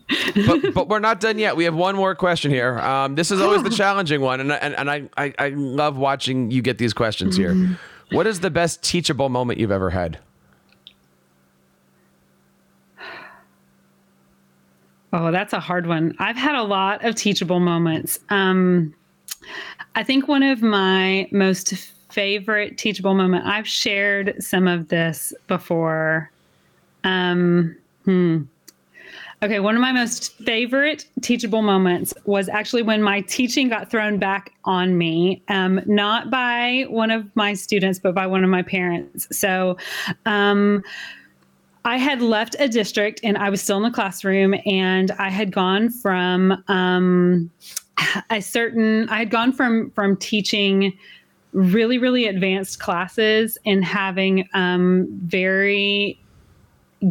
but 0.46 0.74
but 0.74 0.88
we're 0.88 0.98
not 0.98 1.20
done 1.20 1.38
yet. 1.38 1.56
We 1.56 1.64
have 1.64 1.74
one 1.74 1.94
more 1.94 2.14
question 2.14 2.50
here. 2.50 2.78
Um, 2.80 3.14
this 3.14 3.30
is 3.30 3.40
always 3.40 3.62
the 3.62 3.70
challenging 3.76 4.20
one, 4.20 4.40
and 4.40 4.50
and, 4.50 4.74
and 4.74 4.90
I, 4.90 5.08
I 5.16 5.34
I 5.38 5.48
love 5.50 5.96
watching 5.96 6.50
you 6.50 6.60
get 6.60 6.78
these 6.78 6.92
questions 6.92 7.36
here. 7.36 7.78
What 8.10 8.26
is 8.26 8.40
the 8.40 8.50
best 8.50 8.82
teachable 8.82 9.28
moment 9.28 9.58
you've 9.58 9.72
ever 9.72 9.90
had? 9.90 10.18
Oh, 15.12 15.32
that's 15.32 15.52
a 15.52 15.60
hard 15.60 15.86
one. 15.86 16.14
I've 16.18 16.36
had 16.36 16.54
a 16.54 16.62
lot 16.62 17.04
of 17.04 17.14
teachable 17.14 17.60
moments. 17.60 18.18
Um, 18.28 18.94
I 19.94 20.02
think 20.02 20.28
one 20.28 20.42
of 20.42 20.62
my 20.62 21.28
most 21.32 21.74
favorite 22.10 22.78
teachable 22.78 23.14
moment. 23.14 23.46
I've 23.46 23.68
shared 23.68 24.34
some 24.42 24.68
of 24.68 24.88
this 24.88 25.32
before. 25.46 26.30
Um, 27.04 27.76
hmm. 28.04 28.42
Okay, 29.42 29.60
one 29.60 29.74
of 29.74 29.82
my 29.82 29.92
most 29.92 30.32
favorite 30.38 31.06
teachable 31.20 31.60
moments 31.60 32.14
was 32.24 32.48
actually 32.48 32.82
when 32.82 33.02
my 33.02 33.20
teaching 33.20 33.68
got 33.68 33.90
thrown 33.90 34.18
back 34.18 34.54
on 34.64 34.96
me, 34.96 35.42
um, 35.48 35.80
not 35.84 36.30
by 36.30 36.86
one 36.88 37.10
of 37.10 37.24
my 37.36 37.52
students, 37.52 37.98
but 37.98 38.14
by 38.14 38.26
one 38.26 38.42
of 38.42 38.48
my 38.48 38.62
parents. 38.62 39.28
So, 39.36 39.76
um, 40.24 40.82
I 41.84 41.98
had 41.98 42.20
left 42.20 42.56
a 42.58 42.66
district 42.66 43.20
and 43.22 43.36
I 43.38 43.48
was 43.48 43.62
still 43.62 43.76
in 43.76 43.84
the 43.84 43.90
classroom, 43.90 44.54
and 44.64 45.12
I 45.12 45.30
had 45.30 45.52
gone 45.52 45.90
from 45.90 46.64
um, 46.66 47.50
a 48.30 48.40
certain. 48.40 49.08
I 49.10 49.18
had 49.18 49.30
gone 49.30 49.52
from 49.52 49.90
from 49.90 50.16
teaching 50.16 50.96
really 51.52 51.96
really 51.96 52.26
advanced 52.26 52.80
classes 52.80 53.56
and 53.64 53.84
having 53.84 54.48
um, 54.52 55.06
very 55.22 56.18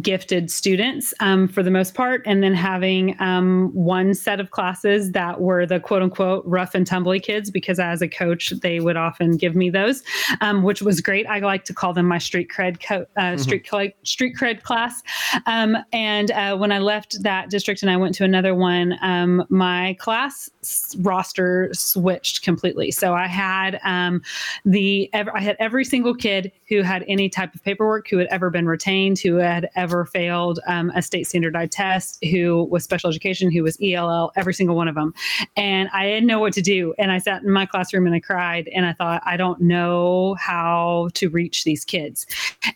gifted 0.00 0.50
students 0.50 1.14
um, 1.20 1.48
for 1.48 1.62
the 1.62 1.70
most 1.70 1.94
part, 1.94 2.22
and 2.26 2.42
then 2.42 2.54
having 2.54 3.16
um, 3.20 3.70
one 3.72 4.14
set 4.14 4.40
of 4.40 4.50
classes 4.50 5.12
that 5.12 5.40
were 5.40 5.64
the 5.64 5.80
quote 5.80 6.02
unquote 6.02 6.44
rough 6.46 6.74
and 6.74 6.86
tumbly 6.86 7.22
kids, 7.22 7.50
because 7.50 7.78
as 7.78 8.02
a 8.02 8.08
coach, 8.08 8.50
they 8.62 8.80
would 8.80 8.96
often 8.96 9.36
give 9.36 9.56
me 9.56 9.70
those, 9.70 10.02
um, 10.40 10.62
which 10.62 10.82
was 10.82 11.00
great. 11.00 11.26
I 11.26 11.38
like 11.38 11.64
to 11.64 11.74
call 11.74 11.92
them 11.94 12.06
my 12.06 12.18
street 12.18 12.50
cred 12.54 12.82
co- 12.86 13.06
uh, 13.16 13.36
street 13.36 13.66
cred, 13.66 13.94
street 14.02 14.36
cred 14.36 14.62
class. 14.62 15.02
Um, 15.46 15.76
and 15.92 16.30
uh, 16.32 16.56
when 16.56 16.72
I 16.72 16.78
left 16.78 17.22
that 17.22 17.48
district 17.48 17.82
and 17.82 17.90
I 17.90 17.96
went 17.96 18.14
to 18.16 18.24
another 18.24 18.54
one, 18.54 18.98
um, 19.00 19.44
my 19.48 19.96
class 20.00 20.50
roster 20.98 21.70
switched 21.72 22.42
completely. 22.42 22.90
So 22.90 23.14
I 23.14 23.28
had 23.28 23.80
um, 23.84 24.20
the 24.64 25.08
ev- 25.14 25.28
I 25.34 25.40
had 25.40 25.56
every 25.58 25.84
single 25.84 26.14
kid 26.14 26.52
who 26.68 26.82
had 26.82 27.04
any 27.08 27.28
type 27.28 27.54
of 27.54 27.62
paperwork 27.62 28.08
who 28.10 28.18
had 28.18 28.26
ever 28.28 28.50
been 28.50 28.66
retained, 28.66 29.18
who 29.18 29.36
had 29.36 29.70
ever 29.74 29.85
failed 30.06 30.60
um, 30.66 30.90
a 30.94 31.02
state 31.02 31.26
standardized 31.26 31.72
test, 31.72 32.24
who 32.24 32.64
was 32.64 32.84
special 32.84 33.10
education, 33.10 33.50
who 33.50 33.62
was 33.62 33.76
ELL, 33.82 34.32
every 34.36 34.54
single 34.54 34.76
one 34.76 34.88
of 34.88 34.94
them. 34.94 35.14
And 35.56 35.88
I 35.92 36.06
didn't 36.06 36.26
know 36.26 36.40
what 36.40 36.52
to 36.54 36.62
do. 36.62 36.94
And 36.98 37.12
I 37.12 37.18
sat 37.18 37.42
in 37.42 37.50
my 37.50 37.66
classroom 37.66 38.06
and 38.06 38.14
I 38.14 38.20
cried. 38.20 38.68
And 38.74 38.86
I 38.86 38.92
thought, 38.92 39.22
I 39.24 39.36
don't 39.36 39.60
know 39.60 40.34
how 40.38 41.08
to 41.14 41.28
reach 41.28 41.64
these 41.64 41.84
kids. 41.84 42.26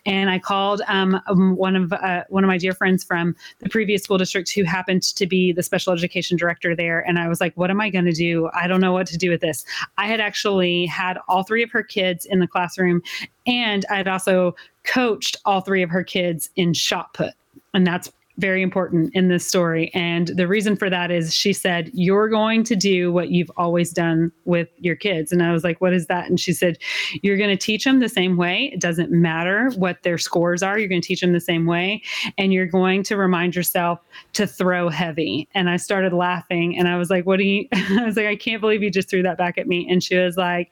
And 0.05 0.29
I 0.29 0.39
called 0.39 0.81
um, 0.87 1.19
um, 1.27 1.55
one 1.55 1.75
of 1.75 1.93
uh, 1.93 2.23
one 2.29 2.43
of 2.43 2.47
my 2.47 2.57
dear 2.57 2.73
friends 2.73 3.03
from 3.03 3.35
the 3.59 3.69
previous 3.69 4.03
school 4.03 4.17
district 4.17 4.51
who 4.53 4.63
happened 4.63 5.03
to 5.03 5.25
be 5.25 5.51
the 5.51 5.63
special 5.63 5.93
education 5.93 6.37
director 6.37 6.75
there. 6.75 6.99
And 7.07 7.19
I 7.19 7.27
was 7.27 7.41
like, 7.41 7.55
what 7.55 7.69
am 7.69 7.81
I 7.81 7.89
going 7.89 8.05
to 8.05 8.11
do? 8.11 8.49
I 8.53 8.67
don't 8.67 8.81
know 8.81 8.93
what 8.93 9.07
to 9.07 9.17
do 9.17 9.29
with 9.29 9.41
this. 9.41 9.65
I 9.97 10.07
had 10.07 10.19
actually 10.19 10.85
had 10.85 11.17
all 11.27 11.43
three 11.43 11.63
of 11.63 11.71
her 11.71 11.83
kids 11.83 12.25
in 12.25 12.39
the 12.39 12.47
classroom 12.47 13.01
and 13.45 13.85
I'd 13.89 14.07
also 14.07 14.55
coached 14.83 15.37
all 15.45 15.61
three 15.61 15.83
of 15.83 15.89
her 15.89 16.03
kids 16.03 16.49
in 16.55 16.73
shot 16.73 17.13
put. 17.13 17.33
And 17.73 17.85
that's 17.85 18.11
very 18.37 18.61
important 18.61 19.13
in 19.13 19.27
this 19.27 19.45
story. 19.45 19.91
And 19.93 20.29
the 20.29 20.47
reason 20.47 20.75
for 20.75 20.89
that 20.89 21.11
is 21.11 21.33
she 21.33 21.53
said, 21.53 21.91
You're 21.93 22.27
going 22.27 22.63
to 22.65 22.75
do 22.75 23.11
what 23.11 23.29
you've 23.29 23.51
always 23.55 23.91
done 23.91 24.31
with 24.45 24.69
your 24.77 24.95
kids. 24.95 25.31
And 25.31 25.43
I 25.43 25.51
was 25.53 25.63
like, 25.63 25.79
What 25.79 25.93
is 25.93 26.07
that? 26.07 26.27
And 26.27 26.39
she 26.39 26.53
said, 26.53 26.77
You're 27.21 27.37
going 27.37 27.49
to 27.49 27.57
teach 27.57 27.83
them 27.83 27.99
the 27.99 28.09
same 28.09 28.37
way. 28.37 28.71
It 28.73 28.81
doesn't 28.81 29.11
matter 29.11 29.69
what 29.77 30.03
their 30.03 30.17
scores 30.17 30.63
are. 30.63 30.77
You're 30.77 30.89
going 30.89 31.01
to 31.01 31.07
teach 31.07 31.21
them 31.21 31.33
the 31.33 31.39
same 31.39 31.65
way. 31.65 32.01
And 32.37 32.51
you're 32.51 32.65
going 32.65 33.03
to 33.03 33.15
remind 33.17 33.55
yourself 33.55 33.99
to 34.33 34.47
throw 34.47 34.89
heavy. 34.89 35.47
And 35.53 35.69
I 35.69 35.77
started 35.77 36.13
laughing 36.13 36.77
and 36.77 36.87
I 36.87 36.97
was 36.97 37.09
like, 37.09 37.25
What 37.25 37.37
do 37.37 37.43
you? 37.43 37.67
I 37.73 38.05
was 38.05 38.17
like, 38.17 38.27
I 38.27 38.35
can't 38.35 38.61
believe 38.61 38.81
you 38.81 38.89
just 38.89 39.09
threw 39.09 39.23
that 39.23 39.37
back 39.37 39.57
at 39.57 39.67
me. 39.67 39.87
And 39.89 40.03
she 40.03 40.17
was 40.17 40.35
like, 40.35 40.71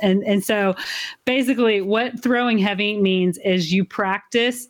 and 0.00 0.22
and 0.24 0.44
so 0.44 0.74
basically 1.24 1.80
what 1.80 2.22
throwing 2.22 2.58
heavy 2.58 2.96
means 2.96 3.38
is 3.38 3.72
you 3.72 3.84
practice 3.84 4.68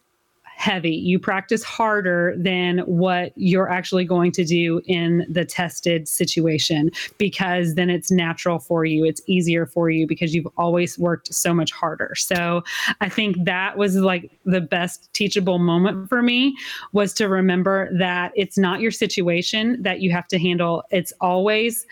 heavy. 0.63 0.95
You 0.95 1.19
practice 1.19 1.65
harder 1.65 2.35
than 2.37 2.79
what 2.81 3.33
you're 3.35 3.69
actually 3.69 4.05
going 4.05 4.31
to 4.33 4.45
do 4.45 4.81
in 4.87 5.27
the 5.29 5.45
tested 5.45 6.07
situation 6.07 6.93
because 7.19 7.75
then 7.75 7.91
it's 7.91 8.13
natural 8.13 8.61
for 8.61 8.85
you. 8.85 9.05
It's 9.05 9.21
easier 9.27 9.67
for 9.67 9.91
you 9.91 10.07
because 10.07 10.37
you've 10.37 10.47
always 10.57 10.97
worked 11.01 11.35
so 11.35 11.53
much 11.53 11.73
harder. 11.73 12.15
So 12.15 12.63
I 13.01 13.09
think 13.09 13.45
that 13.45 13.77
was 13.77 13.97
like 13.97 14.31
the 14.45 14.61
best 14.61 15.13
teachable 15.13 15.59
moment 15.59 16.09
for 16.09 16.23
me 16.23 16.57
was 16.93 17.13
to 17.15 17.29
remember 17.29 17.89
that 17.99 18.31
it's 18.37 18.57
not 18.57 18.81
your 18.81 18.93
situation 18.93 19.83
that 19.83 20.01
you 20.01 20.13
have 20.13 20.29
to 20.29 20.39
handle. 20.39 20.85
It's 20.91 21.13
always 21.21 21.87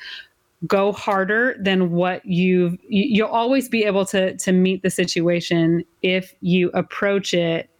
go 0.66 0.92
harder 0.92 1.56
than 1.58 1.90
what 1.90 2.24
you've 2.26 2.76
you'll 2.88 3.28
always 3.28 3.68
be 3.68 3.84
able 3.84 4.04
to 4.04 4.36
to 4.36 4.52
meet 4.52 4.82
the 4.82 4.90
situation 4.90 5.84
if 6.02 6.34
you 6.40 6.70
approach 6.74 7.32
it 7.32 7.70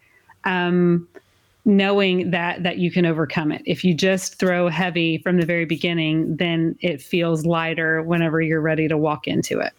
um, 0.45 1.07
knowing 1.65 2.31
that 2.31 2.63
that 2.63 2.79
you 2.79 2.91
can 2.91 3.05
overcome 3.05 3.53
it. 3.53 3.63
If 3.67 3.85
you 3.85 3.95
just 3.95 4.39
throw 4.39 4.69
heavy 4.69 5.19
from 5.19 5.39
the 5.39 5.47
very 5.47 5.65
beginning, 5.65 6.37
then 6.37 6.77
it 6.81 7.03
feels 7.03 7.45
lighter 7.45 8.03
whenever 8.03 8.41
you're 8.41 8.61
ready 8.63 8.89
to 8.89 8.97
walk 8.97 9.27
into 9.27 9.61
it. 9.61 9.73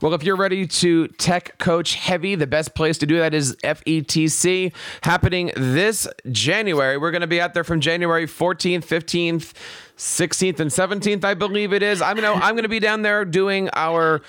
Well, 0.00 0.14
if 0.14 0.22
you're 0.22 0.36
ready 0.36 0.66
to 0.66 1.08
tech 1.08 1.58
coach 1.58 1.94
heavy, 1.94 2.34
the 2.34 2.46
best 2.46 2.74
place 2.74 2.98
to 2.98 3.06
do 3.06 3.18
that 3.18 3.34
is 3.34 3.56
FETC 3.56 4.72
happening 5.02 5.52
this 5.56 6.08
January. 6.30 6.96
We're 6.96 7.10
going 7.10 7.22
to 7.22 7.26
be 7.26 7.40
out 7.40 7.54
there 7.54 7.64
from 7.64 7.80
January 7.80 8.26
14th, 8.26 8.84
15th, 8.84 9.52
16th, 9.96 10.60
and 10.60 10.70
17th, 10.70 11.24
I 11.24 11.34
believe 11.34 11.72
it 11.72 11.82
is. 11.82 12.00
I'm 12.00 12.16
going 12.16 12.38
to 12.38 12.44
I'm 12.44 12.54
going 12.54 12.62
to 12.62 12.68
be 12.68 12.80
down 12.80 13.02
there 13.02 13.24
doing 13.24 13.68
our 13.72 14.22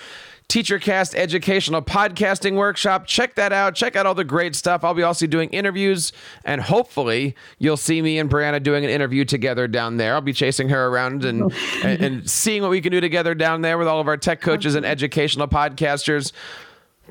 TeacherCast 0.50 1.14
educational 1.14 1.84
podcasting 1.84 2.56
workshop. 2.56 3.06
Check 3.06 3.36
that 3.36 3.54
out. 3.54 3.76
Check 3.76 3.95
out 3.95 4.08
all 4.08 4.16
the 4.16 4.24
great 4.24 4.56
stuff. 4.56 4.84
I'll 4.84 4.95
be 4.95 5.04
also 5.04 5.28
doing 5.28 5.47
interviews, 5.52 6.12
and 6.43 6.60
hopefully, 6.60 7.36
you'll 7.60 7.78
see 7.78 8.02
me 8.02 8.18
and 8.18 8.28
Brianna 8.28 8.62
doing 8.62 8.84
an 8.84 8.89
interview 8.89 9.26
together 9.26 9.68
down 9.68 9.97
there. 9.97 10.16
I'll 10.16 10.22
be 10.22 10.34
chasing 10.34 10.70
her 10.70 10.88
around 10.88 11.24
and, 11.24 11.54
and, 11.84 12.04
and 12.04 12.30
seeing 12.30 12.64
what 12.64 12.72
we 12.72 12.82
can 12.82 12.91
do 12.91 13.00
together 13.00 13.36
down 13.36 13.62
there 13.62 13.78
with 13.78 13.88
all 13.88 14.02
of 14.02 14.08
our 14.08 14.18
tech 14.18 14.41
coaches 14.41 14.74
and 14.74 14.88
educational 14.88 15.47
podcasters. 15.47 16.32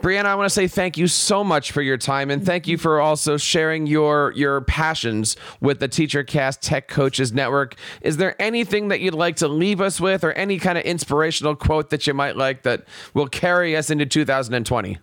Brianna, 0.00 0.26
I 0.26 0.36
want 0.36 0.46
to 0.46 0.54
say 0.54 0.68
thank 0.68 0.96
you 0.96 1.08
so 1.08 1.42
much 1.42 1.72
for 1.72 1.82
your 1.82 1.96
time 1.96 2.30
and 2.30 2.44
thank 2.44 2.68
you 2.68 2.78
for 2.78 3.00
also 3.00 3.36
sharing 3.36 3.86
your 3.86 4.32
your 4.36 4.60
passions 4.60 5.36
with 5.60 5.80
the 5.80 5.88
Teacher 5.88 6.22
Cast 6.22 6.62
Tech 6.62 6.86
Coaches 6.86 7.32
Network. 7.32 7.74
Is 8.00 8.16
there 8.16 8.40
anything 8.40 8.88
that 8.88 9.00
you'd 9.00 9.14
like 9.14 9.36
to 9.36 9.48
leave 9.48 9.80
us 9.80 10.00
with 10.00 10.22
or 10.22 10.32
any 10.32 10.58
kind 10.58 10.78
of 10.78 10.84
inspirational 10.84 11.56
quote 11.56 11.90
that 11.90 12.06
you 12.06 12.14
might 12.14 12.36
like 12.36 12.62
that 12.62 12.84
will 13.12 13.26
carry 13.26 13.76
us 13.76 13.90
into 13.90 14.06
2020? 14.06 14.98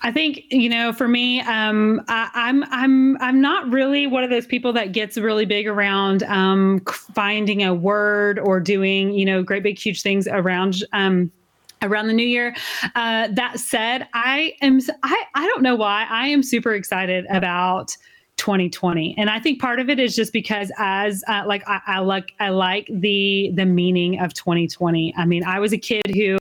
I 0.00 0.12
think 0.12 0.44
you 0.50 0.68
know, 0.68 0.92
for 0.92 1.08
me, 1.08 1.40
um, 1.42 2.02
I, 2.08 2.30
am 2.34 2.62
I'm, 2.64 2.72
I'm 2.72 3.22
I'm 3.22 3.40
not 3.40 3.70
really 3.70 4.06
one 4.06 4.24
of 4.24 4.30
those 4.30 4.46
people 4.46 4.72
that 4.74 4.92
gets 4.92 5.18
really 5.18 5.44
big 5.44 5.66
around 5.66 6.22
um, 6.24 6.80
finding 7.14 7.64
a 7.64 7.74
word 7.74 8.38
or 8.38 8.60
doing 8.60 9.12
you 9.12 9.26
know 9.26 9.42
great 9.42 9.62
big 9.62 9.78
huge 9.78 10.02
things 10.02 10.26
around 10.28 10.84
um, 10.92 11.30
around 11.82 12.08
the 12.08 12.12
new 12.12 12.26
year. 12.26 12.54
Uh, 12.94 13.28
that 13.32 13.60
said, 13.60 14.08
I 14.14 14.54
am 14.62 14.80
I 15.02 15.24
I 15.34 15.46
don't 15.46 15.62
know 15.62 15.76
why. 15.76 16.06
I 16.08 16.28
am 16.28 16.42
super 16.42 16.74
excited 16.74 17.26
about 17.30 17.96
2020 18.38 19.16
and 19.18 19.28
i 19.28 19.40
think 19.40 19.60
part 19.60 19.80
of 19.80 19.90
it 19.90 19.98
is 19.98 20.14
just 20.14 20.32
because 20.32 20.70
as 20.78 21.24
uh, 21.26 21.42
like 21.44 21.68
I, 21.68 21.80
I 21.86 21.98
like 21.98 22.34
i 22.38 22.50
like 22.50 22.88
the 22.88 23.50
the 23.54 23.66
meaning 23.66 24.20
of 24.20 24.32
2020 24.32 25.12
i 25.16 25.24
mean 25.24 25.42
i 25.42 25.58
was 25.58 25.72
a 25.72 25.76
kid 25.76 26.06
who 26.14 26.38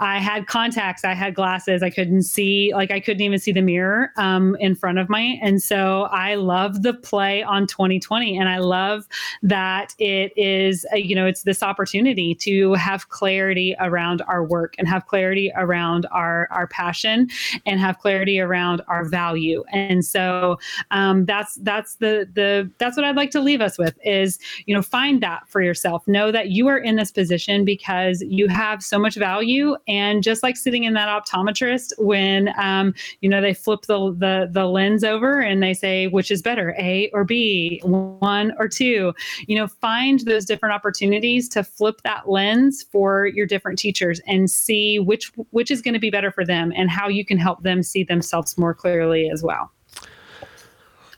I 0.00 0.18
had 0.18 0.46
contacts, 0.46 1.04
I 1.04 1.14
had 1.14 1.34
glasses, 1.34 1.82
I 1.82 1.90
couldn't 1.90 2.22
see, 2.22 2.72
like 2.74 2.90
I 2.90 2.98
couldn't 3.00 3.22
even 3.22 3.38
see 3.38 3.52
the 3.52 3.62
mirror 3.62 4.10
um, 4.16 4.56
in 4.58 4.74
front 4.74 4.98
of 4.98 5.08
me. 5.08 5.40
And 5.42 5.62
so 5.62 6.02
I 6.04 6.34
love 6.34 6.82
the 6.82 6.94
play 6.94 7.42
on 7.42 7.66
2020. 7.66 8.36
And 8.36 8.48
I 8.48 8.58
love 8.58 9.06
that 9.42 9.94
it 9.98 10.32
is, 10.36 10.84
a, 10.92 10.98
you 10.98 11.14
know, 11.14 11.26
it's 11.26 11.42
this 11.42 11.62
opportunity 11.62 12.34
to 12.36 12.74
have 12.74 13.08
clarity 13.08 13.76
around 13.78 14.22
our 14.22 14.44
work 14.44 14.74
and 14.78 14.88
have 14.88 15.06
clarity 15.06 15.52
around 15.56 16.06
our, 16.10 16.48
our 16.50 16.66
passion 16.66 17.28
and 17.64 17.78
have 17.78 17.98
clarity 17.98 18.40
around 18.40 18.82
our 18.88 19.04
value. 19.04 19.62
And 19.72 20.04
so 20.04 20.58
um, 20.90 21.24
that's, 21.24 21.54
that's 21.62 21.96
the, 21.96 22.28
the, 22.32 22.70
that's 22.78 22.96
what 22.96 23.04
I'd 23.04 23.16
like 23.16 23.30
to 23.30 23.40
leave 23.40 23.60
us 23.60 23.78
with 23.78 23.96
is, 24.04 24.38
you 24.66 24.74
know, 24.74 24.82
find 24.82 25.22
that 25.22 25.48
for 25.48 25.62
yourself. 25.62 26.06
Know 26.08 26.32
that 26.32 26.48
you 26.48 26.66
are 26.66 26.78
in 26.78 26.96
this 26.96 27.12
position 27.12 27.64
because 27.64 28.22
you 28.26 28.48
have 28.48 28.82
so 28.82 28.98
much 28.98 29.14
value 29.14 29.76
and 29.86 30.22
just 30.22 30.42
like 30.42 30.56
sitting 30.56 30.84
in 30.84 30.94
that 30.94 31.08
optometrist 31.08 31.92
when 31.98 32.52
um, 32.58 32.94
you 33.20 33.28
know 33.28 33.40
they 33.40 33.54
flip 33.54 33.82
the, 33.82 34.14
the 34.16 34.48
the 34.50 34.66
lens 34.66 35.04
over 35.04 35.40
and 35.40 35.62
they 35.62 35.74
say 35.74 36.06
which 36.06 36.30
is 36.30 36.42
better, 36.42 36.74
A 36.78 37.10
or 37.12 37.24
B, 37.24 37.80
one 37.84 38.52
or 38.58 38.68
two. 38.68 39.12
You 39.46 39.56
know, 39.56 39.66
find 39.66 40.20
those 40.20 40.44
different 40.44 40.74
opportunities 40.74 41.48
to 41.50 41.64
flip 41.64 42.00
that 42.04 42.28
lens 42.28 42.82
for 42.82 43.26
your 43.26 43.46
different 43.46 43.78
teachers 43.78 44.20
and 44.26 44.50
see 44.50 44.98
which 44.98 45.32
which 45.50 45.70
is 45.70 45.82
going 45.82 45.94
to 45.94 46.00
be 46.00 46.10
better 46.10 46.30
for 46.30 46.44
them 46.44 46.72
and 46.76 46.90
how 46.90 47.08
you 47.08 47.24
can 47.24 47.38
help 47.38 47.62
them 47.62 47.82
see 47.82 48.04
themselves 48.04 48.56
more 48.58 48.74
clearly 48.74 49.28
as 49.30 49.42
well. 49.42 49.70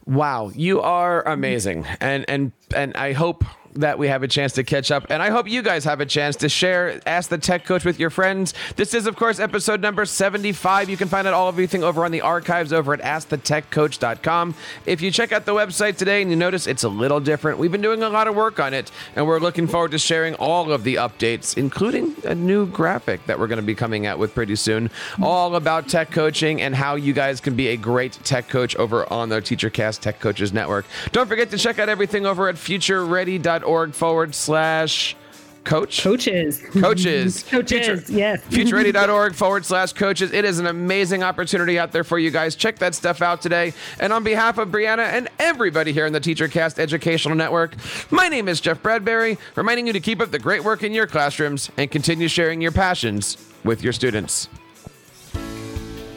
Wow, 0.07 0.53
you 0.55 0.81
are 0.81 1.27
amazing. 1.27 1.85
And 2.01 2.25
and 2.29 2.53
and 2.75 2.97
I 2.97 3.13
hope 3.13 3.45
that 3.77 3.99
we 3.99 4.09
have 4.09 4.23
a 4.23 4.29
chance 4.29 4.53
to 4.55 4.65
catch 4.65 4.91
up. 4.91 5.07
And 5.11 5.23
I 5.23 5.31
hope 5.31 5.49
you 5.49 5.63
guys 5.63 5.85
have 5.85 6.01
a 6.01 6.07
chance 6.07 6.37
to 6.37 6.49
share 6.49 7.01
Ask 7.07 7.31
the 7.31 7.39
Tech 7.39 7.65
Coach 7.65 7.85
with 7.85 8.01
your 8.01 8.11
friends. 8.11 8.55
This 8.77 8.95
is, 8.95 9.07
of 9.07 9.17
course, 9.17 9.39
episode 9.39 9.81
number 9.81 10.05
75. 10.05 10.89
You 10.91 10.97
can 10.97 11.09
find 11.09 11.27
out 11.27 11.35
all 11.35 11.49
of 11.49 11.55
everything 11.55 11.85
over 11.85 12.05
on 12.05 12.11
the 12.11 12.21
archives 12.21 12.73
over 12.73 12.95
at 12.95 13.01
AskTheTechCoach.com. 13.01 14.55
If 14.87 15.01
you 15.01 15.11
check 15.11 15.33
out 15.33 15.45
the 15.45 15.55
website 15.55 15.97
today 15.97 16.23
and 16.23 16.31
you 16.31 16.37
notice 16.37 16.67
it's 16.67 16.85
a 16.85 16.89
little 16.89 17.21
different, 17.21 17.59
we've 17.59 17.73
been 17.73 17.83
doing 17.83 18.03
a 18.03 18.09
lot 18.09 18.29
of 18.29 18.35
work 18.35 18.59
on 18.59 18.75
it, 18.75 18.91
and 19.15 19.27
we're 19.27 19.39
looking 19.39 19.67
forward 19.67 19.91
to 19.93 19.99
sharing 19.99 20.35
all 20.35 20.73
of 20.73 20.85
the 20.85 20.97
updates, 20.97 21.57
including 21.57 22.17
a 22.25 22.35
new 22.35 22.67
graphic 22.67 23.25
that 23.27 23.39
we're 23.39 23.47
going 23.47 23.61
to 23.61 23.67
be 23.67 23.75
coming 23.75 24.07
out 24.07 24.19
with 24.19 24.35
pretty 24.35 24.57
soon, 24.57 24.91
all 25.23 25.57
about 25.57 25.89
tech 25.89 26.11
coaching 26.11 26.61
and 26.61 26.75
how 26.75 26.95
you 26.95 27.13
guys 27.13 27.41
can 27.41 27.55
be 27.55 27.69
a 27.69 27.77
great 27.77 28.13
tech 28.25 28.49
coach 28.49 28.75
over 28.77 29.11
on 29.13 29.29
the 29.29 29.41
TeacherCast 29.41 30.01
Tech 30.01 30.21
Coaches 30.21 30.53
Network. 30.53 30.87
Don't 31.13 31.29
forget 31.29 31.51
to 31.51 31.59
check 31.59 31.79
out 31.79 31.89
everything 31.89 32.27
over 32.27 32.49
at 32.49 32.57
futureready.org 32.57 33.66
org 33.67 33.95
forward 33.95 34.35
slash 34.35 35.17
coach. 35.65 36.03
Coaches. 36.03 36.61
Coaches. 36.61 37.43
Coaches 37.51 38.03
Future, 38.03 38.13
yes. 38.13 38.41
futureready.org 38.45 39.35
forward 39.35 39.65
slash 39.65 39.93
coaches. 39.93 40.33
It 40.33 40.45
is 40.45 40.59
an 40.59 40.67
amazing 40.67 41.23
opportunity 41.23 41.79
out 41.79 41.93
there 41.93 42.05
for 42.05 42.19
you 42.19 42.31
guys. 42.31 42.55
Check 42.55 42.79
that 42.79 42.95
stuff 42.95 43.21
out 43.21 43.43
today. 43.43 43.73
And 43.99 44.13
on 44.13 44.23
behalf 44.23 44.59
of 44.59 44.69
brianna 44.69 45.07
and 45.13 45.29
everybody 45.39 45.93
here 45.93 46.07
in 46.07 46.13
the 46.13 46.21
teachercast 46.21 46.79
educational 46.79 47.35
network 47.35 47.75
my 48.11 48.29
name 48.29 48.49
is 48.49 48.61
jeff 48.61 48.83
bradbury 48.83 49.39
reminding 49.55 49.87
you 49.87 49.93
to 49.93 50.01
keep 50.01 50.21
up 50.21 50.31
the 50.31 50.39
great 50.39 50.65
work 50.65 50.83
in 50.83 50.93
your 50.93 51.07
classrooms 51.07 51.71
and 51.77 51.91
continue 51.91 52.29
sharing 52.29 52.61
your 52.61 52.73
passions 52.73 53.37
with 53.65 53.83
your 53.83 53.93
students 53.93 54.49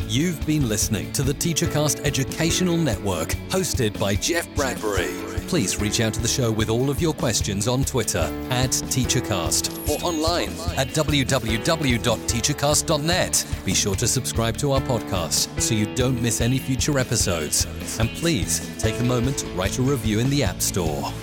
You've 0.09 0.45
been 0.47 0.67
listening 0.67 1.11
to 1.11 1.21
the 1.21 1.35
TeacherCast 1.35 2.03
Educational 2.03 2.75
Network, 2.75 3.29
hosted 3.49 3.99
by 3.99 4.15
Jeff 4.15 4.51
Bradbury. 4.55 5.13
Please 5.47 5.79
reach 5.79 6.01
out 6.01 6.15
to 6.15 6.19
the 6.19 6.27
show 6.27 6.51
with 6.51 6.67
all 6.67 6.89
of 6.89 6.99
your 6.99 7.13
questions 7.13 7.67
on 7.67 7.83
Twitter 7.83 8.27
at 8.49 8.71
TeacherCast 8.71 9.87
or 9.87 10.03
online 10.03 10.49
at 10.79 10.87
www.teachercast.net. 10.87 13.45
Be 13.63 13.73
sure 13.75 13.95
to 13.95 14.07
subscribe 14.07 14.57
to 14.57 14.71
our 14.71 14.81
podcast 14.81 15.61
so 15.61 15.75
you 15.75 15.93
don't 15.93 16.19
miss 16.19 16.41
any 16.41 16.57
future 16.57 16.97
episodes. 16.97 17.67
And 17.99 18.09
please 18.09 18.67
take 18.79 18.99
a 18.99 19.03
moment 19.03 19.37
to 19.37 19.45
write 19.49 19.77
a 19.77 19.83
review 19.83 20.17
in 20.17 20.31
the 20.31 20.43
App 20.43 20.59
Store. 20.59 21.13